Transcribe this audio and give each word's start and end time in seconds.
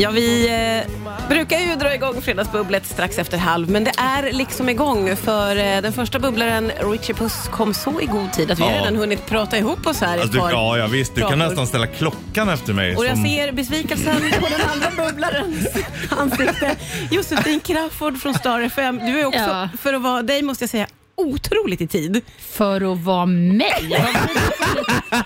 Ja, 0.00 0.10
vi 0.10 0.48
eh, 0.48 1.28
brukar 1.28 1.58
ju 1.58 1.74
dra 1.76 1.94
igång 1.94 2.22
Fredagsbubblet 2.22 2.86
strax 2.86 3.18
efter 3.18 3.38
halv, 3.38 3.70
men 3.70 3.84
det 3.84 3.92
är 3.98 4.32
liksom 4.32 4.68
igång 4.68 5.16
för 5.16 5.56
eh, 5.56 5.80
den 5.82 5.92
första 5.92 6.18
bubblaren, 6.18 6.70
Richie 6.90 7.14
Puss, 7.14 7.48
kom 7.52 7.74
så 7.74 8.00
i 8.00 8.06
god 8.06 8.32
tid 8.32 8.50
att 8.50 8.58
vi 8.58 8.62
har 8.62 8.70
Ja. 8.70 8.78
redan 8.78 8.96
hunnit 8.96 9.26
prata 9.26 9.58
ihop 9.58 9.86
oss 9.86 10.00
här 10.00 10.08
i 10.08 10.20
Alltså, 10.20 10.26
ett 10.26 10.32
du, 10.32 10.38
par 10.38 10.50
ja, 10.50 10.78
ja, 10.78 10.86
visst. 10.86 11.14
Du 11.14 11.20
kan 11.20 11.30
prator. 11.30 11.44
nästan 11.44 11.66
ställa 11.66 11.86
klockan 11.86 12.48
efter 12.48 12.72
mig. 12.72 12.96
Och 12.96 13.04
jag 13.06 13.12
som- 13.16 13.24
ser 13.24 13.52
besvikelsen 13.52 14.16
på 14.40 14.46
den 14.48 14.60
andra 14.72 15.04
bubblarens 15.04 15.66
ansikte. 16.10 16.76
Josefin 17.10 17.60
Crafoord 17.60 18.20
från 18.20 18.34
Star 18.34 18.60
FM. 18.60 18.98
Du 18.98 19.20
är 19.20 19.24
också, 19.26 19.38
Ja. 19.40 19.68
för 19.82 19.94
att 19.94 20.02
vara 20.02 20.22
dig 20.22 20.42
måste 20.42 20.62
jag 20.64 20.70
säga, 20.70 20.86
otroligt 21.16 21.80
i 21.80 21.86
tid. 21.86 22.20
för 22.38 22.92
att 22.92 22.98
vara 22.98 23.26
mig. 23.26 23.84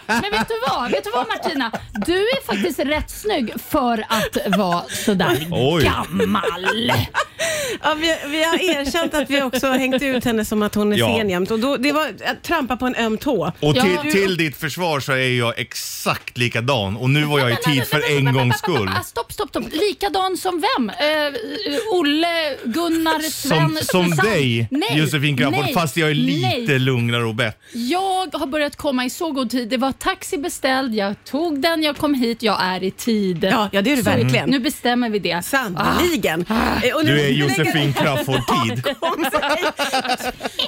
Men 0.07 0.31
vet 0.31 0.49
du 0.49 0.55
vad? 0.69 0.91
Vet 0.91 1.05
du 1.05 1.11
vad 1.11 1.27
Martina? 1.29 1.73
Du 2.07 2.15
är 2.15 2.47
faktiskt 2.47 2.79
rätt 2.79 3.11
snygg 3.11 3.53
för 3.69 4.05
att 4.09 4.57
vara 4.59 4.83
sådär 4.89 5.47
Oj. 5.51 5.85
gammal. 5.85 6.93
Ja, 7.83 7.95
vi, 7.95 8.17
vi 8.29 8.45
har 8.45 8.55
erkänt 8.63 9.15
att 9.15 9.31
vi 9.31 9.43
också 9.43 9.67
har 9.67 9.79
hängt 9.79 10.03
ut 10.03 10.25
henne 10.25 10.45
som 10.45 10.63
att 10.63 10.75
hon 10.75 10.93
är 10.93 10.97
Ja. 10.97 11.17
sen 11.19 11.31
jämt. 11.31 11.51
Och 11.51 11.61
då, 11.61 11.77
det 11.77 11.93
var 11.93 12.07
att 12.27 12.43
trampa 12.43 12.77
på 12.77 12.87
en 12.87 12.95
öm 12.95 13.19
tå. 13.19 13.53
Och 13.61 13.77
Ja. 13.77 13.83
till, 14.03 14.13
till 14.13 14.37
ditt 14.37 14.57
försvar 14.57 15.01
så 15.01 15.13
är 15.13 15.39
jag 15.39 15.59
exakt 15.59 16.39
likadan 16.39 16.97
och 16.97 17.11
nu 17.11 17.25
var 17.25 17.39
jag 17.39 17.53
i 17.53 17.57
tid 17.57 17.85
för 17.87 18.17
en 18.19 18.33
gångs 18.33 18.59
skull. 18.59 18.91
Stopp, 19.05 19.33
stopp, 19.33 19.49
stopp. 19.51 19.65
Likadan 19.73 20.37
som 20.37 20.61
vem? 20.77 20.91
Eh, 20.91 20.97
Olle, 21.93 22.57
Gunnar, 22.65 23.31
Sven, 23.31 23.59
Som, 23.69 23.77
som 23.85 24.11
Susanne? 24.11 24.31
dig, 24.31 24.69
Nej, 24.71 24.99
Josefin 24.99 25.37
Crafoord, 25.37 25.65
nej, 25.65 25.75
fast 25.85 25.97
jag 25.97 26.11
är 26.11 26.15
lite 26.15 26.49
nej. 26.67 26.79
lugnare 26.79 27.25
och 27.25 27.35
bättre. 27.35 27.59
Jag 27.73 28.35
har 28.35 28.47
börjat 28.47 28.77
komma 28.77 29.05
i 29.05 29.11
så 29.11 29.31
god 29.33 29.51
tid. 29.51 29.69
Det 29.69 29.77
var 29.77 29.93
taxi 29.93 30.39
beställd, 30.39 30.95
jag 30.95 31.15
tog 31.25 31.61
den, 31.61 31.83
jag 31.83 31.97
kom 31.97 32.15
hit, 32.15 32.43
jag 32.43 32.59
är 32.63 32.83
i 32.83 32.91
tid. 32.91 33.45
Ja, 33.45 33.69
ja, 33.73 33.83
det 33.83 33.93
är 33.93 33.97
du 33.97 34.03
Så 34.03 34.11
verkligen. 34.11 34.51
Nu 34.51 34.59
bestämmer 34.59 35.11
vi 35.11 35.19
det. 35.19 35.43
Sannerligen. 35.45 36.45
Eh, 36.83 36.95
och 36.97 37.05
nu- 37.05 37.11
Du 37.15 37.21
är 37.21 37.29
Josefin 37.29 37.93
Crafoord-tid. 37.93 38.85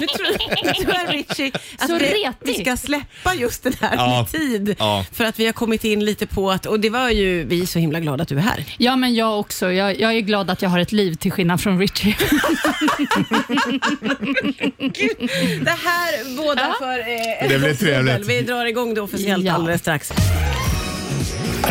Nu 0.01 0.07
tror, 0.07 0.75
tror 0.75 0.95
jag 0.95 1.15
Richie 1.15 1.53
att 1.79 1.89
Så 1.89 1.99
vi, 1.99 2.31
vi 2.45 2.55
ska 2.55 2.77
släppa 2.77 3.35
just 3.35 3.63
den 3.63 3.73
här 3.81 3.95
Ja. 3.97 4.17
med 4.33 4.41
tid. 4.41 4.77
Ja. 4.79 5.05
För 5.13 5.25
att 5.25 5.39
vi 5.39 5.47
har 5.47 5.53
kommit 5.53 5.85
in 5.85 6.05
lite 6.05 6.27
på 6.27 6.51
att, 6.51 6.67
och 6.67 6.81
det 6.81 6.91
var 6.91 7.11
ju, 7.11 7.45
vi 7.45 7.63
är 7.63 7.67
så 7.67 7.79
himla 7.79 8.01
glada 8.01 8.23
att 8.23 8.29
du 8.29 8.37
är 8.37 8.41
här. 8.41 8.65
Ja, 8.79 8.97
men 8.97 9.15
jag 9.15 9.41
också. 9.41 9.73
Jag, 9.73 10.01
jag 10.01 10.13
är 10.17 10.21
glad 10.21 10.51
att 10.51 10.63
jag 10.63 10.71
har 10.71 10.79
ett 10.79 10.93
liv 10.93 11.15
till 11.15 11.33
skillnad 11.33 11.61
från 11.61 11.79
Richie. 11.81 12.17
Det 15.65 15.71
här 15.85 16.37
båda 16.37 16.75
för 16.79 16.99
eh, 16.99 17.49
Det 17.49 17.59
blir 17.59 17.75
trevligt. 17.75 18.15
bubbel. 18.15 18.25
Vi 18.29 18.43
drar 18.43 18.65
igång 18.67 18.95
det 18.95 19.01
officiellt 19.01 19.45
Ja. 19.45 19.53
alldeles 19.55 19.81
strax. 19.81 20.13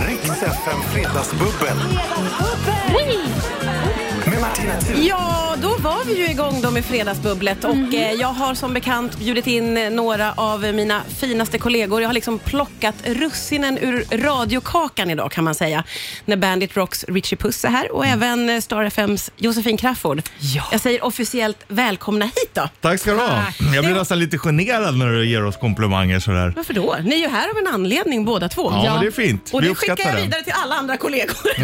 Riks 0.07 0.29
FM 0.43 0.79
Fredagsbubbel 0.93 1.77
med 1.93 3.24
Martina 4.49 4.81
Thun. 4.81 5.05
Ja, 5.05 5.55
då 5.61 5.67
var 5.77 6.05
vi 6.05 6.17
ju 6.19 6.29
igång 6.29 6.61
då 6.61 6.71
med 6.71 6.85
Fredagsbubblet 6.85 7.63
och 7.63 7.75
Mhm. 7.77 7.93
eh, 7.93 8.11
jag 8.11 8.27
har 8.27 8.55
som 8.55 8.73
bekant 8.73 9.17
bjudit 9.17 9.47
in 9.47 9.77
eh, 9.77 9.89
några 9.89 10.33
av 10.33 10.61
mina 10.61 11.01
finaste 11.19 11.57
kollegor. 11.57 12.01
Jag 12.01 12.09
har 12.09 12.13
liksom 12.13 12.39
plockat 12.39 12.95
russinen 13.05 13.77
ur 13.77 14.05
radiokakan 14.17 15.09
idag 15.09 15.31
kan 15.31 15.43
man 15.43 15.55
säga. 15.55 15.83
När 16.25 16.37
Bandit 16.37 16.77
Rocks 16.77 17.05
Richie 17.07 17.37
Puss 17.37 17.65
är 17.65 17.69
här 17.69 17.91
och 17.91 18.05
även 18.05 18.49
eh, 18.49 18.59
Star 18.61 18.83
FMs 18.83 19.31
Josefin 19.37 19.77
Crafoord. 19.77 20.21
Ja. 20.39 20.63
Jag 20.71 20.81
säger 20.81 21.05
officiellt 21.05 21.57
välkomna 21.67 22.25
hit 22.25 22.49
då. 22.53 22.69
Tack 22.81 22.99
ska 22.99 23.11
du 23.11 23.17
ha. 23.17 23.43
Jag 23.75 23.85
blir 23.85 23.95
nästan 23.95 24.19
lite 24.19 24.37
generad 24.37 24.97
när 24.97 25.07
du 25.07 25.29
ger 25.29 25.45
oss 25.45 25.57
komplimanger 25.57 26.19
sådär. 26.19 26.53
Varför 26.55 26.73
då? 26.73 26.95
Ni 27.03 27.15
är 27.15 27.19
ju 27.19 27.27
här 27.27 27.49
av 27.49 27.57
en 27.57 27.67
anledning 27.67 28.25
båda 28.25 28.49
två. 28.49 28.71
Ja, 28.71 28.85
Ja. 28.85 28.97
det 29.01 29.07
är 29.07 29.11
fint. 29.11 29.49
Och 29.53 29.63
Vi 29.63 29.67
det 29.67 29.75
skickar 29.75 29.97
jag 30.05 30.15
det. 30.15 30.21
vidare 30.21 30.43
till 30.43 30.53
alla 30.63 30.75
andra 30.75 30.97
kollegor. 30.97 31.35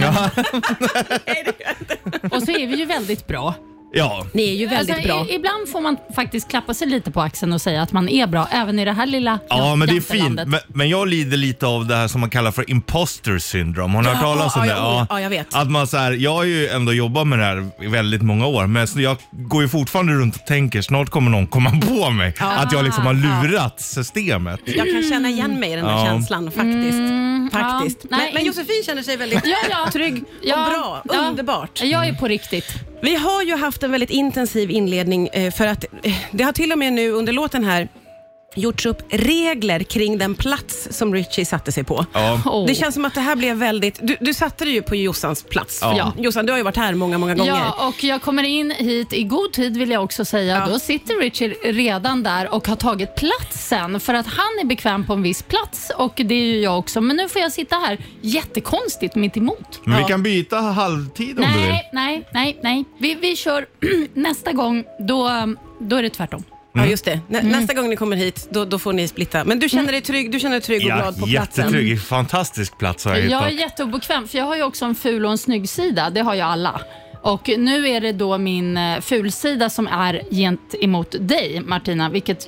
Nej, 1.26 1.44
det 1.45 1.45
gör 1.45 1.54
jag 1.60 1.76
inte. 1.80 2.36
Och 2.36 2.44
så 2.44 2.52
är 2.52 2.68
vi 2.68 2.70
ju 2.75 2.86
väldigt 2.86 3.27
bra. 3.27 3.55
Ja, 3.94 4.25
Ni 4.34 4.50
är 4.50 4.53
ju 4.56 4.67
väldigt 4.67 4.95
Alltså, 4.95 5.08
bra. 5.08 5.25
i, 5.30 5.36
ibland 5.36 5.70
får 5.70 5.81
man 5.81 5.97
faktiskt 6.16 6.50
klappa 6.50 6.73
sig 6.73 6.88
lite 6.88 7.11
på 7.11 7.22
axeln 7.22 7.53
och 7.53 7.61
säga 7.61 7.81
att 7.81 7.92
man 7.92 8.09
är 8.09 8.28
bra, 8.28 8.48
även 8.52 8.80
i 8.80 8.86
det 8.86 8.92
här 8.92 9.05
lilla 9.05 9.39
ja 9.49 9.76
men 9.76 9.88
det 9.88 9.93
är 9.93 9.95
jantelandet. 9.95 10.43
fint. 10.45 10.49
Men, 10.52 10.60
men 10.77 10.89
jag 10.89 11.08
lider 11.08 11.38
lite 11.38 11.66
av 11.67 11.88
det 11.88 11.95
här 11.95 12.08
som 12.08 12.21
man 12.21 12.30
kallar 12.30 12.52
för 12.52 12.70
imposter 12.70 13.38
syndrome. 13.39 13.93
Har 13.95 14.02
ni 14.02 14.08
hört 14.10 14.17
Ja, 14.17 14.21
talas 14.21 14.55
om 14.55 14.61
ja, 14.66 14.73
det? 14.73 14.80
ja, 14.80 15.08
ja, 15.10 15.21
jag 15.21 15.30
vet. 15.30 15.55
Att 15.55 15.71
man 15.71 15.88
så 15.88 15.98
här, 15.98 16.11
jag 16.11 16.33
har 16.33 16.43
ju 16.43 16.67
ändå 16.67 16.93
jobbat 16.93 17.27
med 17.27 17.39
det 17.39 17.45
här 17.45 17.70
i 17.82 17.88
väldigt 17.88 18.21
många 18.21 18.48
år, 18.48 18.67
men 18.67 18.88
så 18.88 19.02
jag 19.02 19.17
går 19.32 19.61
ju 19.61 19.70
fortfarande 19.70 20.14
runt 20.14 20.36
och 20.36 20.45
tänker 20.45 20.82
snart 20.82 21.10
kommer 21.10 21.32
någon 21.32 21.48
komma 21.48 21.71
på 21.87 22.10
mig. 22.10 22.33
Att 22.39 22.73
jag 22.73 22.86
liksom 22.86 23.05
har 23.05 23.14
lurat 23.14 23.82
systemet. 23.82 24.60
Jag 24.66 24.92
kan 24.93 25.04
känna 25.10 25.30
igen 25.30 25.60
mig 25.60 25.71
i 25.71 25.76
den 25.76 25.86
här 25.86 25.92
Ja. 25.92 26.05
känslan 26.05 26.52
faktiskt. 26.52 26.98
faktiskt. 27.54 27.98
ja. 28.10 28.17
Nej, 28.17 28.26
men, 28.26 28.33
men 28.33 28.45
Josefin 28.45 28.83
känner 28.86 29.04
sig 29.04 29.17
väldigt 29.17 29.45
Ja, 29.45 29.58
ja. 29.70 29.92
trygg 29.92 30.23
Ja, 30.43 30.66
och 30.66 30.71
bra. 30.71 31.04
ja. 31.17 31.27
Underbart. 31.30 31.82
Jag 31.83 32.08
är 32.08 32.14
på 32.14 32.27
riktigt. 32.27 32.73
Vi 33.04 33.16
har 33.16 33.44
ju 33.44 33.56
haft 33.56 33.84
en 33.84 33.92
väldigt 33.92 34.10
intensiv 34.10 34.72
inledning 34.72 35.28
eh, 35.28 35.52
för 35.52 35.67
att 35.67 35.86
eh, 36.04 36.14
det 36.32 36.44
har 36.44 36.52
till 36.52 36.72
och 36.72 36.78
med 36.78 36.94
nu 36.94 37.12
under 37.12 37.34
låten 37.34 37.64
här 37.64 37.88
gjorts 38.56 38.86
upp 38.86 39.02
regler 39.10 39.84
kring 39.84 40.17
den 40.17 40.36
plats 40.36 40.88
som 40.92 41.14
Richie 41.14 41.45
satte 41.45 41.72
sig 41.72 41.84
på. 41.84 42.06
Ja. 42.14 42.42
Åh. 42.45 42.67
Det 42.67 42.76
känns 42.76 42.95
som 42.95 43.06
att 43.06 43.14
det 43.14 43.22
här 43.22 43.36
blev 43.36 43.58
väldigt... 43.58 44.00
Du, 44.02 44.17
du 44.20 44.34
satte 44.34 44.66
dig 44.66 44.73
ju 44.73 44.82
på 44.82 44.95
Jossans 44.95 45.44
plats. 45.44 45.80
Ja. 45.82 46.14
Jossan, 46.17 46.45
du 46.45 46.52
har 46.54 46.58
ju 46.58 46.64
varit 46.64 46.78
här 46.78 46.94
många, 46.94 47.17
många 47.17 47.36
gånger. 47.36 47.52
Ja, 47.52 47.88
och 47.88 48.04
jag 48.04 48.22
kommer 48.22 48.44
in 48.44 48.72
hit 48.72 49.14
i 49.14 49.23
god 49.23 49.54
tid 49.54 49.78
vill 49.78 49.92
jag 49.92 50.04
också 50.04 50.26
säga. 50.26 50.58
Ja. 50.58 50.73
Då 50.73 50.80
sitter 50.80 51.22
Richard 51.22 51.54
redan 51.64 52.23
där 52.23 52.54
och 52.54 52.67
har 52.67 52.76
tagit 52.76 53.16
platsen 53.16 54.00
för 54.00 54.14
att 54.14 54.28
han 54.28 54.60
är 54.61 54.66
bekväm 54.66 55.06
på 55.06 55.14
en 55.14 55.23
viss 55.23 55.44
plats 55.44 55.92
och 55.98 56.14
det 56.16 56.36
är 56.36 56.45
ju 56.45 56.60
jag 56.61 56.80
också. 56.80 57.02
Men 57.02 57.16
nu 57.16 57.30
får 57.30 57.42
jag 57.42 57.52
sitta 57.52 57.76
här 57.76 57.98
jättekonstigt 58.22 59.16
mitt 59.16 59.38
emot. 59.38 59.80
Men 59.84 59.98
vi 59.98 60.04
kan 60.04 60.23
byta 60.23 60.58
halvtid 60.58 61.40
om 61.40 61.45
du 61.54 61.60
vill. 61.60 61.70
Nej, 61.70 61.90
nej, 61.94 62.28
nej, 62.34 62.60
nej. 62.64 62.86
Vi, 62.98 63.16
vi 63.16 63.36
kör 63.36 63.66
nästa 64.14 64.52
gång, 64.52 64.84
då, 65.00 65.30
då 65.80 65.95
är 65.95 66.04
det 66.04 66.10
tvärtom. 66.10 66.44
Ja, 66.73 66.86
just 66.86 67.05
det. 67.05 67.20
Nä, 67.27 67.39
Mm. 67.39 67.52
Nästa 67.52 67.73
gång 67.73 67.89
ni 67.89 67.95
kommer 67.95 68.15
hit, 68.15 68.48
då, 68.52 68.65
då 68.65 68.80
får 68.80 68.93
ni 68.93 69.08
splitta. 69.08 69.43
Men 69.43 69.59
du 69.59 69.70
känner 69.70 69.92
dig 69.92 70.02
trygg, 70.02 70.32
du 70.32 70.39
känner 70.39 70.55
dig 70.55 70.61
trygg 70.61 70.82
och 70.83 70.89
Ja, 70.89 70.95
glad 70.95 71.20
på 71.20 71.26
platsen? 71.27 71.64
jättetrygg. 71.65 72.02
Fantastisk 72.02 72.77
plats 72.77 73.05
har 73.05 73.15
jag 73.15 73.30
Jag 73.30 73.43
är 73.43 73.48
hittat. 73.49 73.59
jätteobekväm 73.61 74.27
för 74.27 74.37
jag 74.37 74.45
har 74.45 74.55
ju 74.55 74.64
också 74.64 74.86
en 74.86 74.95
ful 74.95 75.26
och 75.26 75.31
en 75.31 75.37
snygg 75.37 75.70
sida. 75.70 76.10
Det 76.10 76.21
har 76.21 76.36
ju 76.36 76.42
alla. 76.42 76.81
Och 77.21 77.49
nu 77.58 77.87
är 77.89 78.02
det 78.02 78.11
då 78.11 78.37
min 78.37 78.77
eh, 78.77 78.99
fulsida 79.02 79.70
som 79.70 79.87
är 79.87 80.21
gentemot 80.31 81.15
dig 81.20 81.60
Martina, 81.65 82.10
vilket 82.10 82.48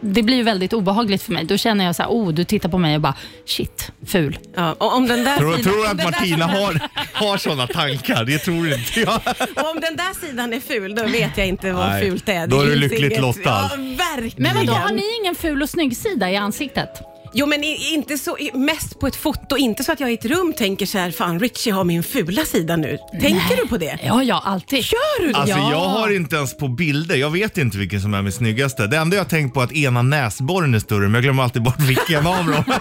det 0.00 0.22
blir 0.22 0.36
ju 0.36 0.42
väldigt 0.42 0.72
obehagligt 0.72 1.22
för 1.22 1.32
mig. 1.32 1.44
Då 1.44 1.56
känner 1.56 1.84
jag 1.84 1.96
så 1.96 2.02
här, 2.02 2.10
oh, 2.10 2.32
du 2.32 2.44
tittar 2.44 2.68
på 2.68 2.78
mig 2.78 2.94
och 2.94 3.00
bara, 3.00 3.14
shit, 3.46 3.92
ful. 4.06 4.38
Ja, 4.56 4.72
och 4.78 4.94
om 4.96 5.08
den 5.08 5.24
där 5.24 5.36
Tror, 5.36 5.56
sidan, 5.56 5.72
tror 5.72 5.82
du 5.84 5.88
att 5.90 6.04
Martina 6.04 6.46
har, 6.46 6.80
har 7.12 7.36
sådana 7.36 7.66
tankar? 7.66 8.24
Det 8.24 8.38
tror 8.38 8.68
inte 8.72 9.00
jag. 9.00 9.20
Och 9.56 9.70
om 9.70 9.80
den 9.80 9.96
där 9.96 10.26
sidan 10.26 10.52
är 10.52 10.60
ful, 10.60 10.94
då 10.94 11.04
vet 11.04 11.38
jag 11.38 11.46
inte 11.46 11.72
vad 11.72 11.88
Nej, 11.88 12.10
fult 12.10 12.28
är. 12.28 12.46
då 12.46 12.60
är 12.60 12.66
du 12.66 12.74
lyckligt 12.76 13.00
inget- 13.02 13.20
lottad. 13.20 13.70
Ja, 13.72 13.76
verkligen. 14.16 14.42
Men 14.54 14.66
vadå, 14.66 14.72
har 14.78 14.92
ni 14.92 15.02
ingen 15.20 15.34
ful 15.34 15.62
och 15.62 15.68
snygg 15.70 15.96
sida 15.96 16.30
i 16.30 16.36
ansiktet? 16.36 17.11
Jo, 17.34 17.46
men 17.46 17.64
i- 17.64 17.92
inte 17.94 18.18
så, 18.18 18.38
i- 18.38 18.50
mest 18.54 19.00
på 19.00 19.06
ett 19.06 19.16
foto. 19.16 19.56
Inte 19.56 19.84
så 19.84 19.92
att 19.92 20.00
jag 20.00 20.10
i 20.10 20.14
ett 20.14 20.24
rum 20.24 20.52
tänker 20.52 20.86
så 20.86 20.98
här, 20.98 21.10
fan 21.10 21.40
Richie 21.40 21.72
har 21.72 21.84
min 21.84 22.02
fula 22.02 22.44
sida 22.44 22.76
nu. 22.76 22.98
Tänker 23.20 23.56
du 23.56 23.68
på 23.68 23.76
det? 23.76 23.98
Ja, 24.04 24.22
ja, 24.22 24.42
alltid. 24.44 24.78
Gör 24.78 25.20
du 25.26 25.32
det? 25.32 25.38
Alltså 25.38 25.56
Ja. 25.58 25.70
jag 25.70 25.78
har 25.88 26.16
inte 26.16 26.36
ens 26.36 26.56
på 26.56 26.68
bilder, 26.68 27.16
jag 27.16 27.30
vet 27.30 27.58
inte 27.58 27.78
vilken 27.78 28.00
som 28.00 28.14
är 28.14 28.22
min 28.22 28.32
snyggaste. 28.32 28.86
Det 28.86 28.96
enda 28.96 29.16
jag 29.16 29.24
har 29.24 29.28
tänkt 29.30 29.54
på 29.54 29.60
är 29.60 29.64
att 29.64 29.72
ena 29.72 30.02
näsborren 30.02 30.74
är 30.74 30.78
större, 30.78 31.00
men 31.00 31.14
jag 31.14 31.22
glömmer 31.22 31.42
alltid 31.42 31.62
bort 31.62 31.80
vilken 31.80 32.26
av 32.26 32.46
dem. 32.46 32.64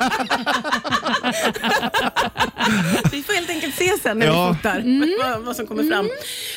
Vi 3.11 3.23
får 3.23 3.33
helt 3.33 3.49
enkelt 3.49 3.75
se 3.75 3.91
sen 4.03 4.19
när 4.19 4.25
Ja. 4.25 4.49
vi 4.49 4.55
fotar 4.57 4.79
Mm. 4.79 5.09
vad, 5.23 5.41
vad 5.45 5.55
som 5.55 5.67
kommer 5.67 5.83
fram. 5.83 6.09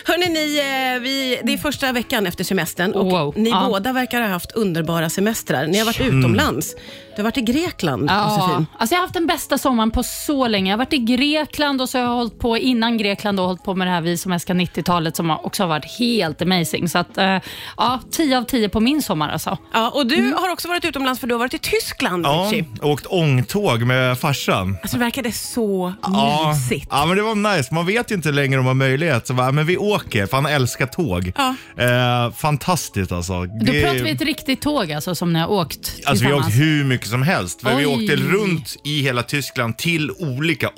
Hörrni, 0.05 0.29
ni, 0.29 0.59
eh, 0.59 1.03
vi, 1.03 1.41
det 1.45 1.53
är 1.53 1.59
första 1.59 1.93
veckan 1.93 2.27
efter 2.27 2.45
semestern 2.45 2.93
och 2.93 3.11
Wow. 3.11 3.35
ni 3.37 3.51
Ja. 3.51 3.67
båda 3.69 3.93
verkar 3.93 4.21
ha 4.21 4.29
haft 4.29 4.53
underbara 4.53 5.11
semestrar. 5.11 5.67
Ni 5.67 5.79
har 5.79 5.87
varit 5.87 6.01
utomlands. 6.01 6.75
Du 7.17 7.23
har 7.23 7.25
varit 7.25 7.37
i 7.39 7.41
Grekland, 7.41 7.84
Ja, 7.89 8.37
Josefin. 8.37 8.67
alltså 8.79 8.95
jag 8.95 9.01
har 9.01 9.03
haft 9.07 9.15
den 9.15 9.27
bästa 9.27 9.59
sommaren 9.59 9.91
på 9.91 10.03
så 10.03 10.49
länge. 10.49 10.71
Jag 10.71 10.79
har 10.79 10.85
varit 10.85 10.93
i 10.93 10.99
Grekland 10.99 11.81
och 11.83 11.89
så 11.89 11.99
har 11.99 12.05
jag 12.05 12.11
hållit 12.15 12.39
på 12.39 12.59
innan 12.59 12.99
Grekland 12.99 13.41
och 13.41 13.47
hållit 13.47 13.63
på 13.65 13.75
med 13.75 13.87
det 13.87 13.91
här 13.91 14.01
Vi 14.01 14.17
som 14.19 14.33
älskar 14.33 14.55
90-talet 14.55 15.17
som 15.17 15.31
också 15.31 15.63
har 15.63 15.69
varit 15.69 15.99
helt 15.99 16.43
amazing. 16.43 16.89
Så 16.89 16.99
att, 16.99 17.19
eh, 17.19 17.39
ja, 17.77 18.01
10 18.11 18.39
av 18.39 18.43
10 18.43 18.69
på 18.69 18.81
min 18.81 19.03
sommar 19.03 19.29
alltså. 19.29 19.59
Ja, 19.73 19.91
och 19.91 20.07
du 20.07 20.15
Mm. 20.19 20.33
har 20.39 20.53
också 20.53 20.69
varit 20.69 20.85
utomlands 20.85 21.21
för 21.21 21.27
du 21.27 21.35
har 21.35 21.39
varit 21.39 21.55
i 21.55 21.59
Tyskland, 21.59 22.27
Ja, 22.27 22.49
Richie. 22.53 22.65
åkt 22.83 23.07
ångtåg 23.07 23.83
med 23.83 24.19
farsan. 24.19 24.77
Alltså 24.83 24.97
det 24.97 25.05
verkade 25.05 25.33
så 25.33 25.93
Ja, 26.03 26.53
mysigt. 26.55 26.87
ja, 26.91 27.07
men 27.07 27.17
det 27.17 27.23
var 27.23 27.57
nice. 27.57 27.75
Man 27.75 27.87
vet 27.87 28.11
ju 28.11 28.15
inte 28.15 28.33
längre 28.33 28.59
om 28.59 28.65
man 28.65 28.71
har 28.81 28.87
möjlighet. 28.89 29.27
Så 29.27 29.35
bara, 29.35 29.53
men 29.53 29.67
vi 29.67 29.77
åker, 29.77 30.27
för 30.27 30.37
han 30.37 30.47
älskar 30.47 30.87
tåg. 30.87 31.33
Ja. 31.37 31.55
Eh, 31.85 32.33
fantastiskt 32.33 33.13
alltså. 33.13 33.33
Då 33.45 33.65
Det- 33.73 33.83
pratar 33.83 34.05
vi 34.05 34.11
ett 34.11 34.21
riktigt 34.21 34.61
tåg 34.63 34.93
alltså 34.93 35.15
som 35.15 35.33
ni 35.33 35.39
har 35.39 35.51
åkt 35.51 35.95
Alltså 36.07 36.25
vi 36.25 36.31
har 36.31 36.39
åkt 36.39 36.55
hur 36.55 36.85
mycket 36.85 37.09
som 37.09 37.23
helst. 37.23 37.61
För 37.63 37.71
vi 37.79 37.87
åkte 37.87 38.17
runt 38.17 38.77
i 38.85 39.03
hela 39.03 39.23
Tyskland 39.23 39.79
till 39.79 40.11
olika 40.11 40.71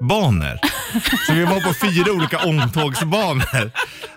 ångtågsbanor. 0.00 0.58
Så 1.26 1.32
vi 1.32 1.44
var 1.44 1.60
på 1.60 1.74
fyra 1.74 2.12
olika 2.12 2.38
ångtågsbanor. 2.38 3.70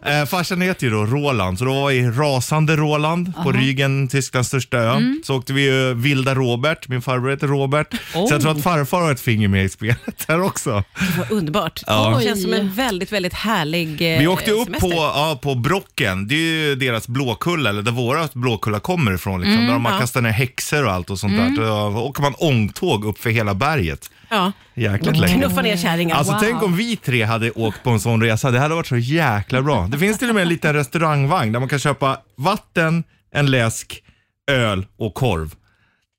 Eh, 0.06 0.26
farsan 0.26 0.62
heter 0.62 0.88
ju 0.88 0.94
då 0.94 1.06
Roland, 1.06 1.60
så 1.60 1.66
då 1.66 1.74
var 1.74 1.92
vi 1.92 2.04
rasande 2.04 2.76
Roland 2.76 3.34
på 3.44 3.52
Rügen, 3.52 4.10
Tysklands 4.10 4.48
största 4.48 4.78
ö. 4.78 4.92
Mm. 4.92 5.22
Så 5.26 5.38
åkte 5.38 5.54
vi 5.54 5.62
ju 5.62 5.94
Vilda 5.94 6.36
Robert, 6.36 6.88
min 6.88 7.02
farbror 7.02 7.30
heter 7.30 7.48
Robert. 7.48 7.88
Så 8.14 8.28
jag 8.30 8.42
tror 8.42 8.52
att 8.52 8.64
farfar 8.64 9.02
har 9.02 9.12
ett 9.12 9.20
finger 9.20 9.48
med 9.48 9.66
i 9.66 9.70
spelet 9.70 10.26
här 10.28 10.42
också. 10.42 10.84
Vad 11.18 11.32
underbart. 11.32 11.82
Ja. 11.88 12.18
Det 12.20 12.26
känns 12.26 12.44
som 12.44 12.54
en 12.54 12.74
väldigt, 12.74 13.12
väldigt 13.12 13.34
härlig 13.34 14.14
eh, 14.14 14.20
Vi 14.20 14.28
åkte 14.28 14.52
upp 14.52 14.66
semester. 14.66 14.90
på, 14.90 14.94
ja, 14.96 15.40
på 15.42 15.56
Brocken, 15.56 16.28
det 16.28 16.36
är 16.36 16.68
ju 16.68 16.76
deras 16.76 17.08
Blåkulla, 17.08 17.70
eller 17.70 17.82
där 17.82 17.92
våra 17.92 18.28
Blåkulla 18.34 18.80
kommer 18.80 19.14
ifrån. 19.14 19.42
Liksom, 19.42 19.68
där 19.68 19.80
man 19.80 19.94
ja. 19.94 20.00
kastar 20.00 20.22
ner 20.22 20.30
häxor 20.30 20.86
och 20.86 20.92
allt 20.92 21.10
och 21.10 21.20
sånt 21.20 21.38
där. 21.38 21.66
Då 21.92 22.00
åker 22.00 22.22
man 22.22 22.34
ångtåg 22.34 23.06
upp 23.06 23.18
för 23.18 23.30
hela 23.30 23.54
berget. 23.54 24.10
Ja. 24.32 24.52
Jäkligt 24.74 25.18
länge. 25.18 25.34
Knuffa 25.34 25.62
ner 25.62 25.78
kärringar. 25.78 26.16
Alltså 26.16 26.34
Wow. 26.34 26.40
tänk 26.42 26.64
om 26.64 26.76
vi 26.76 26.96
tre 26.98 27.24
hade 27.24 27.52
åkt 27.52 27.84
på 27.84 27.90
en 27.90 28.00
sån 28.00 28.22
resa, 28.24 28.52
det 28.52 28.60
hade 28.60 28.76
varit 28.76 28.88
så 28.88 28.98
jäkla 28.98 29.62
bra. 29.62 29.88
Det 29.92 29.98
finns 29.98 30.18
till 30.18 30.30
och 30.30 30.36
med 30.36 30.42
en 30.42 30.50
liten 30.50 30.74
restaurangvagn 30.74 31.52
där 31.52 31.60
man 31.60 31.70
kan 31.70 31.80
köpa 31.80 32.18
vatten, 32.38 33.04
en 33.34 33.52
läsk, 33.52 34.04
öl 34.52 34.86
och 34.98 35.14
korv. 35.14 35.54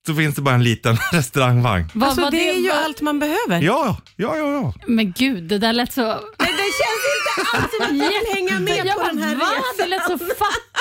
Så 0.06 0.14
finns 0.14 0.34
det 0.34 0.42
bara 0.42 0.54
en 0.54 0.64
liten 0.64 0.96
restaurangvagn. 1.12 1.90
Vad 1.94 2.08
Alltså, 2.08 2.30
det 2.30 2.48
är 2.50 2.54
ju 2.60 2.68
vad- 2.68 2.78
allt 2.84 3.00
man 3.00 3.18
behöver. 3.18 3.60
Ja, 3.62 3.96
ja, 4.16 4.36
ja, 4.36 4.52
ja. 4.52 4.72
Men 4.86 5.12
gud, 5.12 5.42
det 5.44 5.58
där 5.58 5.72
lät 5.72 5.92
så... 5.92 6.00
Men 6.02 6.16
det 6.38 6.70
känns 6.80 7.04
inte 7.16 7.56
alls 7.56 7.70
som 7.78 7.86
att 7.86 7.92
vill 7.92 8.34
hänga 8.34 8.60
med 8.60 8.86
jag 8.86 8.96
på 9.00 9.06
den 9.06 9.22
här 9.22 9.34
va? 9.36 9.46
Det 9.76 9.82
resan. 9.82 9.90
lät 9.90 10.02
så 10.04 10.18
fattigt. 10.18 10.71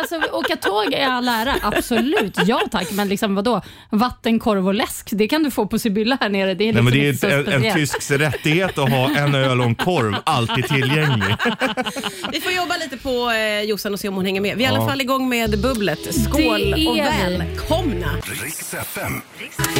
Alltså, 0.00 0.20
åka 0.32 0.56
tåg 0.56 0.92
är 0.94 1.06
all 1.06 1.28
ära, 1.28 1.54
absolut. 1.62 2.38
Ja 2.46 2.60
tack, 2.70 2.90
men 2.92 3.08
liksom 3.08 3.34
vadå? 3.34 3.62
Vatten, 3.90 4.38
korv 4.38 4.66
och 4.68 4.74
läsk, 4.74 5.08
det 5.12 5.28
kan 5.28 5.42
du 5.42 5.50
få 5.50 5.66
på 5.66 5.78
Sibylla 5.78 6.18
här 6.20 6.28
nere. 6.28 6.54
Det 6.54 6.64
är, 6.68 6.72
Nej, 6.72 6.82
liksom 6.82 6.84
men 6.84 6.92
det 6.94 7.06
är 7.06 7.08
inte 7.08 7.20
så 7.20 7.26
ett, 7.26 7.32
en, 7.46 7.52
en 7.52 7.60
speciellt. 7.60 7.74
tysks 7.76 8.10
rättighet 8.10 8.78
att 8.78 8.90
ha 8.90 9.10
en 9.16 9.34
öl 9.34 9.60
och 9.60 9.66
en 9.66 9.74
korv 9.74 10.14
alltid 10.24 10.64
tillgänglig. 10.68 11.34
Vi 12.32 12.40
får 12.40 12.52
jobba 12.52 12.76
lite 12.76 12.96
på 12.96 13.30
eh, 13.30 13.60
Jossan 13.62 13.92
och 13.94 14.00
se 14.00 14.08
om 14.08 14.14
hon 14.14 14.24
hänger 14.24 14.40
med. 14.40 14.56
Vi 14.56 14.64
är 14.64 14.68
i 14.68 14.70
alla 14.70 14.82
Ja. 14.84 14.88
fall 14.88 15.00
igång 15.00 15.28
med 15.28 15.60
bubblet. 15.62 16.14
Skål 16.24 16.42
Det 16.42 16.80
är 16.80 16.88
och 16.88 16.96
vi. 16.96 17.00
välkomna! 17.00 18.06
Riks 18.44 18.74
FM. 18.74 19.12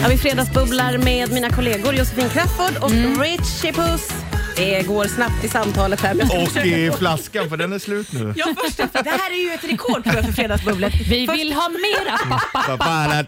Ja, 0.03 0.09
vi 0.09 0.19
fredagsbubblar 0.19 0.99
med 0.99 1.33
mina 1.33 1.51
kollegor 1.51 1.95
Josefin 1.95 2.29
Crafoord 2.29 2.77
och 2.83 2.91
Mm. 2.91 3.21
Richie 3.23 3.73
Puss. 3.73 4.09
Det 4.57 4.87
går 4.87 5.05
snabbt 5.05 5.45
i 5.45 5.49
samtalet 5.49 6.01
här. 6.01 6.15
Och 6.15 6.67
i 6.67 6.91
flaskan, 6.99 7.49
för 7.49 7.57
den 7.57 7.73
är 7.73 7.79
slut 7.79 8.13
nu. 8.13 8.35
Ja, 8.37 8.47
först, 8.65 8.77
det 8.77 9.11
här 9.11 9.31
är 9.31 9.43
ju 9.49 9.53
ett 9.55 9.65
rekord 9.65 10.05
tror 10.05 10.17
jag 10.17 10.25
för 10.25 10.33
fredagsbubblet. 10.33 10.93
Vi 11.11 11.27
Först- 11.27 11.39
vill 11.41 11.53
ha 11.53 11.69
mera 11.69 12.19
pappa. 12.53 13.23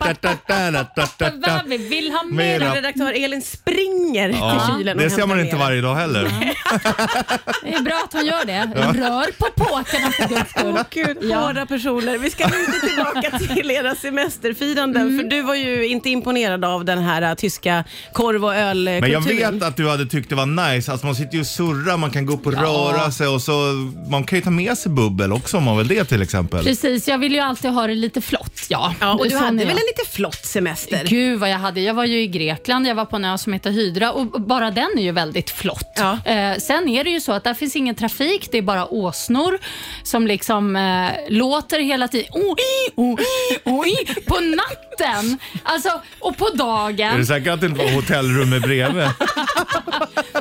Vi 1.66 1.76
vill 1.76 2.10
ha 2.12 2.22
mera. 2.24 2.68
Vår 2.68 2.74
redaktör 2.74 3.24
Elin 3.24 3.42
springer 3.42 4.28
till 4.28 4.74
kylen 4.76 4.98
Det 4.98 5.10
ser 5.10 5.26
man 5.26 5.40
inte 5.40 5.56
varje 5.56 5.80
dag 5.80 5.94
heller. 5.94 6.22
Det 7.62 7.74
är 7.74 7.82
bra 7.82 8.02
att 8.04 8.12
hon 8.12 8.26
gör 8.26 8.44
det. 8.44 8.60
Rör 8.74 9.32
på 9.38 9.64
påkarna 9.64 10.10
för 10.10 10.28
guds 10.28 10.50
skull. 10.50 10.74
Åh 10.76 10.82
gud, 10.90 11.18
Ja. 11.20 11.38
hårda 11.40 11.66
personer. 11.66 12.18
Vi 12.18 12.30
ska 12.30 12.44
lite 12.46 12.86
tillbaka 12.86 13.38
till 13.38 13.70
era 13.70 13.94
semesterfiranden. 13.94 15.02
Mm. 15.02 15.18
För 15.18 15.28
du 15.28 15.42
var 15.42 15.54
ju 15.54 15.86
inte 15.86 16.10
imponerad 16.10 16.64
av 16.64 16.84
den 16.84 16.98
här 16.98 17.22
äh, 17.22 17.34
tyska 17.34 17.84
korv 18.12 18.44
och 18.44 18.54
ölkulturen. 18.56 19.00
Men 19.00 19.10
jag 19.40 19.52
vet 19.52 19.62
att 19.68 19.76
du 19.76 19.88
hade 19.88 20.06
tyckt 20.06 20.28
det 20.28 20.34
var 20.34 20.46
nice. 20.72 20.92
Alltså 20.92 21.06
man 21.12 21.16
sitter 21.16 21.34
ju 21.34 21.40
och 21.40 21.46
surrar, 21.46 21.96
man 21.96 22.10
kan 22.10 22.26
gå 22.26 22.32
upp 22.34 22.46
och 22.46 22.52
röra 22.52 23.10
sig 23.10 23.26
och 23.28 23.42
så 23.42 23.52
man 24.10 24.24
kan 24.24 24.38
ju 24.38 24.44
ta 24.44 24.50
med 24.50 24.78
sig 24.78 24.92
bubbel 24.92 25.32
också 25.32 25.56
om 25.56 25.64
man 25.64 25.78
vill 25.78 25.88
det 25.88 26.04
till 26.04 26.22
exempel. 26.22 26.64
Precis, 26.64 27.08
jag 27.08 27.18
vill 27.18 27.32
ju 27.32 27.38
alltid 27.38 27.70
ha 27.70 27.86
det 27.86 27.94
lite 27.94 28.20
flott. 28.20 28.66
Ja, 28.68 28.94
Ja, 29.00 29.12
och 29.14 29.24
du 29.24 29.30
Sån 29.30 29.38
hade 29.38 29.54
är 29.62 29.66
väl 29.66 29.68
jag. 29.68 29.70
en 29.70 29.86
lite 29.98 30.10
flott 30.10 30.44
semester? 30.44 31.04
Gud 31.06 31.40
vad 31.40 31.50
jag 31.50 31.58
hade. 31.58 31.80
Jag 31.80 31.94
var 31.94 32.04
ju 32.04 32.22
i 32.22 32.26
Grekland, 32.26 32.86
jag 32.86 32.94
var 32.94 33.04
på 33.04 33.16
en 33.16 33.24
ö 33.24 33.38
som 33.38 33.52
heter 33.52 33.70
Hydra 33.70 34.12
och 34.12 34.26
bara 34.26 34.70
den 34.70 34.88
är 34.98 35.02
ju 35.02 35.12
väldigt 35.12 35.50
flott. 35.50 35.92
Ja. 35.96 36.18
Eh, 36.24 36.58
sen 36.58 36.88
är 36.88 37.04
det 37.04 37.10
ju 37.10 37.20
så 37.20 37.32
att 37.32 37.44
där 37.44 37.54
finns 37.54 37.76
ingen 37.76 37.94
trafik, 37.94 38.48
det 38.52 38.58
är 38.58 38.62
bara 38.62 38.86
åsnor 38.86 39.58
som 40.02 40.26
liksom 40.26 40.76
eh, 40.76 41.10
låter 41.28 41.80
hela 41.80 42.08
tiden. 42.08 42.26
Oh, 42.32 42.40
i, 42.58 42.92
oh, 42.96 43.20
i, 43.20 43.58
oh, 43.64 43.88
i, 43.88 43.96
på 44.26 44.34
natten! 44.40 45.38
Alltså, 45.62 45.88
och 46.20 46.36
på 46.36 46.46
Är 46.46 46.56
dagen. 46.56 47.16
du 47.18 47.26
säker 47.26 47.50
att 47.50 47.60
det 47.60 47.66
inte 47.66 47.84
var 47.84 47.90
hotellrummet 47.92 48.62
bredvid? 48.62 49.04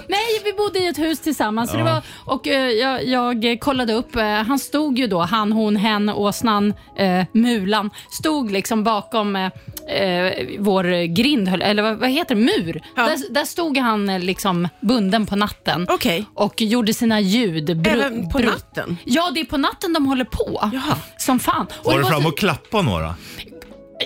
Nej, 0.08 0.42
vi 0.44 0.54
bodde 0.66 0.80
i 0.80 0.88
ett 0.88 0.98
hus 1.00 1.20
tillsammans. 1.20 1.72
Så 1.72 1.78
det 1.78 1.84
var, 1.84 2.02
och 2.26 2.48
eh, 2.48 2.70
jag, 2.70 3.04
jag 3.44 3.60
kollade 3.60 3.94
upp, 3.94 4.16
eh, 4.16 4.24
han 4.24 4.60
stod 4.60 5.00
ju 5.00 5.08
då, 5.08 5.20
han, 5.22 5.52
hon, 5.52 5.76
hen, 5.76 6.10
åsnan, 6.10 6.74
eh, 6.98 7.24
mulan, 7.34 7.90
stod 8.10 8.52
liksom 8.52 8.84
bakom 8.84 9.36
eh, 9.36 9.46
eh, 9.88 10.34
vår 10.60 11.16
grind, 11.16 11.48
höll- 11.48 11.62
eller 11.62 11.84
vad, 11.84 11.98
vad 11.98 12.10
heter 12.10 12.36
det, 12.36 12.42
mur. 12.42 12.82
Ja. 12.96 13.02
Där, 13.08 13.34
där 13.34 13.46
stod 13.46 13.78
han 13.78 14.10
eh, 14.10 14.20
liksom 14.20 14.68
bunden 14.82 15.26
på 15.26 15.36
natten 15.36 15.88
Okej. 15.90 16.26
och 16.34 16.62
gjorde 16.62 16.94
sina 16.94 17.20
ljud. 17.20 17.70
Bru- 17.70 17.94
Även 17.94 18.30
på 18.30 18.38
bru- 18.40 18.46
natten? 18.46 18.98
Ja, 19.06 19.32
det 19.34 19.40
är 19.40 19.46
på 19.46 19.58
natten 19.58 19.94
de 19.94 20.06
håller 20.06 20.26
på. 20.26 20.70
Jaha. 20.74 20.96
Som 21.18 21.40
fan. 21.40 21.68
Och 21.80 21.86
Var 21.86 21.92
det 21.94 21.98
du 22.00 22.04
var 22.04 22.10
fram 22.10 22.26
och 22.26 22.38
klappa 22.38 22.82
några? 22.82 23.16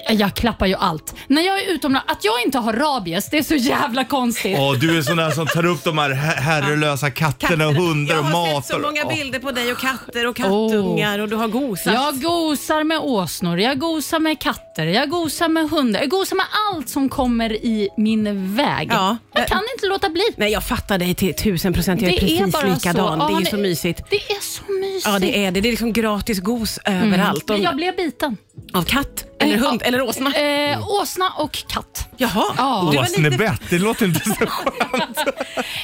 Jag 0.09 0.33
klappar 0.33 0.65
ju 0.65 0.75
allt. 0.75 1.15
När 1.27 1.41
jag 1.41 1.59
är 1.63 1.71
utomlands, 1.73 2.11
att 2.11 2.23
jag 2.25 2.33
inte 2.45 2.57
har 2.57 2.73
rabies, 2.73 3.29
det 3.29 3.37
är 3.37 3.43
så 3.43 3.55
jävla 3.55 4.03
konstigt. 4.03 4.57
Åh, 4.59 4.73
du 4.73 4.97
är 4.97 5.01
sån 5.01 5.17
där 5.17 5.31
som 5.31 5.47
tar 5.47 5.65
upp 5.65 5.83
de 5.83 5.97
här 5.97 6.09
her- 6.09 6.35
herrelösa 6.41 7.11
katterna 7.11 7.67
och 7.67 7.73
hundar 7.75 8.15
jag 8.15 8.19
och 8.25 8.25
har 8.31 8.47
matar. 8.47 8.61
sett 8.61 8.75
så 8.75 8.79
många 8.79 9.01
Åh. 9.05 9.15
bilder 9.15 9.39
på 9.39 9.51
dig 9.51 9.71
och 9.71 9.77
katter 9.77 10.27
och 10.27 10.35
kattungar 10.35 11.19
och 11.19 11.29
du 11.29 11.35
har 11.35 11.47
gosat. 11.47 11.93
Jag 11.93 12.21
gosar 12.21 12.83
med 12.83 12.99
åsnor, 12.99 13.59
jag 13.59 13.79
gosar 13.79 14.19
med 14.19 14.39
katter, 14.39 14.85
jag 14.85 15.09
gosar 15.09 15.49
med 15.49 15.69
hundar. 15.69 15.99
Jag 15.99 16.09
gosar 16.09 16.35
med 16.35 16.45
allt 16.73 16.89
som 16.89 17.09
kommer 17.09 17.51
i 17.53 17.89
min 17.97 18.55
väg. 18.55 18.89
Ja. 18.91 19.17
Jag 19.35 19.47
kan 19.47 19.61
inte 19.75 19.85
låta 19.87 20.09
bli. 20.09 20.23
Nej, 20.37 20.51
jag 20.51 20.63
fattar 20.63 20.97
dig 20.97 21.15
till 21.15 21.35
tusen 21.35 21.73
procent. 21.73 22.01
Jag 22.01 22.11
är 22.13 22.19
Det 22.19 22.25
är 22.25 22.37
precis 22.39 22.53
bara 22.53 22.73
likadan. 22.73 23.19
så. 23.19 23.25
Det 23.27 23.31
är 23.33 23.35
Ja, 23.35 23.39
ju 23.39 23.45
så 23.45 23.57
mysigt. 23.57 24.01
Det 24.09 24.15
är 24.15 24.41
så 24.41 24.71
mysigt. 24.71 25.05
Ja, 25.05 25.19
det 25.19 25.45
är 25.45 25.51
det. 25.51 25.61
Det 25.61 25.69
är 25.69 25.71
liksom 25.71 25.93
gratis 25.93 26.39
gos 26.39 26.79
överallt. 26.85 27.47
Men 27.47 27.61
jag 27.61 27.75
blev 27.75 27.95
biten. 27.95 28.37
Av 28.73 28.83
katt, 28.83 29.25
eller 29.39 29.57
hund, 29.57 29.81
eller 29.85 30.01
åsna. 30.01 30.33
Eh, 30.33 30.87
åsna 30.89 31.29
och 31.37 31.51
katt. 31.67 32.07
Jaha. 32.17 32.45
Ja. 32.57 32.93
Åsnebett, 33.01 33.61
det 33.69 33.79
låter 33.79 34.05
inte 34.05 34.19
så 34.29 34.33
skönt. 34.47 35.17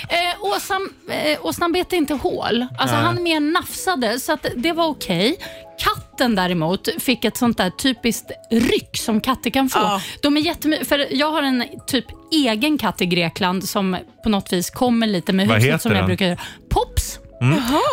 Eh, 0.09 0.19
åsnan, 0.41 0.89
eh, 1.09 1.45
åsnan 1.45 1.71
bet 1.71 1.93
inte 1.93 2.13
hål. 2.13 2.67
Alltså, 2.79 2.95
han 2.95 3.23
mer 3.23 3.39
nafsade, 3.39 4.19
så 4.19 4.31
att 4.33 4.45
det 4.55 4.71
var 4.71 4.85
okej. 4.87 5.35
Katten 6.21 6.35
däremot 6.35 6.87
fick 6.99 7.25
ett 7.25 7.37
sånt 7.37 7.57
där 7.57 7.69
typiskt 7.69 8.31
ryck 8.51 8.97
som 8.97 9.21
katter 9.21 9.49
kan 9.49 9.69
få. 9.69 9.79
Ja. 9.79 10.01
De 10.21 10.37
är 10.37 10.41
jättemy- 10.41 10.85
för 10.85 11.07
jag 11.13 11.31
har 11.31 11.43
en 11.43 11.63
typ 11.87 12.05
egen 12.31 12.77
katt 12.77 13.01
i 13.01 13.05
Grekland 13.05 13.69
som 13.69 13.97
på 14.23 14.29
något 14.29 14.53
vis 14.53 14.69
kommer 14.69 15.07
lite 15.07 15.33
med 15.33 15.47
Vad 15.47 15.57
huset 15.57 15.69
heter 15.73 15.81
som 15.81 15.91
jag 15.91 15.99
den? 16.01 16.07
brukar 16.07 16.25
göra. 16.25 16.39
Pops. 16.69 17.19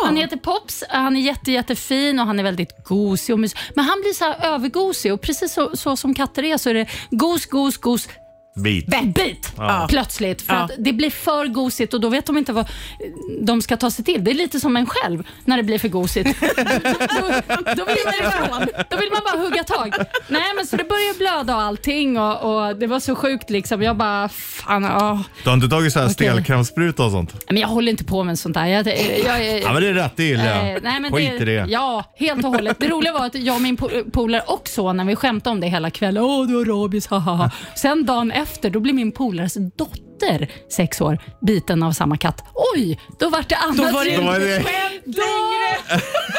Han 0.05 0.17
heter 0.17 0.37
Pops, 0.37 0.83
han 0.89 1.15
är 1.15 1.19
jätte, 1.21 1.51
jättefin 1.51 2.19
och 2.19 2.25
han 2.25 2.39
är 2.39 2.43
väldigt 2.43 2.83
gosig 2.83 3.33
och 3.33 3.39
mys. 3.39 3.55
Men 3.75 3.85
han 3.85 4.01
blir 4.01 4.13
så 4.13 4.25
här 4.25 4.53
övergosig 4.53 5.13
och 5.13 5.21
precis 5.21 5.53
så, 5.53 5.77
så 5.77 5.95
som 5.97 6.13
katter 6.15 6.43
är 6.45 6.57
så 6.57 6.69
är 6.69 6.73
det 6.73 6.85
gos, 7.11 7.45
gos, 7.45 7.77
gos, 7.77 8.07
Bit. 8.63 8.87
bit 9.15 9.53
Ja. 9.57 9.85
plötsligt. 9.89 10.41
För 10.41 10.53
Ja. 10.53 10.59
att 10.59 10.71
det 10.77 10.93
blir 10.93 11.09
för 11.09 11.45
gosigt 11.47 11.93
och 11.93 12.01
då 12.01 12.09
vet 12.09 12.25
de 12.25 12.37
inte 12.37 12.53
vad 12.53 12.69
de 13.41 13.61
ska 13.61 13.77
ta 13.77 13.91
sig 13.91 14.05
till. 14.05 14.23
Det 14.23 14.31
är 14.31 14.35
lite 14.35 14.59
som 14.59 14.77
en 14.77 14.85
själv 14.85 15.23
när 15.45 15.57
det 15.57 15.63
blir 15.63 15.79
för 15.79 15.87
gosigt. 15.87 16.39
då, 16.41 17.75
då, 17.75 17.85
vill 17.85 18.23
man 18.23 18.49
bara, 18.49 18.83
då 18.89 18.97
vill 18.97 19.09
man 19.11 19.21
bara 19.33 19.43
hugga 19.43 19.63
tag. 19.63 19.93
Nej, 20.27 20.41
men 20.55 20.67
så 20.67 20.75
det 20.77 20.83
började 20.83 21.17
blöda 21.17 21.55
och 21.55 21.61
allting 21.61 22.19
och, 22.19 22.67
och 22.67 22.75
det 22.75 22.87
var 22.87 22.99
så 22.99 23.15
sjukt. 23.15 23.49
liksom. 23.49 23.81
Jag 23.81 23.97
bara, 23.97 24.29
fan, 24.29 24.85
åh. 24.85 25.21
Du 25.43 25.49
har 25.49 25.55
inte 25.55 25.67
tagit 25.67 25.93
så 25.93 25.99
här 25.99 26.05
Okej. 26.05 26.13
stelkrampsspruta 26.13 27.03
och 27.05 27.11
sånt? 27.11 27.35
Men 27.47 27.57
jag 27.57 27.67
håller 27.67 27.91
inte 27.91 28.03
på 28.03 28.23
med 28.23 28.39
sånt 28.39 28.53
där. 28.55 28.65
Jag, 28.65 28.87
jag, 28.87 29.45
jag, 29.45 29.61
Ja 29.61 29.73
men 29.73 29.81
det 29.81 29.87
är 29.89 29.93
rätt, 29.93 30.13
det 30.15 30.23
gillar 30.23 30.45
jag. 30.45 30.71
Eh, 30.75 30.79
nej, 30.83 30.99
men 30.99 31.11
Skit 31.11 31.41
i 31.41 31.45
det. 31.45 31.65
Ja, 31.69 32.03
helt 32.17 32.45
och 32.45 32.51
hållet. 32.51 32.77
Det 32.79 32.87
roliga 32.87 33.13
var 33.13 33.25
att 33.25 33.35
jag 33.35 33.55
och 33.55 33.61
min 33.61 33.77
po- 33.77 34.11
polare 34.11 34.41
och 34.47 34.67
sonen, 34.67 35.07
vi 35.07 35.15
skämtade 35.15 35.51
om 35.51 35.59
det 35.59 35.67
hela 35.67 35.89
kvällen. 35.89 36.23
Åh, 36.23 36.47
du 36.47 36.55
har 36.55 36.65
rabies, 36.83 37.07
haha. 37.07 37.51
Sen 37.75 38.05
dagen 38.05 38.31
efter, 38.31 38.48
då 38.61 38.79
blir 38.79 38.93
min 38.93 39.11
polares 39.11 39.53
dotter, 39.75 40.51
sex 40.69 41.01
år, 41.01 41.19
biten 41.41 41.83
av 41.83 41.91
samma 41.91 42.17
katt. 42.17 42.43
Oj, 42.75 42.99
då 43.19 43.29
var 43.29 43.45
det 43.49 43.55
annat 43.55 43.77
Då 43.77 43.83
var 43.83 44.05
det 44.05 44.09
ljud. 44.11 44.19
Då 44.19 44.25
var 44.25 44.39
det- 44.39 44.61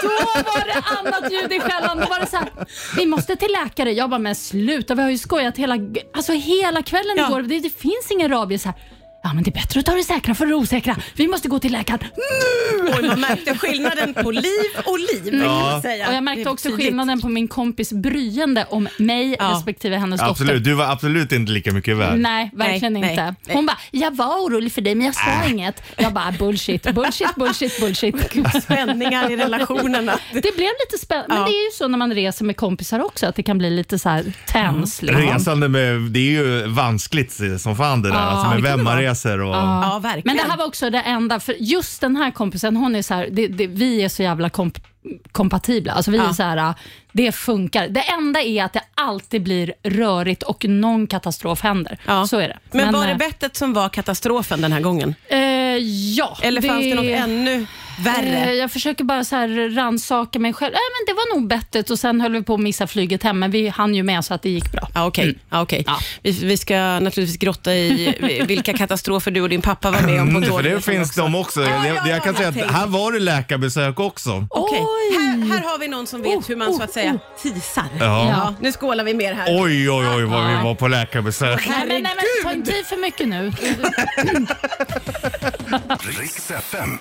då 0.03 0.09
var 0.51 0.67
det 0.67 0.83
annat 0.99 1.33
ljud 1.33 1.53
i 1.53 1.61
skällan. 1.61 1.99
Då 1.99 2.07
var 2.07 2.21
det 2.21 2.27
så 2.27 2.37
här, 2.37 2.49
vi 2.97 3.07
måste 3.07 3.37
till 3.37 3.53
läkare. 3.53 3.93
Jag 3.93 4.11
bara, 4.11 4.19
men 4.19 4.35
sluta, 4.35 4.95
vi 4.95 5.03
har 5.03 5.11
ju 5.11 5.19
skojat 5.19 5.57
hela, 5.57 5.75
alltså 6.15 6.33
hela 6.33 6.83
kvällen 6.83 7.15
Ja. 7.17 7.29
igår. 7.29 7.43
Det, 7.43 7.59
det 7.61 7.71
finns 7.71 8.11
ingen 8.11 8.29
rabies 8.31 8.65
här. 8.65 8.75
Ja, 9.23 9.33
men 9.35 9.45
det 9.45 9.51
är 9.51 9.53
bättre 9.53 9.81
att 9.81 9.87
ta 9.87 9.93
det 9.95 10.05
säkra 10.05 10.35
för 10.35 10.47
det 10.47 10.55
osäkra. 10.55 10.97
Vi 11.15 11.29
måste 11.29 11.49
gå 11.49 11.59
till 11.59 11.73
läkaren 11.73 12.01
nu! 12.17 12.93
Oj, 12.99 13.09
man 13.09 13.21
märkte 13.21 13.59
skillnaden 13.59 14.15
på 14.15 14.31
liv 14.31 14.45
och 14.85 14.99
liv. 14.99 15.35
man 15.45 15.83
säga. 15.83 16.09
Och 16.09 16.15
jag 16.15 16.25
märkte 16.25 16.43
är 16.43 16.53
också 16.53 16.69
skillnaden 16.77 17.21
på 17.21 17.29
min 17.29 17.49
kompis 17.49 17.93
bryende 17.93 18.67
om 18.71 18.89
mig 18.99 19.37
Ja. 19.39 19.53
respektive 19.57 19.97
hennes 19.97 20.21
dotter. 20.21 20.31
Absolut, 20.31 20.65
du 20.65 20.75
var 20.75 20.85
absolut 20.93 21.33
inte 21.33 21.53
lika 21.53 21.73
mycket 21.73 21.97
värd. 21.97 22.19
Nej, 22.19 22.51
verkligen 22.55 22.93
Nej, 22.93 23.11
inte. 23.11 23.23
nej. 23.25 23.57
Hon 23.57 23.67
bara, 23.67 23.79
jag 23.91 24.17
var 24.17 24.37
orolig 24.47 24.73
för 24.73 24.81
dig 24.83 24.95
men 24.95 25.07
jag 25.07 25.15
sa 25.15 25.31
Äh. 25.45 25.51
inget. 25.53 25.83
Jag 25.97 26.13
bara, 26.13 26.33
bullshit, 26.39 26.83
bullshit, 26.95 27.35
bullshit, 27.37 27.81
bullshit. 27.81 28.15
Spänningar 28.63 29.31
i 29.31 29.37
relationerna. 29.37 30.19
Det 30.33 30.57
blev 30.57 30.69
lite 30.87 30.99
spännande. 31.05 31.27
Men 31.29 31.39
Ja. 31.39 31.45
det 31.45 31.53
är 31.53 31.65
ju 31.65 31.71
så 31.79 31.89
när 31.89 31.99
man 31.99 32.15
reser 32.15 32.45
med 32.45 32.57
kompisar 32.57 33.05
också, 33.05 33.27
att 33.27 33.37
det 33.37 33.43
kan 33.43 33.59
bli 33.59 33.71
lite 33.71 33.99
så 33.99 34.09
här 34.09 34.33
tens. 34.47 35.03
Liksom. 35.03 35.23
Resande 35.23 35.69
med, 35.69 36.01
det 36.01 36.19
är 36.19 36.31
ju 36.31 36.67
vanskligt 36.67 37.41
som 37.59 37.77
fan 37.77 38.03
det 38.03 38.09
där. 38.09 38.15
Ja, 38.17 38.21
alltså 38.23 38.49
med 38.49 38.63
det 38.63 38.69
kan 38.69 38.79
det 38.79 38.85
reser 39.11 39.41
och... 39.41 39.55
Ja, 39.55 39.99
verkligen. 40.03 40.23
Men 40.27 40.37
det 40.37 40.51
här 40.51 40.59
var 40.59 40.67
också 40.67 40.91
det 40.91 41.01
enda, 41.01 41.41
för 41.41 41.55
just 41.59 42.01
den 42.01 42.17
här 42.17 42.31
kompisen, 42.31 42.77
hon 42.77 42.95
är 42.97 43.03
så 43.03 43.15
här, 43.15 43.29
det, 43.33 43.47
det, 43.47 43.67
vi 43.67 44.03
är 44.03 44.09
så 44.09 44.23
jävla 44.23 44.51
komp 44.51 44.79
kompatibla. 45.33 45.93
Alltså 45.93 46.11
vi 46.11 46.17
Ja. 46.19 46.29
är 46.29 46.33
så 46.33 46.43
här, 46.43 46.75
det 47.13 47.33
funkar. 47.33 47.89
Det 47.89 48.01
enda 48.01 48.41
är 48.43 48.65
att 48.65 48.73
det 48.73 48.83
alltid 48.95 49.43
blir 49.43 49.73
rörigt 49.83 50.43
och 50.43 50.65
någon 50.69 51.07
katastrof 51.07 51.61
händer. 51.63 51.99
Ja. 52.07 52.27
Så 52.27 52.39
är 52.39 52.49
det. 52.49 52.59
Men, 52.71 52.93
var 52.93 53.07
det 53.07 53.13
eh, 53.13 53.19
bettet 53.19 53.57
som 53.57 53.73
var 53.73 53.89
katastrofen 53.89 54.61
den 54.61 54.73
här 54.73 54.81
gången? 54.81 55.15
eh, 55.29 55.39
ja. 56.17 56.37
Eller 56.43 56.63
fanns 56.63 56.83
det 56.83 56.95
något 56.95 57.05
ännu 57.05 57.67
värre? 58.01 58.45
Eh, 58.45 58.53
Jag 58.53 58.73
försöker 58.73 59.05
bara 59.05 59.25
så 59.25 59.37
här 59.37 59.75
rannsaka 59.77 60.39
mig 60.39 60.53
själv. 60.53 60.73
Nej, 60.73 60.81
men 60.99 61.15
det 61.15 61.21
var 61.21 61.35
nog 61.37 61.49
bettet 61.49 61.91
och 61.91 61.99
sen 61.99 62.21
höll 62.21 62.33
vi 62.33 62.43
på 62.43 62.55
att 62.55 62.61
missa 62.61 62.87
flyget 62.87 63.23
hem, 63.23 63.39
men 63.39 63.51
vi 63.51 63.69
hann 63.69 63.95
ju 63.95 64.03
med 64.03 64.25
så 64.25 64.35
att 64.35 64.43
det 64.43 64.51
gick 64.51 64.73
bra. 64.73 64.89
Ja, 64.95 65.07
okej. 65.07 65.39
Ja, 65.51 65.63
okej. 65.63 65.85
Ja. 65.87 65.99
Vi, 66.23 66.31
vi 66.33 66.57
ska 66.57 66.75
naturligtvis 66.77 67.37
grotta 67.39 67.75
i 67.75 68.45
vilka 68.49 68.73
katastrofer 68.73 69.31
du 69.31 69.41
och 69.41 69.49
din 69.49 69.63
pappa 69.63 69.91
var 69.91 70.01
med 70.01 70.21
om 70.21 70.29
på 70.31 70.37
Mm, 70.41 70.51
för 70.53 70.63
det 70.63 70.81
finns 70.81 71.15
de 71.15 71.35
också. 71.35 71.61
Ja, 71.63 71.87
jag, 71.87 71.97
ja, 71.97 72.09
jag 72.09 72.23
kan 72.25 72.35
säga 72.35 72.49
att 72.49 72.55
här 72.73 72.87
var 72.87 73.13
det 73.13 73.19
läkarbesök 73.19 74.01
också. 74.01 74.47
Oj. 74.51 74.79
Här, 75.19 75.49
här 75.53 75.61
har 75.71 75.79
vi 75.79 75.89
någon 75.89 76.07
som 76.07 76.23
vet 76.23 76.51
hur 76.51 76.57
man 76.57 76.75
så 76.75 76.83
att 76.83 76.93
säga 76.93 77.19
tisar. 77.43 77.85
Ja. 78.01 78.29
Ja, 78.29 78.55
nu 78.61 78.73
skålar 78.73 79.05
vi 79.05 79.15
mer 79.15 79.35
här. 79.35 79.47
Oj, 79.49 79.91
oj, 79.91 80.07
oj 80.17 80.25
vad 80.25 80.49
vi 80.49 80.55
var 80.65 80.75
på 80.75 80.89
läkarbesök. 80.89 81.69
Nej, 81.69 81.79
men, 81.89 82.03
nej, 82.03 82.13
men 82.17 82.25
ta 82.45 82.53
inte 82.53 82.73
i 82.73 82.83
för 82.85 82.97
mycket 82.97 83.29
nu. 83.29 83.53
Riks 86.19 86.51
FM. 86.51 86.99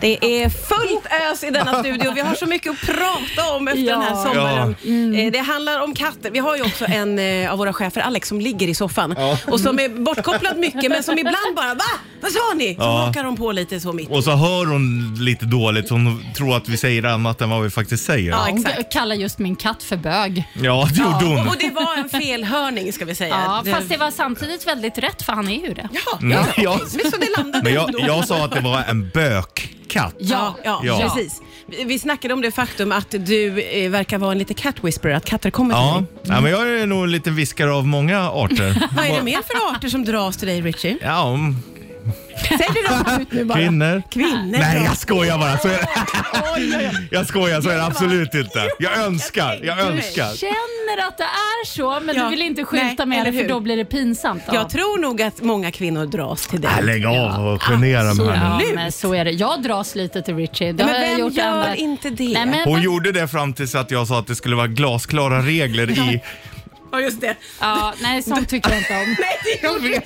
Det 0.00 0.42
är 0.42 0.48
fullt 0.48 1.06
ös 1.32 1.44
i 1.44 1.50
denna 1.50 1.80
studio. 1.80 2.12
Vi 2.14 2.20
har 2.20 2.34
så 2.34 2.46
mycket 2.46 2.72
att 2.72 2.86
prata 2.86 3.54
om 3.56 3.68
efter 3.68 3.82
Ja. 3.82 3.92
den 3.92 4.02
här 4.02 4.14
sommaren. 4.24 4.76
Mm. 4.84 5.14
Eh, 5.26 5.32
Det 5.32 5.38
handlar 5.38 5.80
om 5.82 5.94
katter. 5.94 6.30
Vi 6.30 6.38
har 6.38 6.56
ju 6.56 6.62
också 6.62 6.84
en 6.88 7.18
eh, 7.18 7.52
av 7.52 7.58
våra 7.58 7.72
chefer, 7.72 8.00
Alex, 8.00 8.28
som 8.28 8.40
ligger 8.40 8.68
i 8.68 8.74
soffan 8.74 9.16
och 9.46 9.60
som 9.60 9.78
är 9.78 9.88
bortkopplad 9.88 10.56
mycket, 10.58 10.90
men 10.90 11.02
som 11.02 11.18
ibland 11.18 11.56
bara 11.56 11.74
“Va? 11.74 11.84
Vad 12.20 12.32
sa 12.32 12.38
ni?” 12.56 12.74
Så 12.74 12.80
Ja. 12.82 13.04
hakar 13.06 13.24
de 13.24 13.36
på 13.36 13.52
lite 13.52 13.80
så 13.80 13.92
mitt. 13.92 14.08
Och 14.10 14.24
så 14.24 14.30
hör 14.30 14.66
hon 14.66 15.14
lite 15.20 15.44
dåligt. 15.46 15.90
Hon 15.90 16.24
tror 16.36 16.56
att 16.56 16.68
vi 16.68 16.76
säger 16.76 17.04
annat 17.04 17.40
än 17.40 17.50
vad 17.50 17.62
vi 17.62 17.70
faktiskt 17.70 18.04
säger. 18.04 18.30
Ja, 18.30 18.36
Ja, 18.36 18.46
Hon 18.52 18.66
exakt. 18.66 18.92
kallar 18.92 19.14
just 19.14 19.38
min 19.38 19.56
katt 19.56 19.82
för 19.82 19.96
bög. 19.96 20.44
det 20.54 20.66
gjorde 20.66 20.88
Ja, 21.02 21.20
hon. 21.22 21.48
och 21.48 21.56
det 21.58 21.70
var 21.70 21.96
en 21.96 22.08
felhörning 22.08 22.92
ska 22.92 23.04
vi 23.04 23.14
säga. 23.14 23.34
Ja, 23.64 23.72
fast 23.72 23.88
det 23.88 23.96
var 23.96 24.10
samtidigt 24.10 24.66
väldigt 24.66 24.98
rätt, 24.98 25.22
för 25.22 25.32
han 25.32 25.48
är 25.48 25.60
ju 25.68 25.74
det. 25.74 25.88
Ja, 25.92 26.18
Mm, 26.20 26.38
ja. 26.38 26.44
ja. 26.56 26.78
Men 27.02 27.10
så 27.12 27.16
det 27.18 27.28
landade 27.36 27.64
Men 27.64 27.74
jag, 27.74 27.86
ändå. 27.88 28.00
jag 28.06 28.26
sa 28.28 28.44
att 28.44 28.52
det 28.52 28.60
var 28.60 28.84
en 28.90 29.10
bökkatt. 29.14 30.14
Ja, 30.18 30.56
ja, 30.64 30.80
Ja. 30.84 30.98
precis. 31.14 31.40
Vi- 31.66 31.84
Vi 31.84 31.98
snackade 31.98 32.34
om 32.34 32.40
det 32.42 32.50
faktum 32.50 32.92
att 32.92 33.10
du 33.10 33.60
eh, 33.62 33.90
verkar 33.90 34.18
vara 34.18 34.32
en 34.32 34.38
lite 34.38 34.54
cat 34.54 34.74
whisperer, 34.84 35.14
att 35.14 35.24
katter 35.24 35.50
kommer 35.50 35.74
till 35.74 35.82
Ja, 35.82 35.94
dig. 36.22 36.34
ja 36.34 36.40
men 36.40 36.50
jag 36.50 36.80
är 36.80 36.86
nog 36.86 37.04
en 37.04 37.10
liten 37.10 37.34
viskare 37.34 37.72
av 37.72 37.86
många 37.86 38.30
arter. 38.30 38.88
Vad 38.96 39.04
är 39.04 39.16
det 39.16 39.22
mer 39.22 39.38
för 39.42 39.74
arter 39.76 39.88
som 39.88 40.04
dras 40.04 40.36
till 40.36 40.48
dig, 40.48 40.60
Richie? 40.60 40.96
Ja, 41.02 41.38
Säg 42.48 42.58
det 42.74 42.94
rakt 42.94 43.20
ut 43.20 43.32
nu 43.32 43.44
bara. 43.44 43.58
kvinnor. 43.58 44.02
Kvinnor. 44.10 44.58
Nej, 44.58 44.76
ja. 44.76 44.84
jag 44.84 44.96
skojar 44.96 45.38
bara. 45.38 45.58
Så 45.58 45.68
är 45.68 45.78
jag 47.10 47.26
skojar, 47.26 47.60
så 47.60 47.68
är 47.68 47.74
det 47.76 47.84
absolut 47.84 48.34
inte. 48.34 48.68
Jag 48.78 48.98
önskar, 48.98 49.60
jag 49.62 49.78
önskar. 49.80 50.36
Känner 50.36 51.08
att 51.08 51.18
det 51.18 51.24
är 51.24 51.66
så, 51.66 52.00
men 52.04 52.16
Ja. 52.16 52.24
du 52.24 52.30
vill 52.30 52.42
inte 52.42 52.64
skylta 52.64 53.04
Nej, 53.04 53.06
med 53.06 53.18
eller 53.20 53.32
det 53.32 53.36
för 53.38 53.42
hur? 53.42 53.48
då 53.48 53.60
blir 53.60 53.76
det 53.76 53.84
pinsamt. 53.84 54.42
Ja. 54.46 54.54
Jag 54.54 54.70
tror 54.70 54.98
nog 54.98 55.22
att 55.22 55.42
många 55.42 55.70
kvinnor 55.70 56.06
dras 56.06 56.46
till 56.46 56.60
dig. 56.60 56.70
Äh, 56.78 56.84
lägg 56.84 57.06
av 57.06 57.46
och 57.46 57.62
genera 57.62 58.14
mig 58.14 58.26
här 58.36 58.58
nu. 58.58 58.64
ja, 58.64 58.70
men 58.74 58.92
så 58.92 59.14
är 59.14 59.24
det. 59.24 59.30
Jag 59.30 59.62
dras 59.62 59.94
lite 59.94 60.22
till 60.22 60.36
Richie. 60.36 60.72
Det 60.72 60.84
Men 60.84 60.94
har 60.94 61.00
jag 61.02 61.10
vem 61.10 61.18
gjort 61.20 61.32
gör 61.32 61.44
ända- 61.46 61.74
inte 61.76 62.10
det? 62.10 62.24
Nej, 62.32 62.46
men, 62.46 62.64
Hon 62.64 62.82
gjorde 62.82 63.12
det 63.12 63.28
fram 63.28 63.52
tills 63.52 63.74
att 63.74 63.90
jag 63.90 64.06
sa 64.06 64.18
att 64.18 64.26
det 64.26 64.34
skulle 64.34 64.56
vara 64.56 64.66
glasklara 64.66 65.40
regler 65.42 65.90
i... 65.90 66.20
Ja, 66.92 67.00
just 67.00 67.20
det. 67.20 67.36
ja, 67.60 67.94
nej, 68.02 68.22
sånt 68.22 68.48
tycker 68.48 68.70
jag 68.70 68.78
inte 68.78 68.94
om. 68.94 69.00
Nej, 69.20 69.38
det 69.44 69.66
gjorde 69.68 69.88
du. 69.88 70.00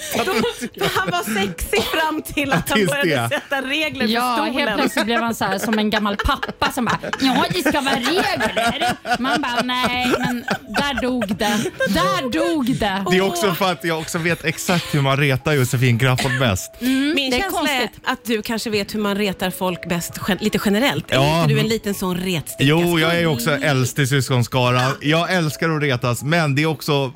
Då- 0.81 0.87
Han 0.95 1.11
var 1.11 1.35
sexig 1.41 1.83
fram 1.83 2.23
till 2.23 2.53
att 2.53 2.69
han 2.69 2.79
Tills 2.79 2.91
började 2.91 3.11
det. 3.11 3.29
sätta 3.29 3.63
regler 3.63 4.07
för 4.07 4.13
Ja, 4.15 4.35
stolen. 4.37 4.55
helt 4.55 4.77
plötsligt 4.81 5.05
blev 5.05 5.21
han 5.21 5.35
så 5.35 5.45
här, 5.45 5.59
som 5.59 5.79
en 5.79 5.91
gammal 5.91 6.17
pappa 6.17 6.73
som 6.73 6.85
bara 6.85 6.99
“Ja, 7.21 7.45
det 7.51 7.69
ska 7.69 7.81
vara 7.81 7.95
regler”. 7.95 8.97
Man 9.19 9.43
bara 9.43 9.63
“Nej, 9.65 10.13
men 10.19 10.45
där 10.69 11.03
dog 11.03 11.27
det. 11.37 11.59
Där 11.89 12.31
dog 12.33 12.67
det”. 12.77 13.05
Det 13.11 13.17
är 13.17 13.21
också 13.21 13.55
för 13.55 13.73
att 13.73 13.85
jag 13.85 13.99
också 13.99 14.19
vet 14.19 14.45
exakt 14.45 14.95
hur 14.95 15.01
man 15.01 15.17
retar 15.17 15.53
Josefin 15.53 15.99
Crafoord 15.99 16.39
bäst. 16.39 16.71
Min 16.81 17.15
det 17.17 17.37
är 17.37 17.41
känsla 17.41 17.59
konstigt. 17.59 17.91
är 18.07 18.13
att 18.13 18.25
du 18.25 18.43
kanske 18.43 18.71
vet 18.71 18.95
hur 18.95 18.99
man 19.01 19.17
retar 19.17 19.51
folk 19.51 19.89
bäst 19.89 20.13
gen- 20.29 20.39
lite 20.41 20.59
generellt. 20.65 21.11
Är 21.11 21.15
Ja. 21.15 21.43
inte 21.43 21.55
du 21.55 21.61
en 21.61 21.69
liten 21.69 21.95
sån 21.95 22.17
retsticka? 22.17 22.65
Jo, 22.65 22.99
jag 22.99 23.19
är 23.19 23.27
också 23.27 23.51
äldst 23.51 23.99
i 23.99 24.07
syskonskara. 24.07 24.81
Jag 25.01 25.33
älskar 25.33 25.69
att 25.77 25.83
retas, 25.83 26.23
men 26.23 26.55
det 26.55 26.63
är 26.63 26.67
också 26.75 27.13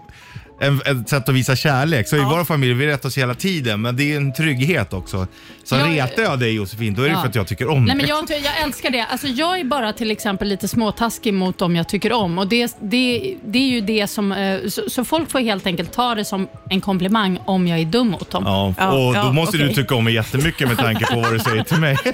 en, 0.60 0.80
ett 1.00 1.08
sätt 1.08 1.28
att 1.28 1.34
visa 1.34 1.56
kärlek. 1.56 2.08
Så 2.08 2.16
i 2.16 2.20
vår 2.20 2.44
familj, 2.44 2.72
vi 2.72 2.86
retar 2.86 3.08
oss 3.08 3.18
hela 3.18 3.34
tiden, 3.34 3.80
men 3.80 3.96
det 3.96 4.12
är 4.12 4.16
en 4.16 4.32
trygghet 4.32 4.92
också. 4.92 5.26
Så 5.64 5.74
Jag- 5.76 5.90
retar 5.90 6.22
jag 6.22 6.38
dig 6.38 6.52
Josefin, 6.54 6.94
då 6.94 7.02
är 7.02 7.08
det 7.08 7.14
för 7.14 7.28
att 7.28 7.34
jag 7.34 7.46
tycker 7.46 7.68
om 7.68 7.84
Nej, 7.84 7.96
men 7.96 8.06
det. 8.06 8.08
jag, 8.34 8.40
jag 8.44 8.62
älskar 8.62 8.90
det. 8.90 9.04
Alltså, 9.04 9.26
jag 9.26 9.60
är 9.60 9.64
bara 9.64 9.92
till 9.92 10.10
exempel 10.10 10.48
lite 10.48 10.68
småtaskig 10.68 11.34
mot 11.34 11.58
dem 11.58 11.76
jag 11.76 11.88
tycker 11.88 12.12
om. 12.12 12.38
Och 12.38 12.48
det, 12.48 12.76
det, 12.80 13.34
det 13.44 13.58
är 13.58 13.68
ju 13.68 13.80
det 13.80 14.06
som, 14.06 14.32
eh, 14.32 14.60
så, 14.68 14.90
så 14.90 15.04
folk 15.04 15.30
får 15.30 15.38
helt 15.40 15.66
enkelt 15.66 15.92
ta 15.92 16.14
det 16.14 16.24
som 16.24 16.48
en 16.70 16.80
komplimang 16.80 17.38
om 17.44 17.66
jag 17.66 17.78
är 17.78 17.84
dum 17.84 18.08
mot 18.08 18.30
dem. 18.30 18.42
Ja, 18.46 18.74
Ja, 18.78 18.88
och 18.92 19.14
då 19.14 19.18
ja, 19.20 19.32
måste 19.32 19.56
du 19.56 19.64
okej. 19.64 19.74
tycka 19.76 19.94
om 19.94 20.04
mig 20.04 20.14
jättemycket 20.14 20.68
med 20.68 20.76
tanke 20.78 21.06
på 21.06 21.20
vad 21.20 21.32
du 21.32 21.38
säger 21.38 21.62
till 21.64 21.80
mig. 21.80 21.96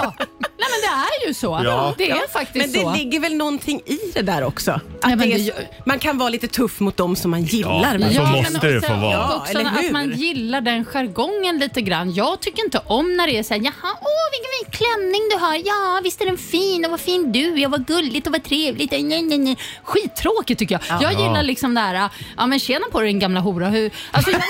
Ja, 0.00 0.14
är 0.94 1.26
ju 1.28 1.34
så. 1.34 1.60
Ja. 1.64 1.94
Det 1.98 2.10
är 2.10 2.14
Men 2.14 2.22
faktiskt 2.32 2.72
det 2.74 2.80
så. 2.80 2.94
ligger 2.94 3.20
väl 3.20 3.34
någonting 3.34 3.80
i 3.86 3.98
det 4.14 4.22
där 4.22 4.44
också? 4.44 4.72
Att 4.72 4.82
men 5.08 5.18
det 5.18 5.32
är, 5.32 5.38
det 5.38 5.68
man 5.86 5.98
kan 5.98 6.18
vara 6.18 6.28
lite 6.28 6.48
tuff 6.48 6.80
mot 6.80 6.96
dem 6.96 7.16
som 7.16 7.30
man 7.30 7.42
gillar. 7.44 7.98
Ja, 8.00 8.06
va? 8.06 8.12
så 8.14 8.22
men 8.22 8.32
måste 8.32 8.66
det 8.68 8.78
också- 8.78 8.88
få 8.90 8.96
vara. 9.00 9.28
och 9.28 9.36
Också 9.36 9.52
Ja, 9.52 9.60
eller 9.60 9.70
att 9.70 9.82
hur? 9.84 9.92
man 9.92 10.10
gillar 10.12 10.60
den 10.60 10.84
jargongen 10.84 11.58
lite 11.58 11.80
grann. 11.80 12.14
Jag 12.14 12.40
tycker 12.40 12.64
inte 12.64 12.80
om 12.86 13.16
när 13.16 13.26
det 13.26 13.38
är 13.38 13.42
så 13.42 13.54
här, 13.54 13.60
jaha, 13.60 13.96
åh 14.00 14.30
vilken 14.32 14.50
fin 14.58 14.70
klänning 14.86 15.20
du 15.30 15.36
har. 15.36 15.54
Ja, 15.54 16.00
visst 16.04 16.20
är 16.20 16.26
den 16.26 16.38
fin 16.38 16.84
och 16.84 16.90
vad 16.90 17.00
fin 17.00 17.32
du 17.32 17.60
är 17.62 17.66
och 17.66 17.70
vad 17.70 17.86
gulligt 17.86 18.26
och 18.26 18.32
vad 18.32 18.44
trevligt. 18.44 18.90
Nej, 18.90 19.02
nej, 19.02 19.22
nej. 19.38 19.56
Skittråkigt 19.84 20.58
tycker 20.58 20.80
jag. 20.88 21.02
Jag 21.02 21.12
gillar 21.12 21.42
liksom 21.42 21.74
det 21.74 21.80
här, 21.80 22.08
ja 22.36 22.46
men 22.46 22.58
tjena 22.58 22.86
på 22.92 23.00
dig 23.00 23.08
din 23.08 23.18
gamla 23.18 23.40
hora. 23.40 23.68
Hur, 23.68 23.90
alltså, 24.10 24.30
jag, 24.30 24.40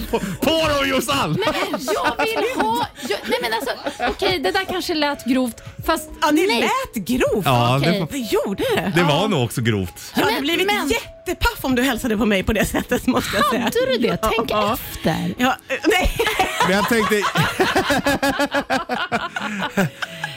på, 0.10 0.18
på 0.18 0.68
dem 0.78 0.88
Jossan! 0.88 1.36
jag 1.46 2.26
vill 2.26 2.64
ha... 2.64 2.86
Jag, 3.08 3.18
nej 3.26 3.38
men 3.42 3.52
alltså, 3.52 3.70
okej 4.08 4.19
det 4.28 4.50
där 4.50 4.64
kanske 4.70 4.94
lät 4.94 5.24
grovt. 5.24 5.62
Fast 5.86 6.10
Ja, 6.20 6.26
det 6.26 6.46
nej. 6.46 6.60
lät 6.60 7.04
grovt. 7.06 7.44
Ja, 7.46 7.76
Okej. 7.78 8.00
det, 8.00 8.06
Det 8.18 8.18
gjorde 8.18 8.64
det. 8.76 8.92
det 8.94 9.02
var 9.02 9.28
nog 9.28 9.44
också 9.44 9.60
grovt. 9.60 10.12
Jag 10.14 10.22
hade 10.22 10.32
Men- 10.34 10.42
blivit 10.42 10.66
men- 10.66 10.88
jättepaff 10.88 11.58
om 11.64 11.74
du 11.74 11.82
hälsade 11.82 12.16
på 12.16 12.26
mig 12.26 12.42
på 12.42 12.52
det 12.52 12.64
sättet 12.64 13.06
måste 13.06 13.36
jag 13.36 13.46
säga. 13.46 13.62
Hade 13.62 13.86
du 13.92 13.98
det? 13.98 14.16
Tänk 14.16 14.50
Ja. 14.50 14.72
efter. 14.92 15.34
Ja, 15.38 15.56
eh, 15.68 15.76
nej. 15.88 16.16
Men 16.68 16.76
jag 16.76 16.88
tänkte... 16.88 17.14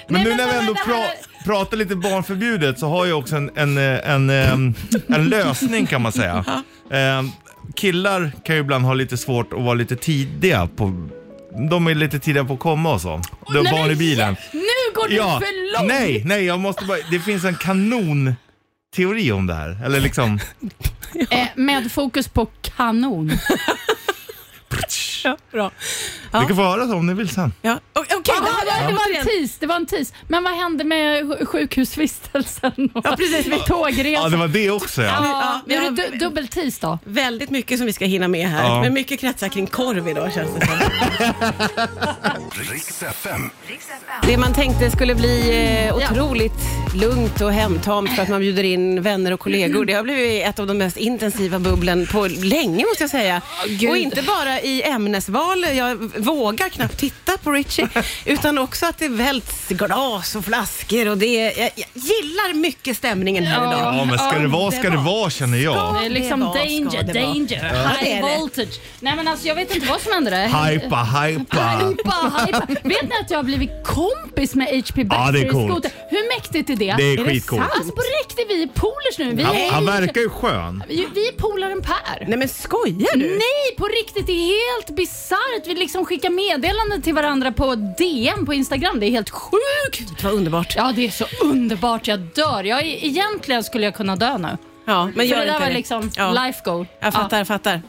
men 0.07 0.23
nu 0.23 0.29
men 0.29 0.37
när 0.37 0.47
vi 0.47 0.53
ändå 0.59 0.73
här- 0.73 0.85
pra, 0.85 1.03
pratar 1.45 1.77
lite 1.77 1.95
barnförbjudet 1.95 2.79
så 2.79 2.87
har 2.89 3.05
jag 3.05 3.19
också 3.19 3.35
en, 3.35 3.51
en, 3.55 3.77
eh, 3.77 4.09
en, 4.11 4.29
en, 4.29 4.75
en 5.07 5.25
lösning 5.29 5.85
kan 5.85 6.01
man 6.01 6.11
säga. 6.11 6.45
Eh, 6.91 7.23
Killar 7.75 8.31
kan 8.45 8.55
ju 8.55 8.61
ibland 8.61 8.85
ha 8.85 8.93
lite 8.93 9.17
svårt 9.17 9.53
att 9.53 9.61
vara 9.61 9.73
lite 9.73 9.95
tidiga 9.95 10.67
på 10.75 11.07
de 11.69 11.87
är 11.87 11.95
lite 11.95 12.19
tidiga 12.19 12.43
på 12.45 12.53
att 12.53 12.59
komma 12.59 12.93
och 12.93 13.01
så. 13.01 13.21
De 13.53 13.63
Nej, 13.63 13.71
barn 13.71 13.91
i 13.91 13.95
bilen. 13.95 14.35
Nu 14.53 14.93
går 14.95 15.07
du 15.07 15.15
Ja, 15.15 15.39
för 15.39 15.73
långt. 15.79 15.87
nej, 15.87 16.21
nej, 16.25 16.43
jag 16.45 16.59
måste 16.59 16.85
bara, 16.85 16.97
det 17.11 17.19
finns 17.19 17.43
en 17.45 17.55
kanon 17.55 18.35
teori 18.95 19.31
om 19.31 19.47
det 19.47 19.53
här. 19.53 19.85
Eller 19.85 19.99
liksom, 20.01 20.39
Eh, 21.29 21.47
med 21.55 21.91
fokus 21.91 22.27
på 22.27 22.45
kanon. 22.61 23.31
Ja, 25.23 25.37
bra. 25.51 25.71
Ni 26.41 26.47
kan 26.47 26.55
få 26.55 26.63
höra 26.63 26.87
så 26.87 26.93
om 26.95 27.05
ni 27.07 27.13
vill 27.13 27.29
sen. 27.29 27.53
Ja. 27.61 27.79
Okej, 27.93 28.17
Ja, 28.25 28.33
det 28.41 28.71
här 28.71 28.87
det, 28.87 28.93
var 28.93 28.99
var 29.13 29.19
en 29.19 29.25
tis, 29.25 29.57
det 29.59 29.65
var 29.67 29.75
en 29.75 29.85
tis. 29.85 30.13
Men 30.27 30.43
vad 30.43 30.53
hände 30.53 30.83
med 30.83 31.23
sj- 31.25 31.45
sjukhusvistelsen? 31.45 32.71
Och 32.93 33.05
Ja, 33.07 33.15
precis. 33.17 33.47
Med 33.47 33.65
tågresan? 33.65 34.11
Ja, 34.23 34.29
det 34.29 34.37
var 34.37 34.47
det 34.47 34.69
också 34.71 35.01
ja. 35.01 35.07
Ja, 35.07 35.21
Ja, 35.23 35.61
vi 35.65 35.75
har- 35.75 35.91
det 35.91 36.07
du, 36.11 36.17
dubbel 36.17 36.47
tis 36.47 36.79
då. 36.79 36.99
väldigt 37.03 37.49
mycket 37.49 37.77
som 37.77 37.85
vi 37.87 37.93
ska 37.93 38.05
hinna 38.05 38.27
med 38.27 38.47
här. 38.47 38.63
Ja. 38.63 38.81
Men 38.81 38.93
mycket 38.93 39.19
kretsar 39.19 39.47
kring 39.47 39.67
korv 39.67 40.07
idag 40.07 40.33
känns 40.33 40.49
det 40.59 40.65
som. 40.67 40.75
Riks 42.71 43.03
FM. 43.03 43.49
Det 44.23 44.37
man 44.37 44.53
tänkte 44.53 44.91
skulle 44.91 45.15
bli 45.15 45.65
eh, 45.87 45.95
otroligt 45.97 46.53
lugnt 46.95 47.41
och 47.41 47.53
hemtamt 47.53 48.15
för 48.15 48.21
att 48.23 48.29
man 48.29 48.39
bjuder 48.39 48.63
in 48.63 49.01
vänner 49.01 49.31
och 49.33 49.39
kollegor. 49.39 49.85
Det 49.85 49.93
har 49.93 50.03
blivit 50.03 50.45
ett 50.45 50.59
av 50.59 50.67
de 50.67 50.77
mest 50.77 50.97
intensiva 50.97 51.59
bubblen 51.59 52.07
på 52.11 52.27
länge 52.27 52.85
måste 52.85 53.03
jag 53.03 53.09
säga. 53.09 53.41
Gud. 53.67 53.89
och 53.89 53.97
inte 53.97 54.21
bara 54.21 54.61
i 54.61 54.83
ämnesval. 54.83 55.65
Jag 55.73 55.97
vågar 56.23 56.69
knappt 56.69 56.97
titta 56.97 57.37
på 57.37 57.51
Richie. 57.51 57.89
utan 58.25 58.57
också 58.57 58.85
att 58.85 58.97
det 58.97 59.07
välts 59.07 59.67
glas 59.69 60.35
och 60.35 60.45
flaskor 60.45 61.07
och 61.09 61.17
det 61.17 61.39
är, 61.39 61.59
jag, 61.61 61.71
jag 61.75 61.87
gillar 61.93 62.53
mycket 62.53 62.97
stämningen 62.97 63.43
här 63.43 63.57
idag. 63.67 63.79
Ja, 63.95 64.05
men 64.05 64.17
ska 64.17 64.39
det 64.39 64.47
vara 64.47 64.71
ska 64.71 64.89
det 64.89 64.97
vara 64.97 65.29
känner 65.29 65.57
jag. 65.57 65.95
Det 65.99 66.05
är 66.05 66.09
liksom 66.09 66.39
Det 66.39 66.45
var- 66.45 66.53
ska 66.53 66.59
danger, 66.63 67.03
det 67.03 67.13
vara. 67.21 67.33
danger, 67.33 67.71
Ja, 67.73 67.89
det 67.99 68.05
high 68.05 68.17
är 68.17 68.29
det. 68.33 68.39
voltage. 68.39 68.79
Nej 68.99 69.15
men 69.15 69.27
alltså 69.27 69.47
jag 69.47 69.55
vet 69.55 69.75
inte 69.75 69.87
vad 69.87 70.01
som 70.01 70.11
hände 70.13 70.29
där. 70.31 70.45
Hypa, 70.47 71.03
hypa. 71.03 71.61
Hypa, 71.87 72.43
hypa. 72.45 72.65
Vet 72.83 73.03
ni 73.09 73.15
att 73.23 73.29
jag 73.31 73.37
har 73.37 73.43
blivit 73.43 73.71
kompis 73.85 74.55
med 74.55 74.67
HP 74.67 74.73
Ja, 74.75 74.93
det 74.95 75.01
är 75.01 75.05
Battery 75.05 75.49
coolt. 75.49 75.69
Scooter? 75.71 75.91
Hur 76.09 76.35
mäktigt 76.35 76.69
är 76.69 76.75
det? 76.75 76.93
Det 76.97 77.03
är 77.13 77.25
skitcoolt. 77.25 77.63
Alltså 77.77 77.91
på 77.95 78.01
riktigt, 78.23 78.45
vi 78.49 78.63
är 78.63 78.67
polers 78.67 79.17
nu. 79.17 79.31
Vi 79.35 79.43
Han, 79.43 79.55
är, 79.55 79.71
han 79.71 79.85
verkar 79.85 80.21
ju 80.21 80.29
skön. 80.29 80.83
vi, 80.87 81.07
vi 81.15 81.27
är 81.27 81.31
polaren 81.31 81.81
Per. 81.81 82.25
Nej 82.27 82.37
men 82.37 82.47
skojar 82.49 83.15
du? 83.17 83.29
Nej, 83.29 83.75
på 83.77 83.85
riktigt. 83.87 84.27
Det 84.27 84.31
är 84.33 84.75
helt 84.75 84.95
bisarrt. 84.95 85.67
Vi 85.67 85.75
liksom 85.75 86.05
skickar 86.13 86.29
meddelanden 86.29 87.01
till 87.01 87.13
varandra 87.13 87.51
på 87.51 87.75
DM 87.75 88.45
på 88.45 88.53
Instagram. 88.53 88.99
Det 88.99 89.05
är 89.05 89.11
helt 89.11 89.29
sjukt. 89.29 90.17
Det 90.17 90.23
var 90.23 90.31
underbart. 90.31 90.73
Ja, 90.75 90.93
det 90.95 91.05
är 91.07 91.11
så 91.11 91.25
underbart. 91.43 92.07
Jag 92.07 92.19
dör. 92.19 92.63
Jag, 92.63 92.85
egentligen 92.85 93.63
skulle 93.63 93.83
jag 93.85 93.95
kunna 93.95 94.15
dö 94.15 94.37
nu. 94.37 94.57
Ja, 94.85 95.05
men 95.05 95.13
För 95.13 95.23
gör 95.23 95.37
det 95.39 95.45
där 95.45 95.49
inte 95.51 95.59
var 95.59 95.67
det. 95.67 95.73
liksom 95.73 96.11
Ja. 96.15 96.31
life 96.45 96.61
goal. 96.65 96.85
Jag 96.99 97.13
fattar, 97.13 97.37
jag 97.37 97.47
fattar. 97.47 97.81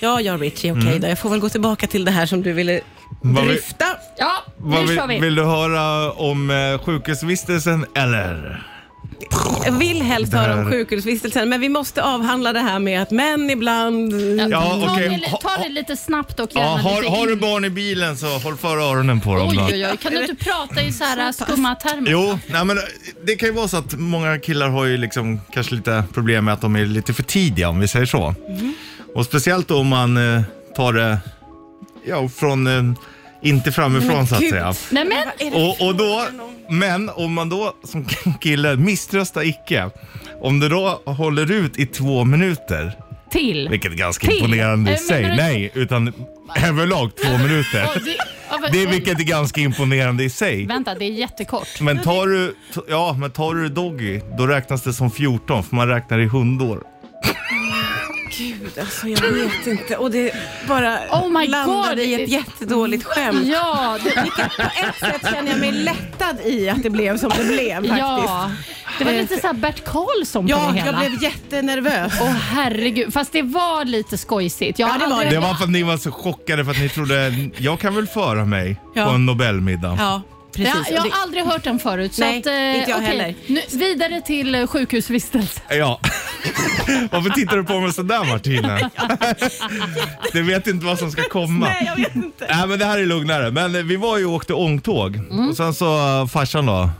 Ja, 0.00 0.20
ja 0.20 0.36
Richie, 0.36 0.72
okej 0.72 0.82
Mm. 0.88 1.00
då. 1.00 1.08
Jag 1.08 1.18
får 1.18 1.30
väl 1.30 1.38
gå 1.40 1.48
tillbaka 1.48 1.86
till 1.86 2.04
det 2.04 2.10
här 2.10 2.26
som 2.26 2.42
du 2.42 2.52
ville 2.52 2.80
Vad 3.22 3.42
vi- 3.44 3.48
dryfta. 3.48 3.84
Ja, 4.18 4.32
Vad 4.56 4.80
nu 4.80 4.86
vill, 4.86 4.96
kör 4.96 5.06
vi. 5.06 5.18
vill 5.20 5.34
du 5.34 5.44
höra 5.44 6.12
om 6.12 6.50
eh, 6.50 6.78
sjukhusvistelsen 6.84 7.86
eller? 7.94 8.66
Jag 9.64 9.72
vill 9.72 10.02
helst 10.02 10.32
höra 10.32 10.54
om 10.60 10.70
sjukhusvistelsen, 10.70 11.48
men 11.48 11.60
vi 11.60 11.68
måste 11.68 12.02
avhandla 12.02 12.52
det 12.52 12.60
här 12.60 12.78
med 12.78 13.02
att 13.02 13.10
män 13.10 13.50
ibland... 13.50 14.12
Ja, 14.50 14.60
ta, 14.60 14.92
okej. 14.92 15.08
det, 15.30 15.38
ta 15.42 15.62
det 15.62 15.68
lite 15.68 15.96
snabbt 15.96 16.40
och 16.40 16.50
Ja, 16.54 16.60
gärna 16.60 16.76
har, 16.82 17.02
lite 17.02 17.12
har 17.14 17.26
du 17.26 17.32
in- 17.32 17.40
barn 17.40 17.64
i 17.64 17.70
bilen 17.70 18.16
så 18.16 18.26
håll 18.38 18.56
för 18.56 18.76
öronen 18.78 19.20
på 19.20 19.34
dem. 19.36 19.48
Oj, 19.48 19.56
Då. 19.56 19.64
oj, 19.64 19.86
oj. 19.90 19.96
Kan 20.02 20.12
du 20.12 20.20
inte 20.26 20.44
prata 20.44 20.82
i 20.82 20.92
så 20.92 21.04
här 21.04 21.32
skumma 21.32 21.74
termer? 21.74 22.10
Jo, 22.10 22.38
nej, 22.46 22.64
men 22.64 22.78
det 23.26 23.36
kan 23.36 23.48
ju 23.48 23.54
vara 23.54 23.68
så 23.68 23.76
att 23.76 23.92
många 23.98 24.38
killar 24.38 24.68
har 24.68 24.84
ju 24.84 24.96
liksom 24.96 25.40
kanske 25.52 25.74
lite 25.74 26.04
problem 26.14 26.44
med 26.44 26.54
att 26.54 26.60
de 26.60 26.76
är 26.76 26.86
lite 26.86 27.12
för 27.14 27.22
tidiga 27.22 27.68
om 27.68 27.80
vi 27.80 27.88
säger 27.88 28.06
så. 28.06 28.34
Och 29.14 29.24
speciellt 29.24 29.68
då 29.68 29.78
om 29.78 29.88
man 29.88 30.16
eh, 30.36 30.42
tar 30.76 30.92
det 30.92 31.18
ja, 32.06 32.28
från, 32.28 32.66
eh, 32.66 32.94
inte 33.48 33.72
framifrån 33.72 34.26
så 34.26 34.34
att 34.34 34.48
säga. 34.50 34.74
Nej, 34.90 35.04
men, 35.04 35.52
Och, 35.54 35.86
och 35.86 35.94
då, 35.94 36.26
men 36.70 37.08
om 37.10 37.32
man 37.32 37.48
då 37.48 37.74
som 37.84 38.04
kille 38.40 38.76
misströstar 38.76 39.42
icke, 39.46 39.90
om 40.40 40.60
det 40.60 40.68
då 40.68 41.02
håller 41.06 41.50
ut 41.50 41.78
i 41.78 41.86
två 41.86 42.24
minuter, 42.24 42.92
till. 43.30 43.68
vilket 43.70 43.92
är 43.92 43.96
ganska 43.96 44.26
Till? 44.26 44.36
imponerande 44.36 44.90
i 44.90 44.94
Eh, 44.94 44.98
sig, 45.00 45.22
menar 45.22 45.36
du- 45.36 45.42
nej, 45.42 45.70
utan 45.74 46.12
överlag 46.68 47.10
två 47.24 47.38
minuter. 47.38 47.82
Det, 48.04 48.16
ja, 48.50 48.58
men- 48.60 48.72
Det 48.72 48.82
är 48.82 48.86
vilket 48.86 49.20
är 49.20 49.24
ganska 49.24 49.60
imponerande 49.60 50.24
i 50.24 50.30
sig. 50.30 50.66
Vänta, 50.66 50.94
det 50.94 51.04
är 51.04 51.10
jättekort. 51.10 51.80
Men 51.80 52.02
tar 52.02 52.26
du, 52.26 52.54
ja, 52.88 53.16
men 53.20 53.30
tar 53.30 53.54
du 53.54 53.68
doggy, 53.68 54.20
då 54.38 54.46
räknas 54.46 54.82
det 54.82 54.92
som 54.92 55.10
14 55.10 55.62
för 55.64 55.76
man 55.76 55.88
räknar 55.88 56.18
i 56.18 56.26
hundår. 56.26 56.82
Gud, 58.38 58.78
alltså 58.80 59.08
jag 59.08 59.20
vet 59.32 59.66
inte. 59.66 59.96
Och 59.96 60.10
det 60.10 60.32
bara 60.68 60.98
Oh 61.10 61.28
my 61.40 61.46
landade 61.46 61.94
God. 61.96 61.98
i 62.04 62.14
ett 62.22 62.28
jättedåligt 62.28 63.04
skämt. 63.04 63.46
Ja, 63.46 63.98
det, 64.04 64.10
På 64.10 64.62
ett 64.62 64.98
sätt 65.20 65.30
känner 65.34 65.50
jag 65.50 65.60
mig 65.60 65.72
lättad 65.72 66.36
i 66.44 66.68
att 66.68 66.82
det 66.82 66.90
blev 66.90 67.18
som 67.18 67.30
det 67.38 67.44
blev 67.44 67.74
faktiskt. 67.76 67.98
ja. 67.98 68.50
det 68.98 69.04
var 69.04 69.12
lite 69.12 69.40
så 69.40 69.46
här 69.46 69.54
Bert 69.54 69.84
Karlsson 69.84 70.44
på 70.46 70.50
Ja, 70.50 70.56
det 70.72 70.78
jag 70.78 70.84
hela. 70.84 70.98
blev 70.98 71.22
jättenervös. 71.22 72.12
Åh 72.20 72.30
herregud, 72.30 73.12
fast 73.12 73.32
det 73.32 73.42
var 73.42 73.84
lite 73.84 74.18
skojsigt. 74.18 74.78
Jag 74.78 74.88
Ja, 74.88 74.92
det 74.98 75.06
var 75.06 75.12
aldrig- 75.12 75.30
Det 75.30 75.38
var 75.38 75.54
för 75.54 75.64
att 75.64 75.70
ni 75.70 75.82
var 75.82 75.96
så 75.96 76.10
chockade 76.12 76.64
för 76.64 76.70
att 76.72 76.78
ni 76.78 76.88
trodde, 76.88 77.32
jag 77.56 77.80
kan 77.80 77.94
väl 77.94 78.06
föra 78.06 78.44
mig 78.44 78.80
Ja. 78.94 79.04
på 79.04 79.10
en 79.10 79.26
Nobelmiddag. 79.26 79.96
Ja, 79.98 80.22
precis. 80.56 80.74
Ja, 80.74 80.94
jag 80.94 81.04
det- 81.04 81.10
har 81.10 81.22
aldrig 81.22 81.44
hört 81.44 81.64
den 81.64 81.78
förut. 81.78 82.14
Så 82.14 82.20
Nej, 82.20 82.38
att, 82.38 82.46
eh, 82.46 82.78
inte 82.78 82.90
jag 82.90 82.98
okej. 82.98 83.08
heller. 83.18 83.34
Nu, 83.46 83.60
vidare 83.72 84.20
till 84.20 84.54
eh, 84.54 84.66
sjukhusvistelse. 84.66 85.60
Ja. 85.68 86.00
Varför 87.10 87.30
tittar 87.30 87.56
du 87.56 87.64
på 87.64 87.80
mig 87.80 87.92
sådär 87.92 88.24
Martina? 88.24 88.90
Du 90.32 90.42
vet 90.42 90.66
inte 90.66 90.86
vad 90.86 90.98
som 90.98 91.10
ska 91.10 91.22
komma. 91.22 91.66
Nej, 91.66 91.82
jag 91.86 91.96
vet 92.04 92.14
inte. 92.16 92.46
Nej 92.50 92.66
men 92.66 92.78
det 92.78 92.84
här 92.84 92.98
är 92.98 93.06
lugnare. 93.06 93.50
Men 93.50 93.74
eh, 93.76 93.82
vi 93.82 93.96
var 93.96 94.18
ju 94.18 94.26
och 94.26 94.32
åkte 94.34 94.54
ångtåg. 94.54 95.16
Mm. 95.16 95.48
Och 95.48 95.56
sen 95.56 95.74
så 95.74 95.86
farsan 96.32 96.66
då, 96.66 96.90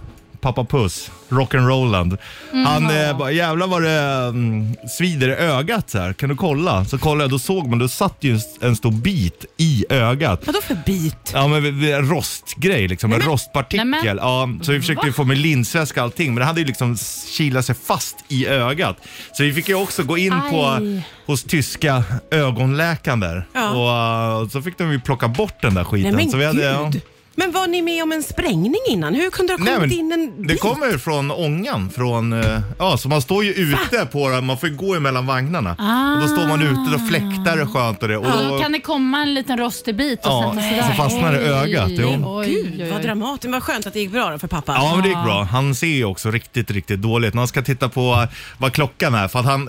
pappa 0.47 0.65
Puss, 0.65 1.11
rock'n'Roland. 1.29 2.19
Mm. 2.53 2.67
Han 2.67 2.91
eh, 2.91 3.19
bara, 3.19 3.31
jävlar 3.31 3.67
vad 3.67 3.83
det 3.83 4.29
um, 4.29 4.77
svider 4.99 5.29
i 5.29 5.33
ögat 5.33 5.91
så 5.91 5.99
här. 5.99 6.13
Kan 6.13 6.29
du 6.29 6.37
kolla? 6.37 6.85
Så 6.85 6.99
kollade 6.99 7.25
jag, 7.25 7.31
då 7.31 7.39
såg 7.39 7.67
man, 7.69 7.79
då 7.79 7.89
satt 7.89 8.17
ju 8.21 8.41
en 8.61 8.77
stor 8.77 8.91
bit 8.91 9.45
i 9.57 9.85
ögat. 9.89 10.43
Vadå 10.47 10.61
för 10.61 10.79
bit? 10.87 11.31
Ja 11.35 11.49
men 11.49 11.85
en 11.85 12.09
rostgrej 12.11 12.89
liksom, 12.89 13.13
en 13.13 13.19
Nej, 13.19 13.29
rostpartikel. 13.29 13.87
men- 13.87 14.05
Ja, 14.07 14.49
så 14.63 14.73
vi 14.73 14.81
försökte 14.81 15.07
ju 15.07 15.13
få 15.13 15.25
med 15.25 15.39
linsväska 15.39 16.01
och 16.01 16.05
allting 16.05 16.35
men 16.35 16.41
det 16.41 16.45
hade 16.45 16.61
ju 16.61 16.67
liksom 16.67 16.97
kilat 17.37 17.65
sig 17.65 17.75
fast 17.87 18.17
i 18.29 18.47
ögat. 18.47 18.97
Så 19.33 19.43
vi 19.43 19.53
fick 19.53 19.69
ju 19.69 19.75
också 19.75 20.03
gå 20.03 20.19
in 20.19 20.35
på 20.51 20.67
Aj. 20.67 21.03
hos 21.27 21.45
tyska 21.45 22.05
ögonläkaren 22.31 23.21
där. 23.21 23.47
Ja. 23.53 23.71
Och 23.71 24.43
uh, 24.43 24.49
så 24.49 24.63
fick 24.63 24.79
de 24.79 24.93
ju 24.93 25.01
plocka 25.01 25.29
bort 25.29 25.63
den 25.63 25.75
där 25.75 25.85
skiten. 25.85 26.15
Nej 26.15 26.25
men 26.25 26.31
så 26.31 26.37
vi 26.37 26.45
hade, 26.45 26.63
ja. 26.63 26.91
gud. 26.93 27.03
Men 27.39 27.53
var 27.53 27.67
ni 27.67 27.83
med 27.83 28.03
om 28.03 28.13
en 28.13 28.23
sprängning 28.23 28.81
innan? 28.89 29.15
Hur 29.15 29.31
kunde 29.31 29.57
det 29.57 29.71
ha 29.71 29.77
kommit 29.77 29.93
in 29.93 30.13
en 30.13 30.43
det 30.43 30.49
bit? 30.49 30.61
kommer 30.61 30.87
ju 30.87 30.99
från 30.99 31.31
ångan. 31.31 31.91
Från, 31.91 32.33
eh, 32.33 32.61
ja, 32.79 32.97
så 32.99 33.09
man 33.09 33.23
står 33.23 33.45
ju 33.45 33.53
ute 33.53 34.07
på 34.13 34.29
den, 34.29 34.47
man 34.47 34.59
får 34.59 34.69
ju 34.69 34.77
gå 34.77 34.95
emellan 34.95 35.27
vagnarna. 35.27 35.71
Och 36.17 36.23
då 36.29 36.29
står 36.37 36.49
man 36.49 36.63
ute 36.63 36.95
och 36.95 37.09
fläktar 37.09 37.57
det 37.57 37.67
skönt 37.67 38.03
och 38.03 38.09
det. 38.09 38.17
Och 38.17 38.49
då, 38.49 38.59
Kan 38.59 38.73
det 38.73 38.81
komma 38.81 39.23
en 39.23 39.35
liten 39.35 39.59
rostig 39.59 39.97
bit 39.97 40.19
och 40.27 40.31
Ja, 40.33 40.53
sätta 40.55 40.63
sig 40.63 40.83
så 40.83 40.89
där? 40.89 40.95
fastnar 40.97 41.33
det 41.33 41.41
i 41.43 41.49
ögat, 41.49 41.91
jo. 41.91 42.09
Oj, 42.27 42.49
Gud, 42.49 42.81
oj, 42.83 42.91
vad 42.93 43.03
dramatiskt. 43.03 43.53
Vad 43.53 43.63
skönt 43.63 43.87
att 43.87 43.93
det 43.93 44.01
gick 44.01 44.13
bra 44.13 44.31
då 44.31 44.39
för 44.39 44.49
pappa. 44.49 44.73
Ja, 44.75 44.93
men 44.95 45.03
det 45.03 45.09
gick 45.09 45.25
bra. 45.25 45.43
Han 45.43 45.75
ser 45.75 45.87
ju 45.87 46.05
också 46.05 46.31
riktigt, 46.31 46.71
riktigt 46.71 47.03
dåligt. 47.03 47.35
När 47.35 47.41
han 47.41 47.49
ska 47.49 47.63
titta 47.63 47.89
på 47.89 48.27
vad 48.59 48.73
klockan 48.73 49.15
är, 49.15 49.29
för 49.29 49.39
att 49.39 49.47
han 49.47 49.69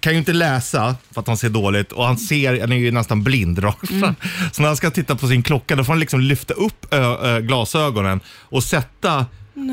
kan 0.00 0.12
ju 0.12 0.18
inte 0.18 0.32
läsa 0.32 0.96
för 1.12 1.20
att 1.20 1.26
han 1.26 1.36
ser 1.36 1.48
dåligt 1.48 1.92
och 1.92 2.04
han 2.04 2.18
ser, 2.18 2.60
han 2.60 2.72
är 2.72 2.76
ju 2.76 2.90
nästan 2.90 3.22
blind 3.22 3.64
rakt 3.64 3.88
fram. 3.88 4.14
Så 4.52 4.62
när 4.62 4.68
han 4.68 4.76
ska 4.76 4.90
titta 4.90 5.16
på 5.16 5.28
sin 5.28 5.42
klocka 5.42 5.76
då 5.76 5.84
får 5.84 5.92
han 5.92 6.00
liksom 6.00 6.20
lyfta 6.20 6.54
upp 6.54 6.94
ö, 6.94 7.16
ö, 7.22 7.40
glasögonen 7.40 8.20
och 8.28 8.64
sätta 8.64 9.26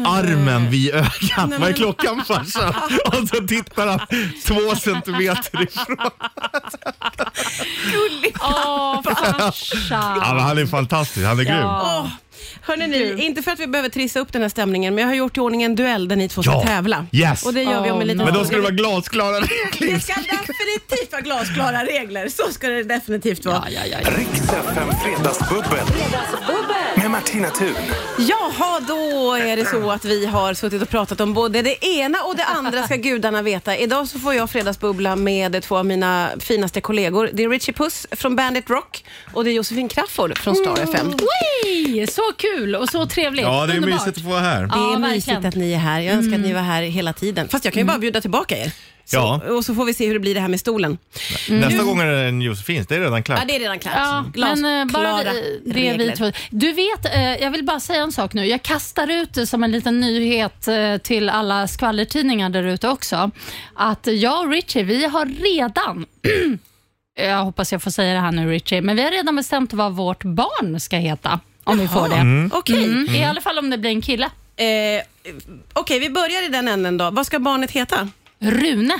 armen 0.05 0.69
vid 0.69 0.93
ögat. 0.95 1.59
Vad 1.59 1.69
är 1.69 1.73
klockan 1.73 2.23
farsan? 2.25 2.73
Och 3.05 3.27
så 3.29 3.47
tittar 3.47 3.87
han 3.87 3.99
två 4.45 4.75
centimeter 4.75 5.61
ifrån. 5.63 5.97
Åh, 8.41 9.01
farsan. 9.03 10.21
Ja, 10.21 10.33
men 10.33 10.43
han 10.43 10.57
är 10.57 10.65
fantastisk, 10.65 11.25
han 11.25 11.39
är 11.39 11.43
grym. 11.43 11.65
Åh, 11.65 12.07
hörni 12.61 12.87
ni, 12.87 13.23
inte 13.25 13.41
för 13.41 13.51
att 13.51 13.59
vi 13.59 13.67
behöver 13.67 13.89
trissa 13.89 14.19
upp 14.19 14.33
den 14.33 14.41
här 14.41 14.49
stämningen, 14.49 14.95
men 14.95 15.01
jag 15.01 15.09
har 15.09 15.15
gjort 15.15 15.37
i 15.37 15.39
ordning 15.39 15.63
en 15.63 15.75
duell 15.75 16.07
där 16.07 16.15
ni 16.15 16.29
två 16.29 16.43
ska 16.43 16.51
Ja, 16.51 16.63
tävla. 16.65 17.05
yes. 17.11 17.45
Och 17.45 17.53
det 17.53 17.63
gör 17.63 17.83
vi 17.83 17.91
om 17.91 18.01
en 18.01 18.07
liten 18.07 18.17
no. 18.17 18.25
Men 18.25 18.33
då 18.33 18.45
ska 18.45 18.55
det 18.55 18.61
vara 18.61 18.71
glasklara 18.71 19.35
regler. 19.39 19.93
Det 19.93 19.99
ska 19.99 20.13
definitivt 20.13 21.11
vara 21.11 21.21
glasklara 21.21 21.83
regler. 21.85 22.29
Så 22.29 22.51
ska 22.51 22.67
det 22.67 22.83
definitivt 22.83 23.45
vara. 23.45 23.63
Ja, 23.69 23.79
ja, 23.91 23.97
ja. 24.03 24.09
Riks 24.17 24.41
FM 24.49 24.89
Fredagsbubbel. 25.03 25.85
Med 26.47 26.72
Martina 27.13 27.49
Thun. 27.49 27.75
Jaha, 28.19 28.79
då 28.79 29.33
är 29.33 29.57
det 29.57 29.65
så 29.65 29.91
att 29.91 30.05
vi 30.05 30.25
har 30.25 30.53
suttit 30.53 30.81
och 30.81 30.89
pratat 30.89 31.21
om 31.21 31.33
både 31.33 31.61
det 31.61 31.85
ena 31.85 32.17
och 32.23 32.35
det 32.35 32.43
andra 32.45 32.83
ska 32.83 32.95
gudarna 32.95 33.41
veta. 33.41 33.77
Idag 33.77 34.07
så 34.07 34.19
får 34.19 34.33
jag 34.33 34.49
fredagsbubbla 34.49 35.15
med 35.15 35.63
två 35.63 35.77
av 35.77 35.85
mina 35.85 36.29
finaste 36.39 36.81
kollegor. 36.81 37.29
Det 37.33 37.43
är 37.43 37.49
Richie 37.49 37.73
Puss 37.73 38.07
från 38.11 38.35
Bandit 38.35 38.69
Rock 38.69 39.05
och 39.33 39.43
det 39.43 39.49
är 39.49 39.53
Josefin 39.53 39.87
Crafoord 39.89 40.37
från 40.37 40.55
Star 40.55 40.83
FM. 40.83 41.07
Wee! 41.65 42.07
Så 42.07 42.21
kul 42.37 42.75
och 42.75 42.89
så 42.89 43.05
trevligt. 43.05 43.45
Ja, 43.45 43.65
det 43.65 43.73
är 43.73 43.77
Underbart. 43.77 43.99
mysigt 44.05 44.17
att 44.17 44.23
få 44.23 44.29
vara 44.29 44.39
här. 44.39 44.61
Det 44.61 44.69
Ja, 44.73 44.93
är 44.93 44.99
mysigt 44.99 45.27
verkligen. 45.27 45.37
Mm. 45.37 45.49
att 45.49 45.55
ni 45.55 45.73
är 45.73 45.77
här. 45.77 45.99
Jag 45.99 46.15
önskar 46.15 46.35
att 46.35 46.41
ni 46.45 46.53
var 46.53 46.61
här 46.61 46.81
hela 46.81 47.13
tiden. 47.13 47.47
Fast 47.47 47.65
jag 47.65 47.73
kan 47.73 47.81
ju 47.81 47.85
bara 47.87 47.97
bjuda 47.99 48.21
tillbaka 48.21 48.57
er. 48.57 48.71
Så, 49.05 49.15
Ja. 49.17 49.41
Och 49.53 49.65
så 49.65 49.75
får 49.75 49.85
vi 49.85 49.93
se 49.93 50.05
hur 50.07 50.13
det 50.13 50.19
blir 50.19 50.33
det 50.35 50.41
här 50.41 50.47
med 50.47 50.59
stolen. 50.59 50.97
Nästa 51.49 51.83
gång 51.83 51.99
är 51.99 52.05
det 52.05 52.19
en 52.27 52.41
Josefins, 52.41 52.87
det 52.87 52.95
är 52.95 52.99
redan 52.99 53.23
klart. 53.23 53.39
Ja, 53.39 53.45
det 53.47 53.55
är 53.55 53.59
redan 53.59 53.79
klart. 53.79 53.93
Ja, 53.97 54.25
men 54.35 54.65
eh, 54.81 54.93
bara 54.93 55.23
vi- 55.33 55.61
det 55.65 55.97
vi 55.97 56.11
två. 56.11 56.31
Du 56.49 56.71
vet, 56.71 57.05
eh, 57.15 57.21
jag 57.35 57.51
vill 57.51 57.63
bara 57.63 57.79
säga 57.79 58.01
en 58.03 58.11
sak 58.11 58.33
nu. 58.33 58.45
Jag 58.45 58.63
kastar 58.63 59.07
ut 59.11 59.33
det 59.33 59.47
som 59.47 59.63
en 59.63 59.71
liten 59.71 59.99
nyhet 59.99 60.67
eh, 60.67 60.97
till 60.97 61.29
alla 61.29 61.67
skvallertidningar 61.67 62.49
där 62.49 62.63
ute 62.63 62.89
också. 62.89 63.31
Att 63.75 64.07
jag 64.11 64.39
och 64.45 64.49
Richie, 64.51 64.83
vi 64.83 65.05
har 65.05 65.25
redan 65.25 66.05
jag 67.19 67.43
hoppas 67.43 67.71
jag 67.71 67.81
får 67.81 67.91
säga 67.91 68.13
det 68.13 68.19
här 68.19 68.31
nu 68.31 68.49
Richie, 68.51 68.81
men 68.81 68.95
vi 68.95 69.03
har 69.03 69.11
redan 69.11 69.35
bestämt 69.35 69.73
vad 69.73 69.91
vårt 69.93 70.23
barn 70.23 70.79
ska 70.79 70.97
heta. 70.97 71.39
Om 71.63 71.79
vi 71.79 71.87
får 71.87 72.09
det. 72.09 72.49
Okej, 72.57 72.83
Mm. 72.83 73.15
I 73.15 73.23
alla 73.23 73.41
fall 73.41 73.59
om 73.59 73.69
det 73.69 73.77
blir 73.77 73.89
en 73.89 74.01
kille. 74.01 74.25
eh, 74.55 75.03
okej, 75.73 75.99
vi 75.99 76.09
börjar 76.09 76.45
i 76.45 76.47
den 76.47 76.67
änden 76.67 76.97
då. 76.97 77.09
Vad 77.11 77.25
ska 77.25 77.39
barnet 77.39 77.71
heta? 77.71 78.09
Rune. 78.43 78.99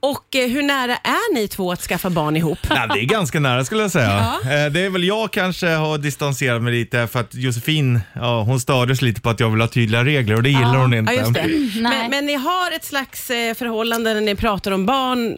Och 0.00 0.36
eh, 0.36 0.48
hur 0.48 0.62
nära 0.62 0.96
är 0.96 1.34
ni 1.34 1.48
två 1.48 1.72
att 1.72 1.80
skaffa 1.80 2.10
barn 2.10 2.36
ihop? 2.36 2.58
Nej, 2.70 2.88
det 2.94 3.00
är 3.00 3.04
ganska 3.04 3.40
nära 3.40 3.64
skulle 3.64 3.82
jag 3.82 3.90
säga. 3.90 4.36
Ja. 4.44 4.50
Eh, 4.64 4.72
Det 4.72 4.80
är 4.80 4.90
väl 4.90 5.04
jag 5.04 5.30
kanske 5.30 5.66
har 5.68 5.98
distanserat 5.98 6.62
mig 6.62 6.72
lite 6.72 7.06
för 7.06 7.20
att 7.20 7.34
Josefin, 7.34 8.00
ja, 8.14 8.42
hon 8.42 8.60
stördes 8.60 9.02
lite 9.02 9.20
på 9.20 9.30
att 9.30 9.40
jag 9.40 9.50
vill 9.50 9.60
ha 9.60 9.68
tydliga 9.68 10.04
regler 10.04 10.34
och 10.36 10.42
det 10.42 10.50
gillar 10.50 10.76
hon 10.76 10.94
inte. 10.94 11.12
Ja, 11.12 11.20
just 11.20 11.34
det. 11.34 11.46
Nej. 11.46 11.98
Men, 12.00 12.10
men 12.10 12.26
ni 12.26 12.34
har 12.34 12.72
ett 12.76 12.84
slags 12.84 13.30
eh, 13.30 13.54
förhållande 13.54 14.14
när 14.14 14.20
ni 14.20 14.34
pratar 14.34 14.70
om 14.70 14.86
barn 14.86 15.36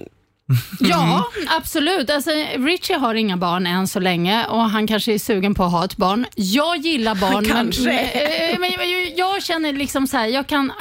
Ja, 0.80 1.24
absolut. 1.58 2.10
Alltså, 2.10 2.30
Richie 2.58 2.96
har 2.96 3.14
inga 3.14 3.36
barn 3.36 3.66
än 3.66 3.88
så 3.88 4.00
länge 4.00 4.46
och 4.46 4.60
han 4.70 4.86
kanske 4.86 5.14
är 5.14 5.18
sugen 5.18 5.54
på 5.54 5.64
att 5.64 5.72
ha 5.72 5.84
ett 5.84 5.96
barn. 5.96 6.26
Jag 6.34 6.76
gillar 6.76 7.14
barn, 7.14 7.32
men, 7.46 7.56
Kanske. 7.56 7.98
eh, 7.98 8.58
men 8.60 8.70
jag, 8.72 9.12
jag 9.18 9.42
känner 9.42 9.72
liksom 9.72 10.06
så 10.06 10.16
här, 10.16 10.26
jag 10.26 10.46
kan, 10.46 10.72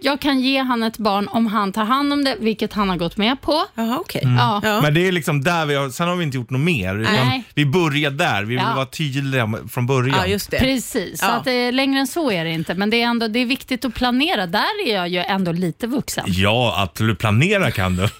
jag 0.00 0.20
kan 0.20 0.40
ge 0.40 0.58
han 0.62 0.82
ett 0.82 0.98
barn 0.98 1.28
om 1.28 1.46
han 1.46 1.72
tar 1.72 1.84
hand 1.84 2.12
om 2.12 2.24
det, 2.24 2.36
vilket 2.40 2.72
han 2.72 2.88
har 2.88 2.96
gått 2.96 3.16
med 3.16 3.40
på. 3.40 3.62
Jaha, 3.74 3.96
okej. 4.00 4.22
Ja. 4.24 4.60
Ja. 4.64 4.80
Men 4.80 4.94
det 4.94 5.08
är 5.08 5.12
liksom 5.12 5.42
där 5.44 5.66
vi 5.66 5.74
har, 5.74 5.90
sen 5.90 6.08
har 6.08 6.16
vi 6.16 6.24
inte 6.24 6.36
gjort 6.36 6.50
något 6.50 6.60
mer. 6.60 6.94
Utan 6.98 7.14
Nej. 7.14 7.44
vi 7.54 7.66
börjar 7.66 8.10
där, 8.10 8.40
vi 8.42 8.48
vill 8.48 8.64
Ja. 8.68 8.74
vara 8.74 8.86
tydliga 8.86 9.52
från 9.70 9.86
början. 9.86 10.18
ja, 10.18 10.26
just 10.26 10.50
det. 10.50 10.58
Precis, 10.58 11.20
så 11.20 11.26
Ja. 11.26 11.32
att, 11.32 11.46
eh, 11.46 11.72
längre 11.72 12.00
än 12.00 12.06
så 12.06 12.30
är 12.30 12.44
det 12.44 12.50
inte. 12.50 12.74
Men 12.74 12.90
det 12.90 13.02
är, 13.02 13.06
ändå, 13.06 13.28
det 13.28 13.38
är 13.38 13.46
viktigt 13.46 13.84
att 13.84 13.94
planera. 13.94 14.46
Där 14.46 14.86
är 14.86 14.94
jag 14.94 15.08
ju 15.08 15.18
ändå 15.18 15.52
lite 15.52 15.86
vuxen. 15.86 16.24
Ja, 16.28 16.74
att 16.82 16.94
du 16.94 17.14
planerar 17.14 17.70
kan 17.70 17.96
du. 17.96 18.02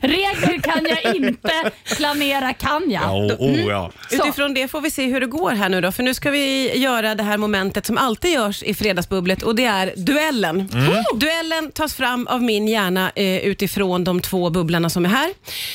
Regler 0.00 0.60
kan 0.62 0.86
jag 1.04 1.14
inte, 1.16 1.70
planera 1.96 2.52
kan 2.52 2.90
jag. 2.90 3.02
Ja, 3.02 3.34
oh, 3.38 3.50
oh, 3.50 3.60
ja. 3.60 3.90
Så. 4.10 4.16
Utifrån 4.16 4.54
det 4.54 4.68
får 4.68 4.80
vi 4.80 4.90
se 4.90 5.06
hur 5.06 5.20
det 5.20 5.26
går 5.26 5.50
här 5.50 5.68
nu 5.68 5.80
då. 5.80 5.92
För 5.92 6.02
nu 6.02 6.14
ska 6.14 6.30
vi 6.30 6.76
göra 6.78 7.14
det 7.14 7.22
här 7.22 7.38
momentet 7.38 7.86
som 7.86 7.98
alltid 7.98 8.32
görs 8.32 8.62
i 8.62 8.74
Fredagsbubblet 8.96 9.42
och 9.42 9.54
det 9.54 9.64
är 9.64 9.92
duellen. 9.96 10.68
Duellen 11.14 11.70
tas 11.72 11.94
fram 11.94 12.26
av 12.26 12.42
min 12.42 12.68
hjärna 12.68 13.10
eh, 13.14 13.36
utifrån 13.36 14.04
de 14.04 14.20
två 14.20 14.50
bubblarna 14.50 14.90
som 14.90 15.04
är 15.04 15.08
här. 15.08 15.30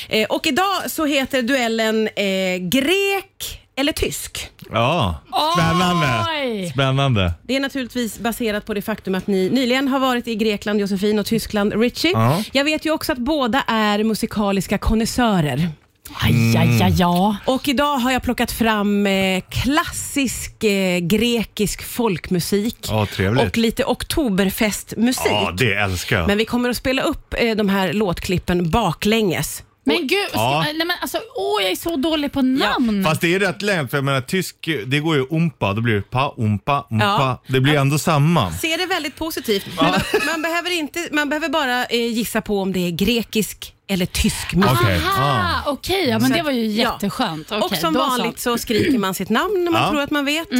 Eh, 0.09 0.25
och 0.29 0.47
idag 0.47 0.91
så 0.91 1.05
heter 1.05 1.41
duellen 1.41 2.07
eh, 2.07 2.57
grek 2.59 3.59
eller 3.75 3.91
tysk. 3.91 4.49
ja. 4.71 5.15
Spännande. 5.57 6.07
Oj! 6.29 6.69
Spännande. 6.73 7.33
Det 7.43 7.55
är 7.55 7.59
naturligtvis 7.59 8.19
baserat 8.19 8.65
på 8.65 8.73
det 8.73 8.81
faktum 8.81 9.15
att 9.15 9.27
ni 9.27 9.49
nyligen 9.49 9.87
har 9.87 9.99
varit 9.99 10.27
i 10.27 10.35
Grekland, 10.35 10.79
Josefin, 10.79 11.19
och 11.19 11.25
Tyskland, 11.25 11.73
Richie. 11.73 12.11
Ja. 12.11 12.43
Jag 12.51 12.63
vet 12.63 12.85
ju 12.85 12.91
också 12.91 13.11
att 13.11 13.17
båda 13.17 13.63
är 13.67 14.03
musikaliska 14.03 14.77
konnässörer. 14.77 15.69
Aj, 16.13 16.57
aj, 16.57 16.81
aj, 16.81 16.93
ja. 16.97 17.35
Och 17.45 17.67
idag 17.67 17.97
har 17.97 18.11
jag 18.11 18.23
plockat 18.23 18.51
fram 18.51 19.07
eh, 19.07 19.41
klassisk 19.49 20.63
eh, 20.63 20.99
grekisk 20.99 21.83
folkmusik 21.83 22.77
Ja, 22.89 23.05
trevligt. 23.05 23.43
och 23.47 23.57
lite 23.57 23.85
oktoberfestmusik. 23.85 25.25
Ja, 25.31 25.53
det 25.57 25.73
älskar 25.73 26.17
jag. 26.17 26.27
Men 26.27 26.37
vi 26.37 26.45
kommer 26.45 26.69
att 26.69 26.77
spela 26.77 27.01
upp 27.01 27.33
eh, 27.37 27.55
de 27.55 27.69
här 27.69 27.93
låtklippen 27.93 28.69
baklänges. 28.69 29.63
Men 29.83 29.97
gud, 30.07 30.27
ska, 30.29 30.37
Ja. 30.39 30.61
nej, 30.65 30.73
men 30.85 30.91
alltså, 31.01 31.17
åh, 31.35 31.61
jag 31.63 31.71
är 31.71 31.75
så 31.75 31.95
dålig 31.97 32.31
på 32.31 32.41
namn. 32.41 33.03
Fast 33.03 33.21
det 33.21 33.33
är 33.35 33.39
rätt 33.39 33.61
lätt, 33.61 33.89
för 33.89 33.97
jag 33.97 34.03
menar 34.03 34.21
tysk, 34.21 34.55
det 34.85 34.99
går 34.99 35.15
ju 35.15 35.25
umpa, 35.31 35.73
då 35.73 35.81
blir 35.81 35.93
det 35.95 36.01
pa, 36.01 36.35
umpa, 36.37 36.87
umpa. 36.91 37.05
Ja. 37.05 37.43
Det 37.47 37.59
blir 37.59 37.73
ändå 37.75 37.97
samma. 37.99 38.51
Ser 38.53 38.77
det 38.77 38.85
väldigt 38.85 39.15
positivt. 39.15 39.65
Men 39.75 39.85
man, 39.85 40.01
man, 40.25 40.41
behöver 40.41 40.71
inte, 40.71 41.07
man 41.11 41.29
behöver 41.29 41.49
bara 41.49 41.85
eh, 41.85 42.07
gissa 42.07 42.41
på 42.41 42.59
om 42.61 42.73
det 42.73 42.79
är 42.87 42.91
grekisk 42.91 43.73
eller 43.87 44.05
tysk 44.05 44.53
musik. 44.53 44.71
Okej. 44.81 44.97
Aha, 45.05 45.63
okej, 45.71 46.09
ja, 46.09 46.19
men 46.19 46.31
det 46.31 46.41
var 46.41 46.51
ju 46.51 46.65
ja. 46.67 46.91
jätteskönt. 46.93 47.51
Och 47.51 47.75
som 47.77 47.93
då 47.93 47.99
så. 47.99 48.05
vanligt 48.09 48.39
så 48.39 48.57
skriker 48.57 48.97
man 48.99 49.13
sitt 49.13 49.29
namn 49.29 49.63
när 49.63 49.71
man 49.71 49.81
Ja. 49.81 49.89
tror 49.91 50.01
att 50.01 50.11
man 50.11 50.25
vet. 50.25 50.51
Eh, 50.51 50.59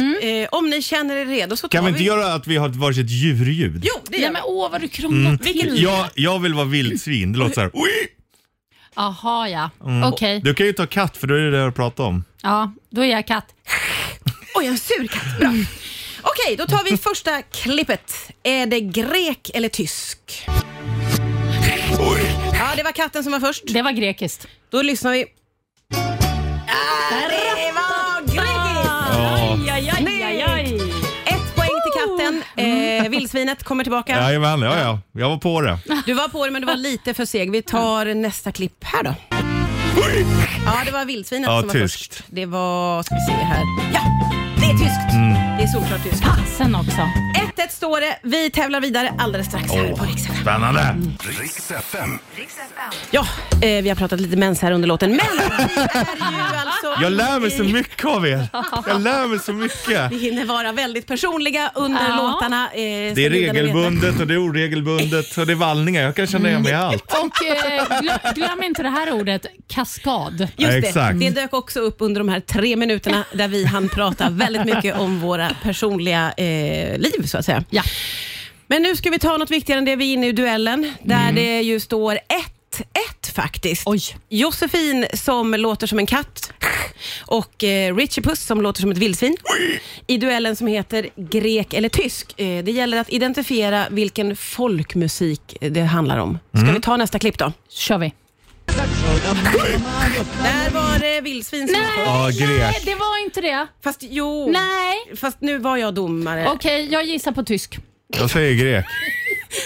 om 0.50 0.70
ni 0.70 0.82
känner 0.82 1.16
er 1.16 1.26
redo 1.26 1.56
så 1.56 1.68
tar 1.68 1.78
Kan 1.78 1.84
vi 1.84 1.92
vi... 1.92 1.98
inte 1.98 2.04
göra 2.08 2.34
att 2.34 2.46
vi 2.46 2.56
har 2.56 2.68
varsitt 2.68 3.10
djurljud? 3.10 3.82
Jo, 3.84 3.94
det 4.10 4.16
gör 4.16 4.26
vi. 4.28 4.32
men 4.32 4.42
åh 4.44 4.70
vad 4.70 4.80
du 4.80 4.88
krånglar 4.88 5.26
Mm. 5.30 5.38
till. 5.38 5.82
Jag, 5.82 6.06
jag 6.14 6.38
vill 6.38 6.54
vara 6.54 6.64
vildsvin, 6.64 7.32
det 7.32 7.38
låter 7.38 7.54
så 7.54 7.60
här. 7.60 7.70
Oi! 8.96 9.04
Jaha, 9.22 9.48
ja. 9.48 9.70
Mm. 9.84 10.04
Okej. 10.12 10.40
Du 10.44 10.54
kan 10.54 10.66
ju 10.66 10.72
ta 10.72 10.86
katt 10.86 11.16
för 11.16 11.26
då 11.26 11.34
är 11.34 11.38
det 11.38 11.50
det 11.50 11.58
jag 11.58 11.74
pratar 11.74 12.04
om. 12.04 12.24
Ja, 12.42 12.72
då 12.90 13.04
är 13.04 13.10
jag 13.10 13.26
katt. 13.26 13.46
Oj, 14.54 14.66
en 14.66 14.78
sur 14.78 15.06
katt. 15.06 15.38
Bra. 15.40 15.50
Okej, 16.22 16.56
då 16.56 16.66
tar 16.66 16.84
vi 16.84 16.96
första 16.96 17.42
klippet. 17.42 18.12
Är 18.42 18.66
det 18.66 18.80
grek 18.80 19.50
eller 19.54 19.68
tysk? 19.68 20.18
Ja, 22.52 22.72
det 22.76 22.82
var 22.82 22.92
katten 22.92 23.22
som 23.22 23.32
var 23.32 23.40
först. 23.40 23.62
Det 23.66 23.82
var 23.82 23.92
grekiskt. 23.92 24.46
Då 24.70 24.82
lyssnar 24.82 25.12
vi. 25.12 25.24
Vildsvinet 33.34 33.64
kommer 33.64 33.84
tillbaka. 33.84 34.12
Jajamän, 34.12 34.62
ja, 34.62 34.78
ja. 34.78 34.98
Jag 35.12 35.28
var 35.28 35.36
på 35.36 35.60
det. 35.60 35.78
Du 36.06 36.14
var 36.14 36.28
på 36.28 36.44
det, 36.46 36.50
men 36.52 36.62
du 36.62 36.66
var 36.66 36.76
lite 36.76 37.14
för 37.14 37.24
seg. 37.24 37.50
Vi 37.50 37.62
tar 37.62 38.14
nästa 38.14 38.52
klipp 38.52 38.84
här 38.84 39.02
då. 39.02 39.14
Ja, 40.66 40.72
det 40.86 40.92
var 40.92 41.04
vildsvinet 41.04 41.46
Ja, 41.50 41.58
som 41.60 41.68
var 41.68 41.74
tyskt. 41.74 42.14
först. 42.14 42.24
Det 42.30 42.46
var, 42.46 43.02
ska 43.02 43.14
vi 43.14 43.20
se 43.20 43.32
här. 43.32 43.62
Ja, 43.94 44.00
det 44.60 44.66
är 44.66 44.72
tyskt. 44.72 45.12
Mm. 45.14 45.41
Det 45.62 45.66
är 45.66 45.70
solklart 45.70 46.02
tyskt. 46.02 46.22
Passen 46.22 46.74
också. 46.74 46.90
1-1 47.56 47.68
står 47.70 48.00
det. 48.00 48.16
Vi 48.22 48.50
tävlar 48.50 48.80
vidare 48.80 49.14
alldeles 49.18 49.46
strax 49.46 49.72
här 49.72 49.88
på 49.96 50.04
Rix 50.04 50.22
FM. 50.24 50.36
Spännande. 50.42 50.96
Riks 51.40 51.70
FM. 51.70 52.18
Ja, 53.10 53.26
eh, 53.62 53.82
vi 53.82 53.88
har 53.88 53.96
pratat 53.96 54.20
lite 54.20 54.36
mens 54.36 54.60
här 54.62 54.72
under 54.72 54.88
låten, 54.88 55.10
men 55.10 55.18
vi 55.38 55.44
är 55.44 55.70
ju 55.70 56.56
alltså... 56.66 57.02
Jag 57.02 57.12
lär 57.12 57.40
mig 57.40 57.50
så 57.50 57.62
mycket 57.64 58.04
av 58.06 58.26
er. 58.26 58.48
Jag 58.86 59.00
lär 59.00 59.26
mig 59.26 59.38
så 59.38 59.52
mycket. 59.52 60.12
Vi 60.12 60.18
hinner 60.18 60.44
vara 60.44 60.72
väldigt 60.72 61.06
personliga 61.06 61.70
under 61.74 62.08
Ja. 62.08 62.16
låtarna. 62.16 62.66
Eh, 62.72 62.74
Det 62.74 62.80
är 62.86 63.14
gudarna 63.14 63.52
regelbundet 63.52 64.20
och 64.20 64.26
det 64.26 64.34
är 64.34 64.48
oregelbundet 64.48 65.38
och 65.38 65.46
det 65.46 65.52
är 65.52 65.56
vallningar. 65.56 66.02
Jag 66.02 66.16
kan 66.16 66.26
känna 66.26 66.48
igen 66.48 66.62
mig 66.62 66.72
i 66.72 66.74
allt. 66.74 67.12
Och 67.22 67.44
eh, 67.46 68.00
glö- 68.00 68.34
glöm 68.34 68.62
inte 68.62 68.82
det 68.82 68.88
här 68.90 69.12
ordet, 69.12 69.46
kaskad. 69.68 70.40
Just 70.40 70.52
Ja, 70.56 70.68
det, 70.68 70.76
exakt. 70.78 71.20
det 71.20 71.30
dök 71.30 71.54
också 71.54 71.80
upp 71.80 71.96
under 72.00 72.20
de 72.20 72.28
här 72.28 72.40
tre 72.40 72.76
minuterna 72.76 73.24
där 73.32 73.48
vi 73.48 73.64
hann 73.64 73.88
prata 73.88 74.30
väldigt 74.30 74.64
mycket 74.64 74.98
om 74.98 75.20
våra 75.20 75.50
personliga 75.54 76.32
eh, 76.36 76.98
liv 76.98 77.22
så 77.26 77.38
att 77.38 77.44
säga. 77.44 77.64
Ja. 77.70 77.82
Men 78.66 78.82
nu 78.82 78.96
ska 78.96 79.10
vi 79.10 79.18
ta 79.18 79.36
något 79.36 79.50
viktigare 79.50 79.78
än 79.78 79.84
det. 79.84 79.96
Vi 79.96 80.08
är 80.10 80.12
inne 80.14 80.26
i 80.28 80.32
duellen 80.32 80.92
där 81.02 81.22
Mm. 81.22 81.34
det 81.34 81.60
ju 81.62 81.80
står 81.80 82.14
1-1 82.14 83.32
faktiskt. 83.34 83.82
Oj. 83.86 84.00
Josefin 84.28 85.06
som 85.14 85.54
låter 85.54 85.86
som 85.86 85.98
en 85.98 86.06
katt 86.06 86.52
och 87.26 87.64
eh, 87.64 87.96
Richie 87.96 88.24
Puss 88.24 88.40
som 88.46 88.60
låter 88.62 88.80
som 88.80 88.90
ett 88.90 88.98
vildsvin. 88.98 89.36
I 90.06 90.16
duellen 90.16 90.56
som 90.56 90.66
heter 90.66 91.08
grek 91.16 91.74
eller 91.74 91.88
tysk. 91.88 92.40
Eh, 92.40 92.64
det 92.64 92.72
gäller 92.72 92.98
att 93.00 93.10
identifiera 93.10 93.86
vilken 93.90 94.36
folkmusik 94.36 95.56
det 95.60 95.80
handlar 95.82 96.18
om. 96.18 96.38
Ska 96.52 96.60
Mm. 96.62 96.74
vi 96.74 96.80
ta 96.80 96.96
nästa 96.96 97.18
klipp 97.18 97.38
då? 97.38 97.52
kör 97.70 97.98
vi. 97.98 98.12
Där 100.42 100.70
var 100.70 100.98
det 100.98 101.20
vildsvin 101.20 101.68
som 101.68 101.80
var 101.80 102.28
först. 102.30 102.40
Ja, 102.40 102.46
grek. 102.46 102.58
Nej, 102.60 102.82
det 102.84 102.94
var 102.94 103.24
inte 103.24 103.40
det. 103.40 103.66
Fast 103.84 103.98
jo, 104.02 104.50
Nej. 104.52 105.16
fast 105.16 105.40
nu 105.40 105.58
var 105.58 105.76
jag 105.76 105.94
domare. 105.94 106.48
Okej, 106.48 106.88
jag 106.92 107.04
gissar 107.04 107.32
på 107.32 107.42
tysk. 107.44 107.78
Jag 108.18 108.30
säger 108.30 108.54
grek. 108.54 108.84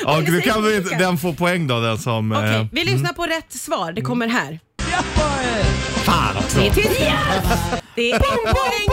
Ja, 0.04 0.20
du 0.20 0.40
kan 0.40 0.64
väl 0.64 0.84
den 0.84 1.18
får 1.18 1.32
poäng 1.32 1.66
då, 1.66 1.80
den 1.80 1.98
som... 1.98 2.32
Okej, 2.32 2.54
eh, 2.54 2.66
vi 2.72 2.84
lyssnar 2.84 3.12
på 3.12 3.26
rätt 3.26 3.52
svar. 3.52 3.92
Det 3.92 4.00
kommer 4.00 4.28
här. 4.28 4.60
Fan 6.04 6.36
också. 6.36 6.58
Det 6.58 6.66
är 6.66 6.70
tyst. 6.74 7.00
Det 7.94 8.10
är 8.10 8.14
en 8.14 8.20
poäng 8.54 8.86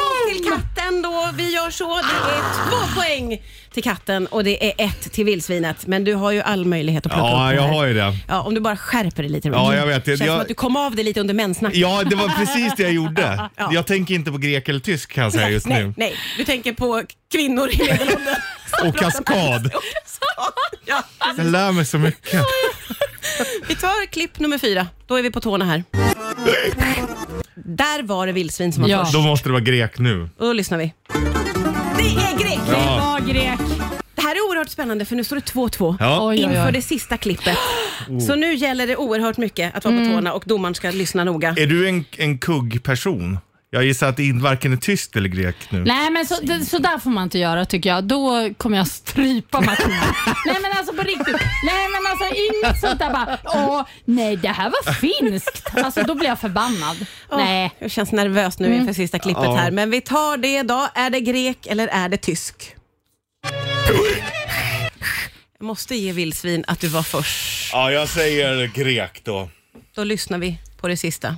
katten 0.94 1.02
då. 1.02 1.30
Vi 1.38 1.54
gör 1.54 1.70
så. 1.72 1.96
Det 1.96 2.02
är 2.32 2.70
två 2.70 2.96
poäng 3.02 3.42
till 3.74 3.84
katten 3.84 4.28
och 4.28 4.44
det 4.44 4.66
är 4.66 4.86
ett 4.86 5.12
till 5.14 5.26
vildsvinet. 5.26 5.88
Men 5.88 6.04
du 6.04 6.14
har 6.14 6.32
ju 6.32 6.42
all 6.42 6.66
möjlighet 6.66 7.06
att 7.06 7.12
plocka 7.12 7.28
upp 7.28 7.32
Ja, 7.34 7.48
det 7.50 7.56
jag 7.56 7.62
här. 7.62 7.74
har 7.74 7.86
ju 7.86 7.94
det. 7.94 8.14
Ja, 8.28 8.42
om 8.42 8.54
du 8.56 8.62
bara 8.62 8.78
skärper 8.78 9.24
dig 9.24 9.32
lite. 9.32 9.48
Ja, 9.48 9.76
jag 9.76 9.86
vet. 9.88 10.06
Känns 10.06 10.20
Jag- 10.20 10.28
som 10.30 10.40
att 10.42 10.48
du 10.48 10.54
kom 10.54 10.76
av 10.78 10.96
det 10.96 11.04
lite 11.04 11.20
under 11.20 11.34
menssnacket. 11.34 11.78
Ja, 11.80 12.04
det 12.04 12.16
var 12.16 12.30
precis 12.30 12.74
det 12.78 12.84
jag 12.84 12.92
gjorde. 13.02 13.50
Ja. 13.56 13.70
Jag 13.74 13.88
tänker 13.88 14.14
inte 14.14 14.32
på 14.32 14.38
grek 14.38 14.70
eller 14.70 14.80
tysk 14.80 15.12
kan 15.14 15.24
jag 15.24 15.34
säga 15.34 15.50
just 15.50 15.68
nej, 15.68 15.84
nu. 15.84 15.94
nej, 15.98 16.16
du 16.38 16.44
tänker 16.46 16.74
på 16.74 17.04
kvinnor 17.32 17.70
i 17.70 17.78
medelåldern. 17.78 18.36
som 18.80 18.88
Och 18.90 18.96
pratar 18.96 19.12
kaskad. 19.12 19.62
med- 19.64 19.76
Och 19.76 19.82
kaskad. 20.04 20.54
Ja, 20.86 21.04
Jag 21.38 21.46
lär 21.46 21.72
mig 21.72 21.86
så 21.86 21.98
mycket. 21.98 22.42
Vi 23.68 23.76
tar 23.76 24.06
klipp 24.06 24.40
nummer 24.40 24.58
fyra. 24.58 24.88
Då 25.08 25.16
är 25.16 25.22
vi 25.24 25.32
på 25.32 25.42
tårna 25.42 25.66
här. 25.66 25.84
Där 27.56 28.04
var 28.04 28.28
det 28.28 28.34
vildsvin 28.34 28.74
som 28.74 28.82
var 28.82 28.90
Ja. 28.90 29.00
först. 29.06 29.14
Då 29.14 29.22
måste 29.22 29.50
det 29.50 29.54
vara 29.54 29.62
grek 29.64 30.00
nu. 30.00 30.30
Och 30.38 30.46
då 30.46 30.54
lyssnar 30.54 30.78
vi. 30.78 30.94
Det 31.98 32.04
är 32.04 32.38
grek! 32.40 32.60
Det 32.66 32.72
var 32.74 33.20
grek. 33.20 33.60
Det 34.16 34.22
här 34.22 34.36
är 34.36 34.50
oerhört 34.50 34.70
spännande 34.70 35.06
för 35.06 35.16
nu 35.16 35.24
står 35.24 35.36
det 35.36 35.42
2-2 35.42 35.96
Ja. 36.00 36.28
Oj, 36.28 36.36
oj, 36.38 36.44
inför 36.44 36.66
oj. 36.68 36.72
det 36.74 36.82
sista 36.82 37.18
klippet. 37.18 37.58
Så 38.28 38.36
nu 38.36 38.54
gäller 38.56 38.88
det 38.88 38.96
oerhört 38.98 39.38
mycket 39.38 39.76
att 39.76 39.86
vara 39.86 39.96
Mm. 39.96 40.08
på 40.10 40.14
tårna 40.16 40.34
och 40.34 40.44
domaren 40.48 40.76
ska 40.76 40.92
lyssna 40.92 41.24
noga. 41.24 41.56
Är 41.58 41.66
du 41.68 41.88
en, 41.90 42.06
en 42.18 42.38
kuggperson? 42.38 43.38
Jag 43.74 43.84
gissar 43.84 44.10
att 44.10 44.18
det 44.18 44.24
inte 44.24 44.44
varken 44.44 44.74
är 44.74 44.78
tyst 44.78 45.16
eller 45.16 45.30
grek 45.30 45.56
nu. 45.70 45.84
Nej, 45.84 46.10
men 46.12 46.26
så, 46.26 46.36
det, 46.42 46.66
så 46.66 46.78
där 46.78 46.98
får 46.98 47.10
man 47.10 47.24
inte 47.24 47.40
göra 47.40 47.66
tycker 47.66 47.90
jag. 47.90 48.04
Då 48.04 48.54
kommer 48.58 48.78
jag 48.78 48.88
strypa 48.88 49.62
Martina. 49.62 50.04
nej, 50.46 50.56
men 50.62 50.72
alltså 50.78 50.94
på 50.94 51.02
riktigt. 51.02 51.42
Nej, 51.66 51.88
men 51.92 52.12
alltså 52.12 52.26
inget 52.36 52.82
sånt 52.82 53.00
där 53.00 53.10
bara, 53.10 53.38
åh, 53.44 53.84
nej, 54.06 54.36
det 54.36 54.48
här 54.48 54.70
var 54.70 54.94
finskt. 54.94 55.78
Alltså 55.78 56.04
då 56.04 56.16
blir 56.16 56.28
jag 56.28 56.40
förbannad. 56.40 57.06
Åh, 57.32 57.38
Nej. 57.38 57.72
Jag 57.80 57.92
känns 57.92 58.12
nervös 58.12 58.60
nu 58.60 58.76
inför 58.76 58.94
sista 58.94 59.20
klippet 59.20 59.44
Ja. 59.44 59.56
här. 59.56 59.72
Men 59.72 59.90
vi 59.92 60.02
tar 60.02 60.38
det 60.38 60.64
då. 60.64 60.90
Är 60.96 61.10
det 61.10 61.20
grek 61.20 61.68
eller 61.68 61.88
är 61.88 62.10
det 62.10 62.18
tysk? 62.18 62.76
Jag 65.60 65.66
måste 65.66 65.96
ge 65.96 66.12
vildsvin 66.12 66.64
att 66.68 66.80
du 66.80 66.88
var 66.88 67.04
först. 67.04 67.70
Ja, 67.74 67.92
jag 67.92 68.10
säger 68.10 68.68
grek 68.68 69.22
då. 69.24 69.50
Då 69.96 70.04
lyssnar 70.04 70.38
vi 70.38 70.58
på 70.82 70.88
det 70.88 70.98
sista. 70.98 71.38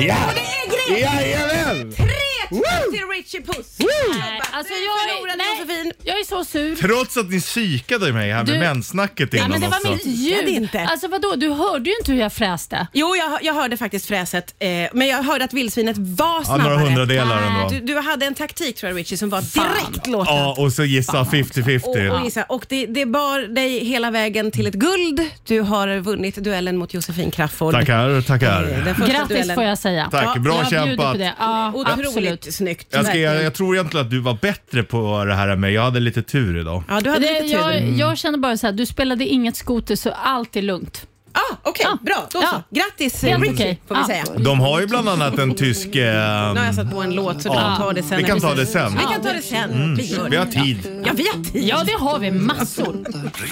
Ja! 0.00 0.16
Det 0.34 0.40
är 0.40 0.96
grek! 0.96 1.10
Jajamän! 1.12 2.09
3-2 2.50 2.62
till 2.92 3.06
Richie 3.16 3.40
Puss. 3.42 3.76
Nej, 3.78 4.40
alltså 4.52 4.72
jag, 4.74 4.82
är, 4.82 5.14
förlorade 5.14 5.36
nej, 5.38 5.46
Josefin. 5.60 5.92
jag 6.04 6.20
är 6.20 6.24
så 6.24 6.44
sur. 6.44 6.76
Trots 6.76 7.16
att 7.16 7.30
ni 7.30 7.40
psykade 7.40 8.12
mig 8.12 8.30
här 8.32 8.36
med 8.44 8.46
Du- 8.54 8.58
menssnacket 8.58 9.28
Ja, 9.32 9.38
innan 9.38 9.50
men 9.50 9.60
det 9.60 9.68
var 9.68 9.90
mitt 9.92 10.06
ljud. 10.06 10.48
inte. 10.48 10.80
Alltså 10.80 11.08
vadå, 11.08 11.34
du 11.36 11.48
hörde 11.50 11.90
ju 11.90 11.96
inte 12.00 12.12
hur 12.12 12.20
jag 12.20 12.32
fräste. 12.32 12.86
Jo, 12.92 13.16
jag, 13.16 13.38
jag 13.42 13.54
hörde 13.54 13.76
faktiskt 13.76 14.06
fräset, 14.06 14.54
eh, 14.58 14.68
men 14.92 15.06
jag 15.08 15.22
hörde 15.22 15.44
att 15.44 15.52
vildsvinet 15.52 15.96
var 15.98 16.26
Ja, 16.40 16.44
snabbare. 16.44 16.62
några 16.68 16.78
hundradelar 16.78 17.42
ändå. 17.42 17.68
Du, 17.68 17.80
du 17.80 18.00
hade 18.00 18.26
en 18.26 18.34
taktik 18.34 18.76
tror 18.76 18.90
jag 18.92 18.98
Richie 18.98 19.18
som 19.18 19.28
var 19.30 19.42
Fan. 19.42 19.66
direkt 19.84 20.06
låtad. 20.06 20.34
Ja, 20.34 20.54
och 20.58 20.72
så 20.72 20.84
gissa 20.84 21.24
50-50. 21.24 22.10
Och, 22.18 22.24
gissa, 22.24 22.42
och 22.44 22.66
det, 22.68 22.86
det 22.86 23.06
bar 23.06 23.54
dig 23.54 23.84
hela 23.84 24.10
vägen 24.10 24.50
till 24.50 24.66
ett 24.66 24.74
guld. 24.74 25.20
Du 25.46 25.60
har 25.60 25.98
vunnit 25.98 26.34
duellen 26.36 26.76
mot 26.76 26.94
Josefin 26.94 27.30
Crafoord. 27.30 27.74
Tackar, 27.74 28.00
Eh, 28.16 28.22
tackar. 28.22 28.62
Den 28.84 28.94
första 28.94 29.12
Grattis 29.12 29.28
duellen. 29.28 29.54
får 29.56 29.64
jag 29.64 29.78
säga. 29.78 30.08
Tack, 30.10 30.38
bra 30.38 30.54
jag 30.54 30.68
bjuder 30.70 30.86
kämpat. 30.86 31.12
på 31.12 31.18
det. 31.18 31.34
Ja, 31.38 31.72
Otroligt 31.74 32.06
absolut. 32.06 32.39
Snyggt. 32.44 32.86
Jag, 32.90 33.06
ska, 33.06 33.18
jag, 33.18 33.42
jag 33.44 33.54
tror 33.54 33.74
egentligen 33.74 34.06
att 34.06 34.10
du 34.10 34.20
var 34.20 34.38
bättre 34.42 34.82
på 34.82 35.24
det 35.24 35.34
här 35.34 35.48
än 35.48 35.60
mig. 35.60 35.72
Jag 35.74 35.82
hade 35.82 36.00
lite 36.00 36.22
tur 36.22 36.60
idag. 36.60 36.82
Ja, 36.88 37.00
du 37.00 37.10
hade 37.10 37.26
Det, 37.26 37.32
lite 37.42 37.54
tur. 37.54 37.60
jag, 37.60 37.76
Mm. 37.76 37.98
jag 37.98 38.18
känner 38.18 38.38
bara 38.38 38.56
så 38.56 38.66
här, 38.66 38.72
du 38.74 38.86
spelade 38.86 39.24
inget 39.26 39.56
skoter 39.56 39.96
så 39.96 40.10
allt 40.10 40.56
är 40.56 40.62
lugnt. 40.62 41.06
Ah, 41.32 41.56
Okej, 41.62 41.86
Ja. 41.88 41.98
bra. 42.02 42.28
Då 42.32 42.38
Ja. 42.42 42.48
så. 42.70 42.74
Grattis 42.76 43.22
Helt 43.22 43.42
Richie, 43.42 43.54
okej. 43.54 43.80
får 43.88 43.94
vi 43.94 44.00
Ja. 44.00 44.06
säga. 44.06 44.24
De 44.44 44.60
har 44.60 44.80
ju 44.80 44.86
bland 44.86 45.08
annat 45.08 45.38
en 45.38 45.54
tysk... 45.54 45.86
Eh, 45.86 45.92
Nu 45.94 46.58
har 46.58 46.66
jag 46.66 46.74
satt 46.74 46.90
på 46.92 47.02
en 47.02 47.14
låt 47.14 47.42
så 47.42 47.48
du 47.48 47.54
Ja. 47.54 47.60
kan 47.60 47.76
ta 47.76 47.92
det 47.92 48.02
sen. 48.02 48.18
Vi 48.18 48.24
kan 48.24 48.40
ta 48.40 48.54
det 48.54 48.66
sen. 48.66 48.92
Vi 48.92 49.14
kan 49.14 49.22
ta 49.22 49.32
det 49.32 49.42
sen. 49.42 49.94
Vi 49.96 50.04
gör 50.04 50.28
vi 50.28 50.36
har 50.36 50.46
tid. 50.46 51.02
Ja, 51.06 51.12
vi 51.14 51.26
har 51.26 51.44
tid. 51.44 51.64
Ja, 51.64 51.82
det 51.86 51.92
har 51.92 52.18
vi 52.18 52.30
massor. 52.30 52.96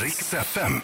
Riks 0.03 0.35
FM. 0.35 0.81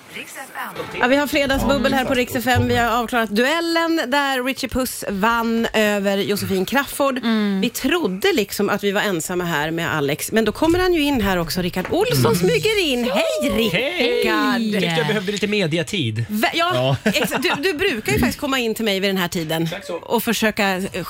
Ja, 1.00 1.06
vi 1.06 1.16
har 1.16 1.26
fredagsbubbel 1.26 1.94
här 1.94 2.04
på 2.04 2.14
Rix 2.14 2.34
FM. 2.36 2.68
Vi 2.68 2.76
har 2.76 2.98
avklarat 3.02 3.30
duellen 3.30 4.00
där 4.06 4.44
Richie 4.44 4.68
Puss 4.70 5.04
vann 5.08 5.66
över 5.72 6.16
Josefin 6.18 6.64
Crafoord. 6.64 7.18
Mm. 7.18 7.60
Vi 7.60 7.70
trodde 7.70 8.32
liksom 8.32 8.70
att 8.70 8.84
vi 8.84 8.92
var 8.92 9.00
ensamma 9.02 9.44
här 9.44 9.70
med 9.70 9.94
Alex, 9.94 10.32
men 10.32 10.44
då 10.44 10.52
kommer 10.52 10.78
han 10.78 10.94
ju 10.94 11.02
in 11.02 11.20
här 11.20 11.36
också. 11.38 11.62
Rickard 11.62 11.86
Olsson 11.90 12.36
smyger 12.36 12.82
in. 12.82 13.10
Hej 13.14 13.50
Rickard! 13.56 14.60
Tyckte 14.80 14.86
jag 14.98 15.06
behövde 15.06 15.32
lite 15.32 15.46
mediatid. 15.46 16.24
Ja, 16.54 16.72
Du, 17.42 17.62
du 17.62 17.72
brukar 17.78 18.12
ju 18.12 18.18
faktiskt 18.18 18.40
komma 18.40 18.58
in 18.58 18.74
till 18.74 18.84
mig 18.84 19.00
vid 19.00 19.10
den 19.10 19.16
här 19.16 19.28
tiden 19.28 19.68
så. 19.86 19.94
och 19.94 20.22
försöka 20.22 20.76
eh, 20.76 21.04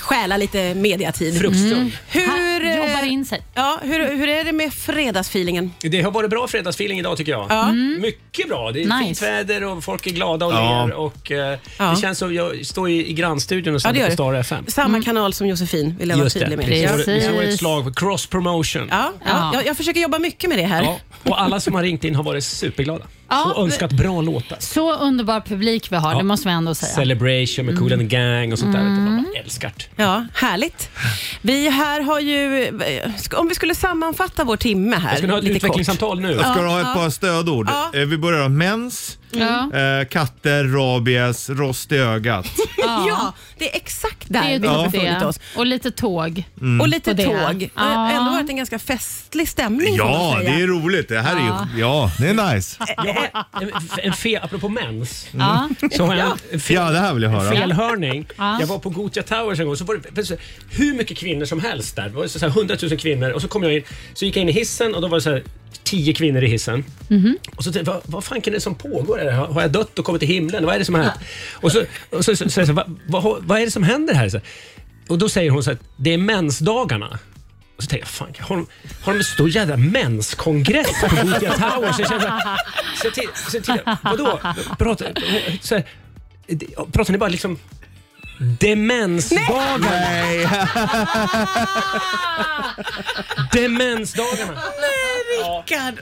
stjäla 0.00 0.36
lite 0.36 0.74
mediatid. 0.74 1.38
Fruktstund. 1.40 1.90
Hur, 2.08 2.26
Han 2.26 2.66
eh, 2.66 2.76
jobbar 2.76 3.02
in 3.06 3.24
sig. 3.24 3.42
Ja, 3.54 3.78
hur, 3.82 4.16
hur 4.16 4.28
är 4.28 4.44
det 4.44 4.52
med 4.52 4.72
fredagsfeelingen? 4.74 5.70
Det 5.80 6.02
har 6.02 6.10
varit 6.10 6.30
bra 6.30 6.48
fredagsfeeling 6.48 6.98
idag 6.98 7.16
tycker 7.16 7.32
jag. 7.32 7.46
Ja. 7.50 7.72
Mycket 8.00 8.48
bra. 8.48 8.72
Det 8.72 8.82
är 8.82 8.84
Nice. 8.84 9.04
fint 9.04 9.22
väder 9.22 9.64
och 9.64 9.84
folk 9.84 10.06
är 10.06 10.10
glada 10.10 10.46
och 10.46 10.52
Ja. 10.52 10.86
ler. 10.86 10.94
Och, 10.94 11.30
eh, 11.32 11.58
Ja. 11.78 11.84
Det 11.90 11.96
känns 12.00 12.18
som 12.18 12.34
jag 12.34 12.66
står 12.66 12.90
i, 12.90 13.10
i 13.10 13.12
grannstudion 13.12 13.74
och 13.74 13.82
sänder 13.82 14.06
på. 14.06 14.12
Star 14.12 14.34
FM. 14.34 14.64
Samma 14.68 15.02
kanal 15.02 15.34
som 15.34 15.46
Josefin, 15.46 15.96
vill 15.98 16.08
jag 16.08 16.16
vara 16.16 16.24
Just 16.26 16.34
det. 16.34 16.40
tydlig 16.40 16.56
med. 16.58 16.66
Vi 16.66 16.82
Ja. 16.82 16.88
slår- 16.88 16.98
Vi 17.14 17.20
slår 17.20 17.32
ett 17.32 17.38
Precis. 17.40 17.58
slag 17.58 17.84
för 17.84 17.92
cross 17.92 18.26
promotion. 18.26 18.88
Ja, 18.90 19.12
ja. 19.24 19.30
Ja. 19.30 19.50
Jag, 19.54 19.66
jag 19.66 19.76
försöker 19.76 20.00
jobba 20.00 20.18
mycket 20.18 20.48
med 20.50 20.58
det 20.58 20.64
här. 20.64 20.82
Ja, 20.82 20.98
och 21.22 21.40
alla 21.42 21.60
som 21.60 21.74
har 21.74 21.82
ringt 21.82 22.04
in 22.04 22.14
har 22.14 22.22
varit 22.22 22.44
superglada 22.44 23.04
Ja, 23.32 23.52
och 23.56 23.62
önskat 23.64 23.92
bra 23.92 24.20
låtar. 24.20 24.56
Så 24.60 24.92
underbar 24.96 25.40
publik 25.40 25.92
vi 25.92 25.96
har, 25.96 26.12
Ja. 26.12 26.18
det 26.18 26.24
måste 26.24 26.48
vi 26.48 26.54
ändå 26.54 26.74
säga. 26.74 26.94
Celebration 26.94 27.66
med 27.66 27.78
Cool 27.78 27.92
and 27.92 28.00
the 28.10 28.16
Gang 28.16 28.52
och 28.52 28.58
sånt 28.58 28.72
där. 28.72 28.82
Man 28.82 29.24
bara 29.24 29.40
älskar 29.44 29.72
det. 29.76 30.02
Ja, 30.02 30.26
härligt. 30.34 30.90
Vi 31.42 31.68
här 31.70 32.00
har 32.00 32.20
ju, 32.20 32.70
om 33.36 33.48
vi 33.48 33.54
skulle 33.54 33.74
sammanfatta 33.74 34.44
vår 34.44 34.56
timme 34.56 34.96
här 34.96 35.08
Jag 35.10 35.18
ska 35.18 35.26
ha 35.30 35.38
ett 35.38 35.44
lite 35.44 35.54
kort. 35.54 35.64
utvecklingssamtal 35.68 36.20
nu. 36.20 36.34
Ska 36.38 36.54
du 36.62 36.68
ha 36.68 36.80
ett 36.80 36.94
par 36.96 37.10
stödord? 37.10 37.68
Ja. 37.70 37.90
Eh, 38.00 38.06
Vi 38.06 38.18
börjar 38.18 38.48
med 38.48 38.50
mens, 38.50 39.18
Eh, 39.40 40.08
katter, 40.08 40.64
rabies, 40.64 41.50
rost 41.50 41.92
i 41.92 41.96
ögat. 41.98 42.46
Ja, 43.08 43.32
det 43.58 43.72
är 43.72 43.76
exakt 43.76 44.24
där 44.28 44.42
Det 44.42 44.54
är 44.54 44.58
vi 44.58 44.66
har 44.68 44.82
typ 44.84 44.92
befunnit 44.92 45.20
det. 45.20 45.26
oss. 45.26 45.40
Och 45.56 45.66
lite 45.66 45.90
tåg. 45.90 46.42
Och 46.80 46.88
lite 46.88 47.10
Och 47.10 47.16
det. 47.16 47.24
tåg. 47.24 47.58
Det 47.74 47.80
har 47.80 48.10
Ja. 48.10 48.10
ändå 48.18 48.30
varit 48.30 48.50
en 48.50 48.56
ganska 48.56 48.78
festlig 48.78 49.48
stämning 49.48 49.98
får 49.98 50.04
man 50.04 50.12
Ja, 50.12 50.36
säga. 50.38 50.50
det 50.56 50.62
är 50.62 50.66
roligt. 50.66 51.08
Det 51.08 51.20
här 51.20 51.36
är 51.36 51.40
ju, 51.74 51.80
ja, 51.80 52.10
det 52.18 52.26
är 52.28 52.54
nice. 52.54 52.76
Jag 52.96 53.14
har 53.14 53.44
en, 53.60 53.70
en 54.02 54.12
fel, 54.12 54.40
apropå 54.44 54.68
mens, 54.68 55.26
Ja. 55.32 55.68
så 55.96 56.04
har 56.06 56.14
jag 56.14 56.32
en, 56.52 56.60
fel, 56.60 56.74
Ja, 56.76 56.90
det 56.90 56.98
här 56.98 57.14
vill 57.14 57.22
jag 57.22 57.32
en 57.32 57.38
höra. 57.40 57.50
felhörning. 57.56 58.26
Ja. 58.36 58.56
Jag 58.60 58.66
var 58.66 58.78
på 58.78 58.90
Gothia 58.90 59.22
Towers 59.22 59.60
en 59.60 59.66
gång, 59.66 59.76
så 59.76 59.84
var 59.84 60.00
det 60.12 60.24
så- 60.24 60.36
hur 60.70 60.94
mycket 60.94 61.18
kvinnor 61.18 61.44
som 61.44 61.60
helst 61.60 61.96
där. 61.96 62.02
Det 62.08 62.14
var 62.16 62.26
så 62.26 62.38
här 62.38 62.48
100 62.48 62.76
000 62.82 62.98
kvinnor 62.98 63.30
och 63.30 63.42
så 63.42 63.48
kom 63.48 63.62
jag 63.62 63.72
in, 63.74 63.82
så 64.14 64.24
gick 64.24 64.36
jag 64.36 64.42
in 64.42 64.48
i 64.48 64.52
hissen 64.52 64.94
och 64.94 65.02
då 65.02 65.08
var 65.08 65.18
det 65.18 65.22
så 65.22 65.30
här 65.30 65.42
10 65.82 66.14
kvinnor 66.14 66.44
i 66.44 66.46
hissen. 66.48 66.84
Och 67.56 67.64
så 67.64 67.72
tänkte 67.72 67.90
jag, 67.90 67.94
vad, 67.96 68.02
vad 68.06 68.24
fan 68.24 68.40
kan 68.40 68.52
det 68.52 68.60
som 68.60 68.74
pågår? 68.74 69.18
Här? 69.18 69.30
Har, 69.32 69.46
har 69.46 69.62
jag 69.62 69.70
dött 69.70 69.98
och 69.98 70.04
kommit 70.04 70.20
till 70.20 70.28
himlen? 70.28 70.66
Vad 70.66 70.74
är 70.74 70.78
det 70.78 70.84
som 70.84 70.94
har 70.94 71.02
hänt? 71.02 71.14
Och 71.52 71.72
så, 71.72 71.84
och 72.10 72.24
så, 72.24 72.36
så, 72.36 72.44
så, 72.44 72.50
så, 72.50 72.66
så 72.66 72.72
vad, 72.72 72.98
vad, 73.06 73.44
vad 73.44 73.60
är 73.60 73.64
det 73.64 73.70
som 73.70 73.82
händer 73.82 74.14
här? 74.14 74.28
Så, 74.28 74.40
och 75.08 75.18
då 75.18 75.28
säger 75.28 75.50
hon 75.50 75.64
så 75.64 75.70
här, 75.70 75.78
det 75.96 76.14
är 76.14 76.18
mensdagarna. 76.18 77.18
Och 77.76 77.82
så 77.82 77.88
tänkte 77.88 77.96
jag, 77.96 78.08
fan, 78.08 78.28
har 78.38 78.56
de, 78.56 78.66
har 79.02 79.12
de 79.12 79.18
en 79.18 79.24
stor 79.24 79.48
jävla 79.48 79.76
menskongress 79.76 81.00
på 81.00 81.16
Gothia 81.16 81.52
Towers? 81.52 81.98
Jag 81.98 82.08
känner 82.08 82.20
så 82.20 82.28
här, 82.28 82.58
så 83.02 83.10
till, 83.10 83.28
så 83.34 83.60
till, 83.60 83.80
vadå? 84.02 84.40
Pratar, 84.78 85.12
så 85.60 85.74
här, 85.74 85.84
pratar 86.92 87.12
ni 87.12 87.18
bara 87.18 87.28
liksom 87.30 87.58
demensdagar? 88.38 89.78
Nej. 89.78 90.48
Demensdagarna. 93.52 94.52
Rickard. 95.32 95.94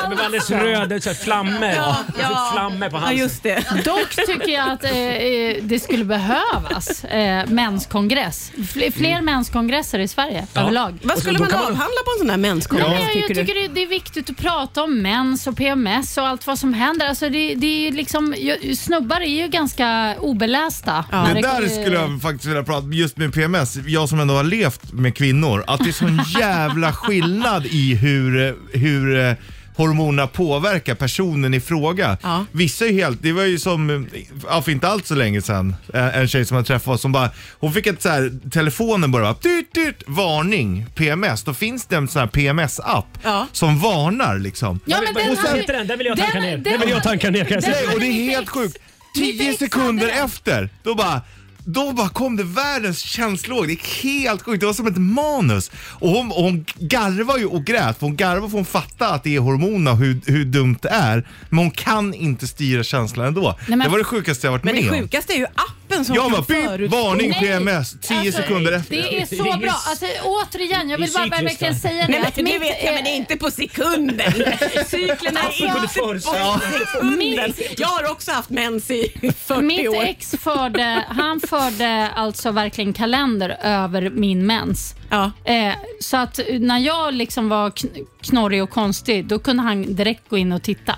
Jag 0.00 0.08
blev 0.08 0.20
alldeles 0.20 0.50
röd, 0.50 1.02
så 1.02 1.08
här, 1.10 1.14
flammor. 1.16 1.64
Jag 1.64 1.96
fick 2.06 2.52
flammor 2.52 2.88
på 2.90 2.96
ja, 2.96 3.00
halsen. 3.00 3.16
just 3.18 3.42
det. 3.42 3.64
Dock 3.84 4.10
tycker 4.26 4.52
jag 4.52 4.70
att 4.70 4.84
eh, 4.84 4.96
eh, 4.96 5.56
det 5.62 5.80
skulle 5.80 6.04
behövas 6.04 7.04
eh, 7.04 7.46
menskongress. 7.46 8.52
Fl- 8.56 8.92
fler 8.92 9.22
menskongresser 9.22 9.98
i 9.98 10.08
Sverige 10.08 10.46
Ja. 10.52 10.60
överlag. 10.60 10.98
Vad 11.02 11.18
skulle 11.18 11.38
då 11.38 11.44
man 11.44 11.50
kan 11.50 11.58
man- 11.60 11.66
avhandla 11.72 12.00
på 12.04 12.10
en 12.14 12.18
sån 12.18 12.30
här 12.30 12.36
menskongress, 12.36 12.88
Nej, 12.88 13.02
jag 13.02 13.12
tycker 13.12 13.34
tycker 13.34 13.54
du? 13.54 13.60
det, 13.60 13.68
det 13.74 13.82
är 13.82 13.86
viktigt 13.86 14.30
att 14.30 14.36
prata 14.36 14.82
om 14.82 15.02
mens 15.02 15.46
och 15.46 15.56
PMS 15.56 16.18
och 16.18 16.26
allt 16.28 16.46
vad 16.46 16.58
som 16.58 16.74
händer. 16.74 17.06
Alltså 17.08 17.28
det, 17.28 17.54
det 17.54 17.66
är 17.66 17.80
ju 17.80 17.90
liksom, 17.96 18.34
ju- 18.38 18.76
snubbar 18.76 19.20
är 19.20 19.26
ju 19.42 19.48
ganska 19.48 20.14
obelästa. 20.20 21.04
när 21.12 21.29
Det 21.34 21.40
där 21.40 21.68
skulle 21.68 21.96
jag 21.96 22.22
faktiskt 22.22 22.46
vilja 22.46 22.62
prata 22.62 22.86
just 22.92 23.16
med 23.16 23.34
PMS. 23.34 23.76
Jag 23.86 24.08
som 24.08 24.20
ändå 24.20 24.34
har 24.34 24.44
levt 24.44 24.92
med 24.92 25.16
kvinnor. 25.16 25.64
Att 25.66 25.80
det 25.84 25.90
är 25.90 25.92
sån 25.92 26.20
jävla 26.40 26.92
skillnad 26.92 27.66
i 27.66 27.94
hur, 27.94 28.56
hur 28.78 29.18
eh, 29.26 29.32
hormonerna 29.76 30.26
påverkar 30.26 30.94
personen 30.94 31.54
i 31.54 31.60
fråga. 31.60 32.18
Ja. 32.22 32.44
Vissa 32.52 32.86
är 32.86 32.92
helt, 32.92 33.22
det 33.22 33.32
var 33.32 33.42
ju 33.44 33.58
som, 33.58 34.06
ja, 34.48 34.62
för 34.62 34.72
inte 34.72 34.88
allt 34.88 35.06
så 35.06 35.14
länge 35.14 35.42
sedan, 35.42 35.74
eh, 35.94 36.18
en 36.18 36.28
tjej 36.28 36.44
som 36.44 36.56
jag 36.56 36.66
träffade 36.66 36.98
som 36.98 37.12
bara, 37.12 37.30
hon 37.60 37.72
fick 37.72 37.86
ett 37.86 38.02
så 38.02 38.08
här, 38.08 38.50
telefonen 38.50 39.10
bara, 39.12 39.32
dyrt, 39.32 39.74
dyrt, 39.74 40.02
varning, 40.06 40.86
PMS. 40.94 41.42
Då 41.42 41.54
finns 41.54 41.86
det 41.86 41.96
en 41.96 42.08
sån 42.08 42.20
här 42.20 42.26
PMS-app 42.26 43.18
Ja. 43.22 43.46
som 43.52 43.78
varnar 43.80 44.38
liksom. 44.38 44.80
Ja, 44.84 44.96
men 45.04 45.14
den 45.14 45.56
heter 45.56 45.72
den? 45.72 45.86
Den 45.86 45.98
vill 45.98 46.06
jag 46.06 46.16
den- 46.16 46.24
tanka 46.26 46.40
ner. 46.40 46.50
den- 46.50 46.62
Den 46.62 46.80
vill 46.80 46.90
jag 46.90 47.02
tanka 47.02 47.30
ner 47.30 47.44
kan 47.44 47.52
jag 47.54 47.62
den- 47.62 47.72
säga. 47.72 47.86
Nej, 47.86 47.94
och 47.94 48.00
det 48.00 48.06
är 48.06 48.30
helt 48.30 48.48
sjukt. 48.48 48.78
Tio 49.14 49.56
sekunder 49.58 50.06
det. 50.06 50.12
efter, 50.12 50.68
då 50.82 50.94
bara 50.94 51.20
då 51.64 51.92
bara 51.92 52.08
kom 52.08 52.36
det 52.36 52.44
världens 52.44 52.98
känslor. 52.98 53.66
Det 53.66 53.72
är 53.72 54.02
helt 54.02 54.42
sjukt. 54.42 54.60
Det 54.60 54.66
var 54.66 54.72
som 54.72 54.86
ett 54.86 54.96
manus. 54.96 55.70
Och 55.76 56.10
hon, 56.10 56.30
och 56.30 56.42
hon 56.42 56.64
garvar 56.78 57.38
ju 57.38 57.44
och 57.46 57.64
grät. 57.64 57.98
För 57.98 58.06
hon 58.06 58.16
garvar 58.16 58.48
för 58.48 58.56
hon 58.56 58.64
fattar 58.64 59.14
att 59.14 59.24
det 59.24 59.36
är 59.36 59.40
hormonerna 59.40 59.90
och 59.90 59.96
hur, 59.96 60.20
hur 60.26 60.44
dumt 60.44 60.76
det 60.82 60.88
är. 60.88 61.28
Men 61.48 61.58
hon 61.58 61.70
kan 61.70 62.14
inte 62.14 62.46
styra 62.46 62.82
känslan 62.82 63.26
ändå. 63.26 63.58
men- 63.68 63.78
det 63.78 63.88
var 63.88 63.98
det 63.98 64.04
sjukaste 64.04 64.46
jag 64.46 64.52
varit 64.52 64.64
Men 64.64 64.74
med 64.74 64.84
det 64.84 64.90
om. 64.90 64.96
sjukaste 64.98 65.32
är 65.32 65.36
ju 65.38 65.44
appen 65.44 65.74
som 66.04 66.14
Jag 66.14 66.24
kan 66.24 66.32
bara, 66.32 66.42
pip, 66.42 66.64
förutspå. 66.66 66.96
varning 66.96 67.30
Nej, 67.30 67.40
PMS, 67.40 67.96
10 68.00 68.18
alltså, 68.18 68.32
sekunder 68.42 68.72
efter. 68.72 68.96
Det 68.96 69.22
är 69.22 69.26
så 69.26 69.42
Det 69.42 69.50
är 69.50 69.56
bra. 69.56 69.70
Alltså, 69.70 70.06
återigen, 70.24 70.90
jag 70.90 70.98
vill 70.98 71.10
bara 71.14 71.24
cykliskt, 71.24 71.42
verkligen 71.44 71.72
va? 71.74 71.78
säga 71.80 72.06
det. 72.06 72.12
Nej, 72.12 72.20
att 72.20 72.36
men 72.36 72.44
det 72.44 72.52
mitt, 72.52 72.62
vet 72.62 72.84
jag, 72.84 72.94
men 72.94 73.04
det 73.04 73.10
är 73.10 73.16
inte 73.16 73.36
på 73.36 73.50
sekunden. 73.50 74.32
Cyklerna 74.86 75.40
är 75.40 75.44
Alltså, 75.46 75.64
inte 75.64 75.80
på 75.80 76.20
sekunden. 76.20 77.52
Jag 77.78 77.88
har 77.88 78.10
också 78.10 78.32
haft 78.32 78.50
mens 78.50 78.90
i 78.90 79.12
40 79.46 79.62
Mitt 79.62 79.88
år. 79.88 80.02
ex 80.04 80.34
förde, 80.40 81.04
han 81.08 81.40
förde 81.40 82.08
alltså 82.16 82.50
verkligen 82.50 82.92
kalender 82.92 83.56
över 83.62 84.10
min 84.10 84.46
mens. 84.46 84.94
Ja. 85.10 85.30
Eh, 85.44 85.72
så 86.00 86.16
att 86.16 86.40
när 86.60 86.78
jag 86.78 87.14
liksom 87.14 87.48
var 87.48 87.70
kn- 87.70 88.06
knorrig 88.22 88.62
och 88.62 88.70
konstig, 88.70 89.26
då 89.26 89.38
kunde 89.38 89.62
han 89.62 89.94
direkt 89.94 90.28
gå 90.28 90.38
in 90.38 90.52
och 90.52 90.62
titta. 90.62 90.94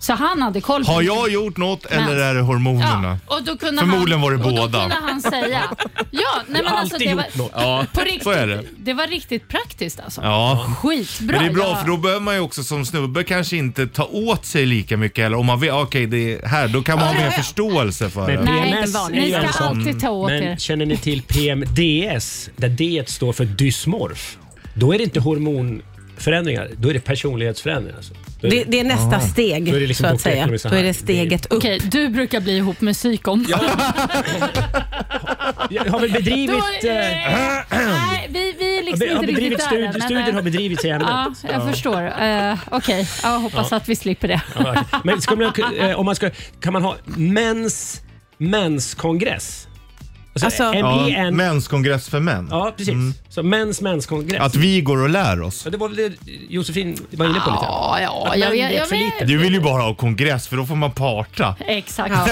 Så 0.00 0.12
han 0.12 0.42
hade 0.42 0.60
koll 0.60 0.84
på 0.84 0.92
Har 0.92 1.02
jag 1.02 1.30
gjort 1.30 1.56
något 1.56 1.86
eller 1.86 2.04
Men- 2.06 2.20
är 2.20 2.34
det 2.34 2.40
hormonerna? 2.40 3.18
Ja, 3.28 3.36
och 3.36 3.44
då 3.44 3.56
kunde 3.56 3.80
Förmodligen 3.80 4.20
han, 4.20 4.20
var 4.20 4.30
det 4.30 4.44
och 4.44 4.54
båda. 4.54 4.66
Då 4.66 4.78
kunde 4.80 4.96
han 5.10 5.22
säga. 5.22 5.62
Ja, 6.10 6.42
nej, 6.48 6.62
men 6.64 6.66
alltså, 6.74 6.98
det 6.98 7.14
var. 7.14 7.24
Ja, 7.52 7.86
på 7.92 8.00
riktigt, 8.00 8.22
så 8.22 8.30
är 8.30 8.46
det. 8.46 8.64
det 8.78 8.92
var 8.94 9.06
riktigt 9.06 9.48
praktiskt 9.48 10.00
alltså. 10.00 10.20
Ja. 10.22 10.74
Skitbra. 10.78 11.36
Men 11.36 11.44
det 11.44 11.50
är 11.50 11.54
bra 11.54 11.76
för 11.76 11.86
då 11.86 11.96
behöver 11.96 12.20
man 12.20 12.34
ju 12.34 12.40
också 12.40 12.64
som 12.64 12.86
snubbe 12.86 13.24
kanske 13.24 13.56
inte 13.56 13.86
ta 13.86 14.04
åt 14.04 14.46
sig 14.46 14.66
lika 14.66 14.96
mycket 14.96 15.24
heller. 15.24 15.36
Om 15.36 15.46
man 15.46 15.60
vet, 15.60 15.72
okej 15.72 16.06
det 16.06 16.34
är 16.34 16.46
här, 16.46 16.68
då 16.68 16.82
kan 16.82 16.98
man 16.98 17.06
ha 17.06 17.14
mer 17.14 17.30
förståelse 17.30 18.10
för 18.10 18.26
Men 18.26 18.36
det. 18.36 18.42
Nej, 18.52 18.62
PMS 18.72 18.88
inte 18.88 19.18
är 19.18 19.40
ni 19.42 19.48
ska 19.52 19.64
alltid 19.64 20.00
ta 20.00 20.10
åt 20.10 20.30
er. 20.30 20.40
Men 20.40 20.58
känner 20.58 20.86
ni 20.86 20.96
till 20.96 21.22
PMDS, 21.22 22.50
där 22.56 22.68
D 22.68 23.04
står 23.06 23.32
för 23.32 23.44
dysmorf? 23.44 24.38
Då 24.74 24.94
är 24.94 24.98
det 24.98 25.04
inte 25.04 25.20
hormonförändringar, 26.20 26.70
då 26.76 26.88
är 26.88 26.94
det 26.94 27.00
personlighetsförändringar. 27.00 27.96
Alltså. 27.96 28.14
Då 28.40 28.46
är 28.46 28.50
Det, 28.50 28.64
det 28.64 28.80
är 28.80 28.84
nästa 28.84 29.20
steg, 29.20 29.70
Då 29.70 29.76
är 29.76 29.80
det 29.80 29.86
liksom 29.86 30.04
så 30.04 30.14
att 30.14 30.18
Dr. 30.18 30.22
säga. 30.22 30.58
Så 30.58 30.68
Då 30.68 30.74
är 30.74 30.82
det 30.82 30.94
steget 30.94 31.46
upp. 31.46 31.52
Okej, 31.52 31.80
du 31.90 32.08
brukar 32.08 32.40
bli 32.40 32.56
ihop 32.56 32.80
med 32.80 32.94
psykon. 32.94 33.46
jag 35.70 35.84
har 35.90 36.00
väl 36.00 36.12
bedrivit... 36.12 36.50
Då, 36.82 36.88
eh, 36.88 37.58
eh, 37.58 37.64
nej, 37.70 38.28
vi, 38.30 38.54
vi 38.58 38.78
är 38.78 38.82
liksom 38.82 39.06
jag 39.06 39.16
har 39.16 39.22
inte 39.22 39.32
bedrivit 39.32 39.50
riktigt 39.50 39.66
stud, 39.66 39.80
där 39.80 39.86
än, 39.86 39.92
men, 39.92 40.02
studier 40.02 40.28
eh, 40.28 40.34
har 40.34 40.42
bedrivits 40.42 40.84
i 40.84 40.88
ämnet. 40.88 41.08
Ja, 41.08 41.34
jag 41.52 41.68
förstår. 41.70 42.02
Uh, 42.02 42.58
Okej, 42.70 43.08
jag 43.22 43.38
hoppas 43.38 43.72
att 43.72 43.88
vi 43.88 43.96
slipper 43.96 44.28
det. 44.28 44.42
Men 45.04 45.20
ska 45.20 45.36
man, 45.36 45.52
eh, 45.78 46.00
om 46.00 46.06
man 46.06 46.16
ska, 46.16 46.30
kan 46.60 46.72
man 46.72 46.82
ha 46.82 46.96
mäns 47.04 48.02
menskongress? 48.38 49.66
Alltså- 50.34 50.62
Ja, 50.62 51.06
MBN. 51.06 51.36
menskongress 51.36 52.08
för 52.08 52.20
män. 52.20 52.48
Ja, 52.50 52.72
precis. 52.76 52.94
Så 53.28 53.42
mäns 53.42 53.80
menskongress. 53.80 54.40
Att 54.40 54.54
vi 54.56 54.80
går 54.80 55.02
och 55.02 55.08
lär 55.08 55.42
oss. 55.42 55.62
Ja, 55.64 55.70
det 55.70 55.76
var 55.76 55.88
väl 55.88 55.96
det 55.96 56.12
Josefin 56.48 56.96
var 57.10 57.26
inne 57.26 57.40
på 57.40 57.50
lite? 57.50 57.62
Ja, 57.62 57.98
ja, 58.00 58.36
jag 58.36 58.50
vet. 58.50 58.74
Jag 58.74 58.88
för 58.88 58.96
vet. 58.96 59.04
lite. 59.04 59.24
Du 59.24 59.36
vill 59.38 59.52
ju 59.54 59.60
bara 59.60 59.82
ha 59.82 59.94
kongress 59.94 60.48
för 60.48 60.56
då 60.56 60.66
får 60.66 60.76
man 60.76 60.90
parta. 60.92 61.54
Exakt. 61.66 62.10
Ja, 62.14 62.28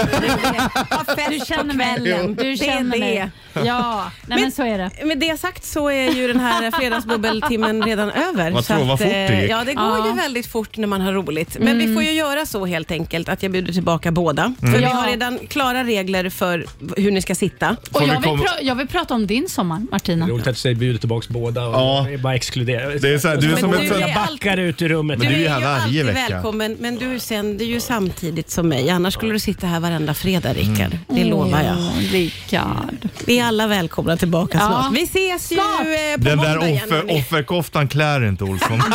Du 1.31 1.39
känner 1.47 1.75
mig. 1.75 1.99
Du 2.39 2.57
känner 2.57 2.91
det 2.91 2.97
är 2.97 2.99
mig. 2.99 3.31
Ja, 3.67 4.11
nej, 4.27 4.41
men, 4.41 4.53
så 4.53 4.63
är 4.63 4.79
det. 4.79 5.05
Med 5.07 5.19
det 5.19 5.41
sagt 5.41 5.65
så 5.65 5.91
är 5.91 6.11
ju 6.13 6.29
den 6.29 6.41
här 6.41 6.71
fredagsbubbeltimmen 6.71 7.83
redan 7.83 8.11
över. 8.11 8.51
Vad 8.51 8.65
Så 8.65 8.75
tror- 8.75 8.85
vad 8.85 8.95
att, 8.95 9.01
fort 9.01 9.09
det 9.11 9.27
eh, 9.27 9.41
gick. 9.43 9.51
Ja, 9.51 9.65
det 9.65 9.75
går 9.75 9.85
Ja. 9.99 10.07
ju 10.09 10.13
väldigt 10.15 10.47
fort 10.47 10.77
när 10.77 10.87
man 10.89 11.01
har 11.01 11.13
roligt. 11.13 11.57
Men 11.61 11.79
vi 11.79 11.95
får 11.95 12.03
ju 12.03 12.13
göra 12.13 12.47
så 12.47 12.67
helt 12.67 12.91
enkelt 12.91 13.29
att 13.29 13.43
jag 13.43 13.53
bjuder 13.53 13.73
tillbaka 13.73 14.11
båda. 14.13 14.55
För 14.61 14.67
vi 14.67 14.83
Ja. 14.83 14.89
har 14.89 15.07
redan 15.07 15.39
klara 15.49 15.85
regler 15.85 16.31
för 16.31 16.67
hur 16.97 17.11
ni 17.11 17.23
ska 17.23 17.35
sitta. 17.35 17.77
Och 17.89 17.93
Får 17.93 18.01
vi 18.01 18.07
jag, 18.07 18.21
vill 18.21 18.29
komma- 18.31 18.43
pra- 18.45 18.63
jag 18.63 18.75
vill 18.75 18.89
prata 18.89 19.15
om 19.15 19.27
din 19.27 19.49
sommar, 19.49 19.87
Martina. 19.91 20.27
Roligt 20.29 20.47
att 20.47 20.55
du 20.55 20.61
säger 20.61 20.75
bjuder 20.77 20.99
tillbaka 20.99 21.27
båda 21.31 21.67
och 21.67 21.75
Ja. 21.75 22.09
är 22.11 22.19
bara 22.19 22.35
exkludera. 22.35 22.89
Det 22.89 23.09
är 23.15 23.19
så 23.19 23.29
här, 23.29 23.37
du 23.37 23.47
är 23.47 23.51
Men 23.51 23.61
som 23.61 23.71
du 23.71 23.77
ett 23.87 23.93
är. 23.93 24.01
Jag 24.01 24.15
backar 24.15 24.57
ut 24.57 24.83
ur 24.83 24.89
rummet. 24.89 25.19
Men 25.19 25.29
du 25.29 25.35
är 25.35 25.39
ju 25.39 25.49
här 25.49 25.61
varje 25.61 25.83
alltid 25.83 26.07
vecka. 26.07 26.29
välkommen, 26.35 26.77
men 26.81 26.97
du 26.97 27.19
sänder 27.21 27.65
ju 27.65 27.81
samtidigt 27.81 28.51
som 28.51 28.69
mig. 28.69 28.91
Annars 28.91 29.15
skulle 29.15 29.33
du 29.33 29.39
sitta 29.39 29.67
här 29.67 29.81
varenda 29.81 30.15
fredag, 30.15 30.53
Rickard. 30.53 30.79
Mm. 30.93 30.99
Det 31.09 31.25
lovar 31.25 31.63
jag. 31.63 31.77
Åh, 31.79 31.99
Rickard. 32.13 33.09
Vi 33.27 33.39
är 33.39 33.45
alla 33.45 33.67
välkomna 33.67 34.17
tillbaka 34.17 34.59
Ja. 34.61 34.67
snart. 34.67 34.93
Vi 34.97 35.03
ses 35.03 35.53
ju 35.53 35.57
Snart. 35.57 35.81
eh, 35.81 35.87
på 36.19 36.25
Den 36.25 36.37
måndag 36.37 36.55
där 36.55 36.67
igen. 36.67 36.83
offer, 36.85 36.97
hörni. 36.97 37.21
offerkoftan 37.21 37.89
klär 37.89 38.29
inte 38.29 38.45
Olsson. 38.45 38.83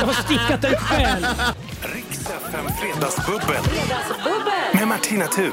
Jag 0.00 0.06
har 0.06 0.12
stickat 0.12 0.64
ut 0.72 0.78
själv. 0.80 1.26
Riks 1.94 2.20
FM 2.20 2.64
Fredagsbubbel. 2.80 3.62
Med 4.74 4.88
Martina 4.88 5.26
Thun. 5.26 5.52